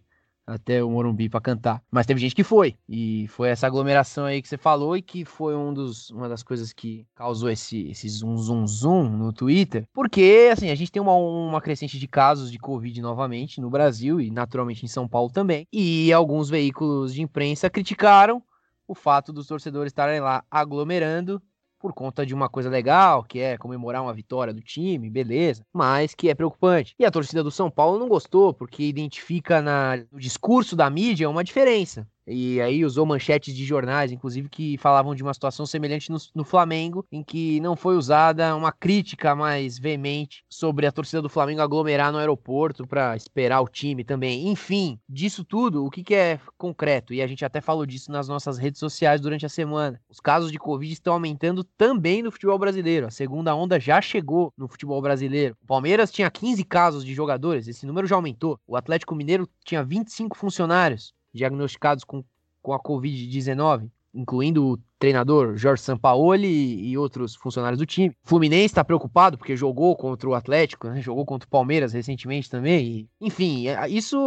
até 0.49 0.83
o 0.83 0.91
Morumbi 0.91 1.29
para 1.29 1.41
cantar. 1.41 1.83
Mas 1.91 2.07
teve 2.07 2.21
gente 2.21 2.35
que 2.35 2.43
foi. 2.43 2.75
E 2.89 3.27
foi 3.29 3.51
essa 3.51 3.67
aglomeração 3.67 4.25
aí 4.25 4.41
que 4.41 4.49
você 4.49 4.57
falou 4.57 4.97
e 4.97 5.03
que 5.03 5.25
foi 5.25 5.55
um 5.55 5.75
dos, 5.75 6.11
uma 6.11 6.29
das 6.29 6.43
coisas 6.43 6.73
que 6.73 7.07
causou 7.15 7.51
esse, 7.51 7.89
esse 7.89 8.09
zoom, 8.09 8.37
zoom, 8.39 8.67
zoom 8.67 9.11
no 9.11 9.33
Twitter. 9.33 9.87
Porque, 9.93 10.49
assim, 10.51 10.71
a 10.71 10.75
gente 10.75 10.91
tem 10.91 11.03
uma, 11.03 11.15
uma 11.15 11.61
crescente 11.61 11.99
de 11.99 12.09
casos 12.09 12.51
de 12.51 12.59
Covid 12.59 13.01
novamente 13.03 13.61
no 13.61 13.69
Brasil 13.69 14.21
e 14.21 14.31
naturalmente 14.31 14.85
em 14.85 14.89
São 14.89 15.07
Paulo 15.07 15.31
também. 15.31 15.67
E 15.71 16.13
alguns 16.13 16.49
veículos 16.49 17.13
de 17.13 17.21
imprensa 17.21 17.69
criticaram 17.69 18.43
o 18.89 18.95
fato 18.95 19.33
dos 19.33 19.47
torcedores 19.47 19.91
estarem 19.91 20.21
lá 20.21 20.43
aglomerando 20.51 21.41
por 21.79 21.93
conta 21.93 22.27
de 22.27 22.35
uma 22.35 22.49
coisa 22.49 22.69
legal, 22.69 23.23
que 23.23 23.39
é 23.39 23.57
comemorar 23.57 24.03
uma 24.03 24.13
vitória 24.13 24.53
do 24.53 24.61
time, 24.61 25.09
beleza, 25.09 25.63
mas 25.73 26.13
que 26.13 26.29
é 26.29 26.35
preocupante. 26.35 26.95
E 26.99 27.05
a 27.05 27.11
torcida 27.11 27.45
do 27.45 27.53
São 27.53 27.71
Paulo 27.71 28.01
não 28.01 28.09
gostou, 28.09 28.53
porque 28.53 28.83
identifica 28.83 29.63
na, 29.63 29.97
no 30.11 30.19
discurso 30.19 30.75
da 30.75 30.91
mídia 30.91 31.31
uma 31.31 31.45
diferença 31.45 32.09
e 32.29 32.61
aí 32.61 32.85
usou 32.85 33.07
manchetes 33.07 33.55
de 33.55 33.65
jornais, 33.65 34.13
inclusive, 34.13 34.49
que 34.49 34.77
falavam 34.79 35.15
de 35.15 35.23
uma 35.23 35.33
situação 35.33 35.65
semelhante 35.65 36.11
no, 36.11 36.19
no 36.35 36.45
Flamengo, 36.45 37.07
em 37.11 37.23
que 37.23 37.61
não 37.61 37.75
foi 37.75 37.97
usada 37.97 38.55
uma 38.55 38.71
crítica 38.71 39.35
mais 39.35 39.79
veemente 39.79 40.45
sobre 40.49 40.87
a 40.87 40.93
torcida 40.93 41.23
do 41.23 41.29
Flamengo 41.29 41.63
aglomerar 41.63 42.13
no 42.13 42.19
aeroporto 42.19 42.87
para 42.87 43.17
esperar 43.17 43.61
o 43.61 43.69
time 43.69 44.05
também. 44.05 44.49
Enfim, 44.49 44.99
disso 45.09 45.45
tudo, 45.45 45.85
o 45.85 45.91
que, 45.91 46.03
que 46.03 46.15
é 46.15 46.39
concreto? 46.57 47.15
E 47.15 47.23
a 47.23 47.27
gente 47.27 47.45
até 47.45 47.61
falou 47.61 47.87
disso 47.87 48.13
nas 48.13 48.29
nossas 48.29 48.59
redes 48.59 48.79
sociais 48.79 49.21
durante 49.21 49.47
a 49.47 49.49
semana. 49.49 50.01
Os 50.09 50.21
casos 50.21 50.53
de 50.53 50.59
Covid 50.59 50.93
estão 50.93 51.15
aumentando 51.15 51.65
também 51.65 52.23
no 52.23 52.31
futebol 52.31 52.59
brasileiro. 52.59 53.07
A 53.07 53.11
segunda 53.11 53.55
onda 53.55 53.81
já 53.81 54.01
chegou 54.01 54.53
no 54.57 54.69
futebol 54.69 55.01
brasileiro. 55.01 55.57
O 55.63 55.67
Palmeiras 55.67 56.11
tinha 56.11 56.31
15 56.31 56.65
casos 56.65 57.05
de 57.05 57.15
jogadores, 57.15 57.69
esse 57.69 57.87
número 57.87 58.07
já 58.07 58.17
aumentou. 58.17 58.59
O 58.67 58.77
Atlético 58.77 59.15
Mineiro 59.15 59.49
tinha 59.65 59.83
25 59.83 60.37
funcionários 60.37 61.13
diagnosticados 61.33 62.05
com, 62.05 62.25
com 62.63 62.73
a 62.73 62.81
Covid-19, 62.81 63.89
incluindo 64.15 64.73
o 64.73 64.79
treinador 64.99 65.57
Jorge 65.57 65.83
Sampaoli 65.83 66.89
e, 66.89 66.99
outros 66.99 67.37
funcionários 67.37 67.79
do 67.79 67.87
time. 67.87 68.15
Fluminense 68.25 68.67
está 68.67 68.85
preocupado 68.85 69.39
porque 69.39 69.57
jogou 69.57 69.97
contra 69.97 70.29
o 70.29 70.35
Atlético, 70.35 70.89
né? 70.89 71.01
jogou 71.01 71.25
contra 71.25 71.47
o 71.47 71.51
Palmeiras 71.51 71.93
recentemente 71.93 72.51
também. 72.51 72.87
E, 72.87 73.09
enfim, 73.21 73.69
é, 73.69 73.89
isso 73.89 74.19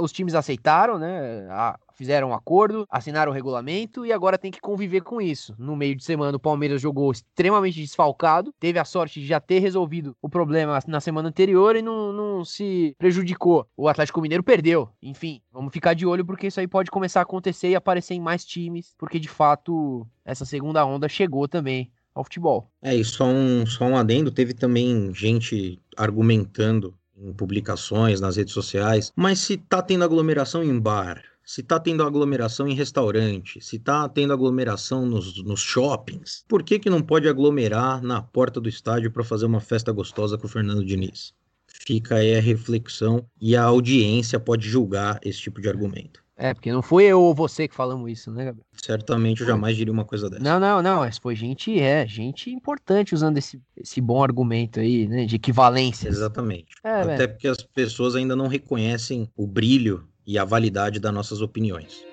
os 0.00 0.12
times 0.12 0.34
aceitaram, 0.34 0.98
né? 0.98 1.46
A, 1.50 1.78
fizeram 1.98 2.30
um 2.30 2.34
acordo, 2.34 2.86
assinaram 2.88 3.32
o 3.32 3.34
regulamento 3.34 4.06
e 4.06 4.12
agora 4.12 4.38
tem 4.38 4.52
que 4.52 4.60
conviver 4.60 5.00
com 5.00 5.20
isso. 5.20 5.52
No 5.58 5.74
meio 5.74 5.96
de 5.96 6.04
semana, 6.04 6.36
o 6.36 6.40
Palmeiras 6.40 6.80
jogou 6.80 7.10
extremamente 7.10 7.80
desfalcado, 7.80 8.54
teve 8.60 8.78
a 8.78 8.84
sorte 8.84 9.20
de 9.20 9.26
já 9.26 9.40
ter 9.40 9.58
resolvido 9.58 10.16
o 10.22 10.28
problema 10.28 10.78
na 10.86 11.00
semana 11.00 11.28
anterior 11.28 11.74
e 11.74 11.82
não, 11.82 12.12
não 12.12 12.44
se 12.44 12.94
prejudicou. 12.96 13.66
O 13.76 13.88
Atlético 13.88 14.20
Mineiro 14.20 14.44
perdeu. 14.44 14.88
Enfim, 15.02 15.40
vamos 15.52 15.72
ficar 15.72 15.94
de 15.94 16.06
olho 16.06 16.24
porque 16.24 16.46
isso 16.46 16.60
aí 16.60 16.68
pode 16.68 16.88
começar 16.88 17.18
a 17.18 17.24
acontecer 17.24 17.70
e 17.70 17.74
aparecer 17.74 18.14
em 18.14 18.20
mais 18.20 18.44
times, 18.44 18.94
porque 18.96 19.18
de 19.18 19.28
fato 19.28 20.06
essa 20.24 20.44
segunda 20.44 20.86
onda 20.86 21.08
chegou 21.08 21.48
também 21.48 21.90
ao 22.14 22.22
futebol. 22.22 22.70
É, 22.80 22.94
e 22.94 23.04
só 23.04 23.26
um, 23.26 23.66
só 23.66 23.84
um 23.84 23.96
adendo, 23.96 24.30
teve 24.30 24.54
também 24.54 25.12
gente 25.12 25.80
argumentando 25.96 26.94
em 27.16 27.32
publicações, 27.32 28.20
nas 28.20 28.36
redes 28.36 28.54
sociais, 28.54 29.12
mas 29.16 29.40
se 29.40 29.56
tá 29.56 29.82
tendo 29.82 30.04
aglomeração 30.04 30.62
em 30.62 30.78
bar, 30.78 31.20
se 31.48 31.62
tá 31.62 31.80
tendo 31.80 32.02
aglomeração 32.02 32.68
em 32.68 32.74
restaurante, 32.74 33.58
se 33.62 33.78
tá 33.78 34.06
tendo 34.06 34.34
aglomeração 34.34 35.06
nos, 35.06 35.42
nos 35.42 35.60
shoppings, 35.60 36.44
por 36.46 36.62
que 36.62 36.78
que 36.78 36.90
não 36.90 37.00
pode 37.00 37.26
aglomerar 37.26 38.02
na 38.02 38.20
porta 38.20 38.60
do 38.60 38.68
estádio 38.68 39.10
para 39.10 39.24
fazer 39.24 39.46
uma 39.46 39.58
festa 39.58 39.90
gostosa 39.90 40.36
com 40.36 40.46
o 40.46 40.50
Fernando 40.50 40.84
Diniz? 40.84 41.32
Fica 41.66 42.16
aí 42.16 42.36
a 42.36 42.40
reflexão 42.40 43.24
e 43.40 43.56
a 43.56 43.62
audiência 43.62 44.38
pode 44.38 44.68
julgar 44.68 45.18
esse 45.24 45.40
tipo 45.40 45.58
de 45.58 45.70
argumento. 45.70 46.22
É, 46.36 46.52
porque 46.52 46.70
não 46.70 46.82
foi 46.82 47.04
eu 47.04 47.18
ou 47.18 47.34
você 47.34 47.66
que 47.66 47.74
falamos 47.74 48.12
isso, 48.12 48.30
né, 48.30 48.44
Gabriel? 48.44 48.66
Certamente 48.74 49.40
eu 49.40 49.46
jamais 49.46 49.74
diria 49.74 49.92
uma 49.92 50.04
coisa 50.04 50.28
dessa. 50.28 50.42
Não, 50.42 50.60
não, 50.60 50.82
não. 50.82 51.10
Foi 51.20 51.34
gente, 51.34 51.80
é, 51.80 52.06
gente 52.06 52.50
importante 52.50 53.14
usando 53.14 53.38
esse, 53.38 53.58
esse 53.74 54.02
bom 54.02 54.22
argumento 54.22 54.80
aí, 54.80 55.08
né? 55.08 55.24
De 55.24 55.36
equivalência. 55.36 56.08
Exatamente. 56.08 56.74
É, 56.84 57.00
Até 57.00 57.26
porque 57.26 57.48
as 57.48 57.62
pessoas 57.62 58.14
ainda 58.14 58.36
não 58.36 58.46
reconhecem 58.46 59.28
o 59.34 59.46
brilho 59.46 60.06
e 60.28 60.36
a 60.36 60.44
validade 60.44 61.00
das 61.00 61.12
nossas 61.12 61.40
opiniões. 61.40 62.04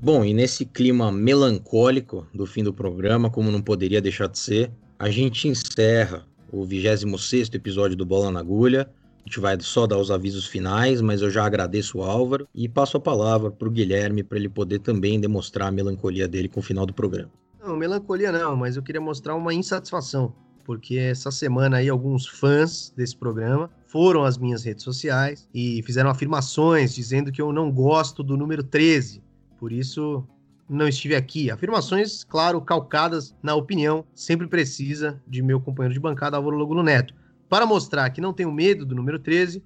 Bom, 0.00 0.24
e 0.24 0.32
nesse 0.32 0.64
clima 0.64 1.10
melancólico 1.10 2.28
do 2.32 2.46
fim 2.46 2.62
do 2.62 2.72
programa, 2.72 3.28
como 3.28 3.50
não 3.50 3.60
poderia 3.60 4.00
deixar 4.00 4.28
de 4.28 4.38
ser, 4.38 4.70
a 4.96 5.10
gente 5.10 5.48
encerra 5.48 6.24
o 6.52 6.64
26 6.64 7.50
episódio 7.54 7.96
do 7.96 8.06
Bola 8.06 8.30
na 8.30 8.38
Agulha 8.38 8.88
a 9.26 9.28
gente 9.28 9.40
vai 9.40 9.60
só 9.60 9.88
dar 9.88 9.98
os 9.98 10.08
avisos 10.08 10.46
finais, 10.46 11.00
mas 11.00 11.20
eu 11.20 11.28
já 11.28 11.44
agradeço 11.44 11.98
o 11.98 12.02
Álvaro 12.04 12.46
e 12.54 12.68
passo 12.68 12.96
a 12.96 13.00
palavra 13.00 13.50
para 13.50 13.66
o 13.66 13.70
Guilherme 13.70 14.22
para 14.22 14.38
ele 14.38 14.48
poder 14.48 14.78
também 14.78 15.18
demonstrar 15.18 15.66
a 15.66 15.72
melancolia 15.72 16.28
dele 16.28 16.48
com 16.48 16.60
o 16.60 16.62
final 16.62 16.86
do 16.86 16.94
programa. 16.94 17.32
Não, 17.60 17.76
melancolia 17.76 18.30
não, 18.30 18.54
mas 18.54 18.76
eu 18.76 18.84
queria 18.84 19.00
mostrar 19.00 19.34
uma 19.34 19.52
insatisfação, 19.52 20.32
porque 20.64 20.96
essa 20.96 21.32
semana 21.32 21.78
aí 21.78 21.88
alguns 21.88 22.24
fãs 22.24 22.92
desse 22.96 23.16
programa 23.16 23.68
foram 23.88 24.22
às 24.22 24.38
minhas 24.38 24.62
redes 24.62 24.84
sociais 24.84 25.48
e 25.52 25.82
fizeram 25.82 26.08
afirmações 26.08 26.94
dizendo 26.94 27.32
que 27.32 27.42
eu 27.42 27.52
não 27.52 27.68
gosto 27.72 28.22
do 28.22 28.36
número 28.36 28.62
13. 28.62 29.20
Por 29.58 29.72
isso, 29.72 30.24
não 30.68 30.86
estive 30.86 31.16
aqui. 31.16 31.50
Afirmações, 31.50 32.22
claro, 32.22 32.60
calcadas 32.60 33.34
na 33.42 33.56
opinião 33.56 34.04
sempre 34.14 34.46
precisa 34.46 35.20
de 35.26 35.42
meu 35.42 35.60
companheiro 35.60 35.94
de 35.94 36.00
bancada, 36.00 36.36
Álvaro 36.36 36.56
Logulo 36.56 36.84
Neto. 36.84 37.12
Para 37.48 37.66
mostrar 37.66 38.10
que 38.10 38.20
não 38.20 38.32
tenho 38.32 38.50
medo 38.52 38.84
do 38.84 38.94
número 38.94 39.18
13, 39.18 39.62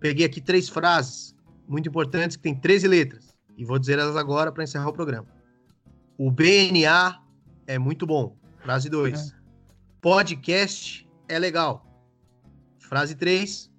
peguei 0.00 0.24
aqui 0.24 0.40
três 0.40 0.68
frases 0.68 1.34
muito 1.68 1.88
importantes 1.88 2.36
que 2.36 2.42
tem 2.42 2.54
13 2.54 2.88
letras 2.88 3.34
e 3.56 3.64
vou 3.64 3.78
dizer 3.78 3.98
elas 3.98 4.16
agora 4.16 4.50
para 4.50 4.64
encerrar 4.64 4.88
o 4.88 4.92
programa. 4.92 5.26
O 6.16 6.30
BNA 6.30 7.20
é 7.66 7.78
muito 7.78 8.06
bom. 8.06 8.36
Frase 8.58 8.88
2. 8.88 9.30
É. 9.30 9.34
Podcast 10.00 11.08
é 11.28 11.38
legal. 11.38 11.84
Frase 12.78 13.14
3. 13.14 13.70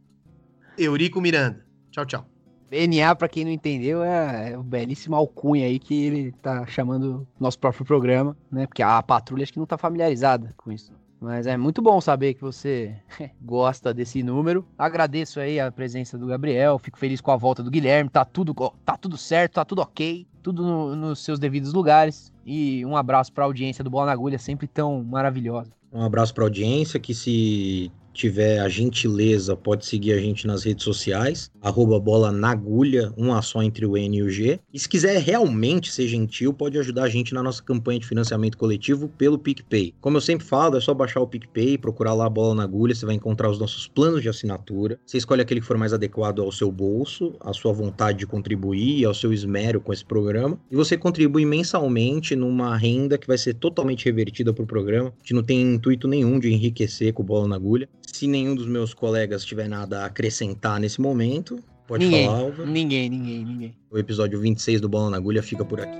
Eurico 0.78 1.22
Miranda. 1.22 1.66
Tchau, 1.92 2.06
tchau. 2.06 2.30
BNA, 2.70 3.16
para 3.16 3.30
quem 3.30 3.46
não 3.46 3.52
entendeu, 3.52 4.04
é, 4.04 4.52
é 4.52 4.58
o 4.58 4.64
belíssimo 4.64 5.16
alcunha 5.16 5.66
aí 5.66 5.80
que 5.80 6.06
ele 6.06 6.32
tá 6.34 6.66
chamando 6.66 7.28
nosso 7.40 7.58
próprio 7.58 7.86
programa, 7.86 8.36
né? 8.52 8.68
Porque 8.68 8.84
a 8.84 9.02
patrulha 9.02 9.44
acho 9.44 9.54
que 9.54 9.60
não 9.60 9.66
tá 9.66 9.78
familiarizada 9.78 10.54
com 10.58 10.72
isso. 10.72 10.92
Mas 11.20 11.48
é 11.48 11.58
muito 11.58 11.82
bom 11.82 12.00
saber 12.02 12.34
que 12.34 12.42
você 12.42 12.96
gosta 13.42 13.94
desse 13.94 14.22
número. 14.22 14.66
Agradeço 14.78 15.40
aí 15.40 15.60
a 15.60 15.72
presença 15.72 16.18
do 16.18 16.28
Gabriel, 16.28 16.78
fico 16.78 17.00
feliz 17.00 17.22
com 17.22 17.32
a 17.32 17.38
volta 17.38 17.64
do 17.64 17.72
Guilherme. 17.72 18.10
Tá 18.10 18.26
tudo, 18.26 18.54
tá 18.84 18.98
tudo 18.98 19.18
certo, 19.18 19.54
tá 19.54 19.66
tudo 19.66 19.82
ok, 19.82 20.28
tudo 20.44 20.64
no, 20.64 20.96
nos 20.96 21.20
seus 21.24 21.40
devidos 21.40 21.74
lugares. 21.74 22.32
E 22.46 22.86
um 22.86 22.96
abraço 22.96 23.34
para 23.34 23.44
a 23.44 23.48
audiência 23.48 23.84
do 23.84 23.90
Bola 23.90 24.08
na 24.08 24.12
Agulha, 24.12 24.38
sempre 24.38 24.68
tão 24.68 25.04
maravilhosa. 25.04 25.72
Um 25.92 26.04
abraço 26.04 26.34
para 26.34 26.44
a 26.44 26.48
audiência 26.48 27.00
que 27.00 27.14
se 27.14 27.92
tiver 28.16 28.60
a 28.60 28.70
gentileza, 28.70 29.56
pode 29.56 29.86
seguir 29.86 30.14
a 30.14 30.20
gente 30.20 30.48
nas 30.48 30.64
redes 30.64 30.84
sociais, 30.84 31.52
arroba 31.62 32.00
bola 32.00 32.32
na 32.32 32.52
agulha, 32.52 33.14
um 33.18 33.34
a 33.34 33.42
só 33.42 33.62
entre 33.62 33.86
o 33.86 33.98
N 33.98 34.18
e 34.18 34.24
o 34.24 34.30
G. 34.30 34.60
E 34.74 34.80
se 34.80 34.88
quiser 34.88 35.22
realmente 35.22 35.92
ser 35.92 36.08
gentil, 36.08 36.54
pode 36.54 36.80
ajudar 36.80 37.04
a 37.04 37.10
gente 37.10 37.34
na 37.34 37.44
nossa 37.44 37.62
campanha 37.62 38.00
de 38.00 38.08
financiamento 38.08 38.58
coletivo 38.58 39.10
pelo 39.10 39.38
PicPay. 39.38 39.94
Como 40.00 40.18
eu 40.18 40.22
sempre 40.22 40.46
falo, 40.46 40.78
é 40.78 40.82
só 40.82 40.94
baixar 40.94 41.20
o 41.20 41.28
PicPay, 41.28 41.78
procurar 41.78 42.14
lá 42.14 42.26
a 42.26 42.30
bola 42.30 42.56
na 42.56 42.64
agulha, 42.64 42.96
você 42.96 43.06
vai 43.06 43.16
encontrar 43.16 43.50
os 43.50 43.60
nossos 43.60 43.88
planos 43.88 44.22
de 44.22 44.30
assinatura. 44.30 44.98
Você 45.06 45.18
escolhe 45.18 45.42
aquele 45.42 45.60
que 45.60 45.68
for 45.68 45.78
mais 45.78 45.94
adequado 45.94 46.42
ao 46.42 46.52
seu 46.52 46.72
bolso, 46.72 47.36
à 47.42 47.54
sua 47.54 47.74
vontade 47.74 48.20
de 48.20 48.28
contribuir, 48.28 49.06
ao 49.06 49.14
seu 49.14 49.34
esmero 49.34 49.82
com 49.82 49.92
esse 49.92 50.06
programa. 50.06 50.58
E 50.72 50.76
você 50.76 50.98
contribui 50.98 51.46
mensalmente 51.46 52.36
numa 52.36 52.78
renda 52.78 53.18
que 53.18 53.28
vai 53.28 53.38
ser 53.38 53.56
totalmente 53.56 54.06
revertida 54.06 54.54
para 54.54 54.64
o 54.64 54.68
programa. 54.68 55.14
Gente 55.22 55.34
não 55.34 55.44
tem 55.44 55.62
intuito 55.62 56.08
nenhum 56.08 56.40
de 56.40 56.52
enriquecer 56.52 57.14
com 57.14 57.24
bola 57.24 57.48
na 57.48 57.56
agulha. 57.56 57.90
Se 58.12 58.28
nenhum 58.28 58.56
dos 58.56 58.68
meus 58.68 58.94
colegas 58.94 59.44
tiver 59.44 59.68
nada 59.68 60.02
a 60.02 60.06
acrescentar 60.06 60.80
nesse 60.80 61.02
momento, 61.02 61.60
pode 61.88 62.06
ninguém, 62.06 62.26
falar, 62.26 62.40
Alva. 62.40 62.66
Ninguém, 62.66 63.10
ninguém, 63.10 63.46
ninguém. 63.46 63.76
O 63.92 63.98
episódio 63.98 64.40
26 64.40 64.82
do 64.82 64.90
Bola 64.90 65.12
na 65.12 65.18
Agulha 65.18 65.44
fica 65.44 65.66
por 65.66 65.82
aqui. 65.82 66.00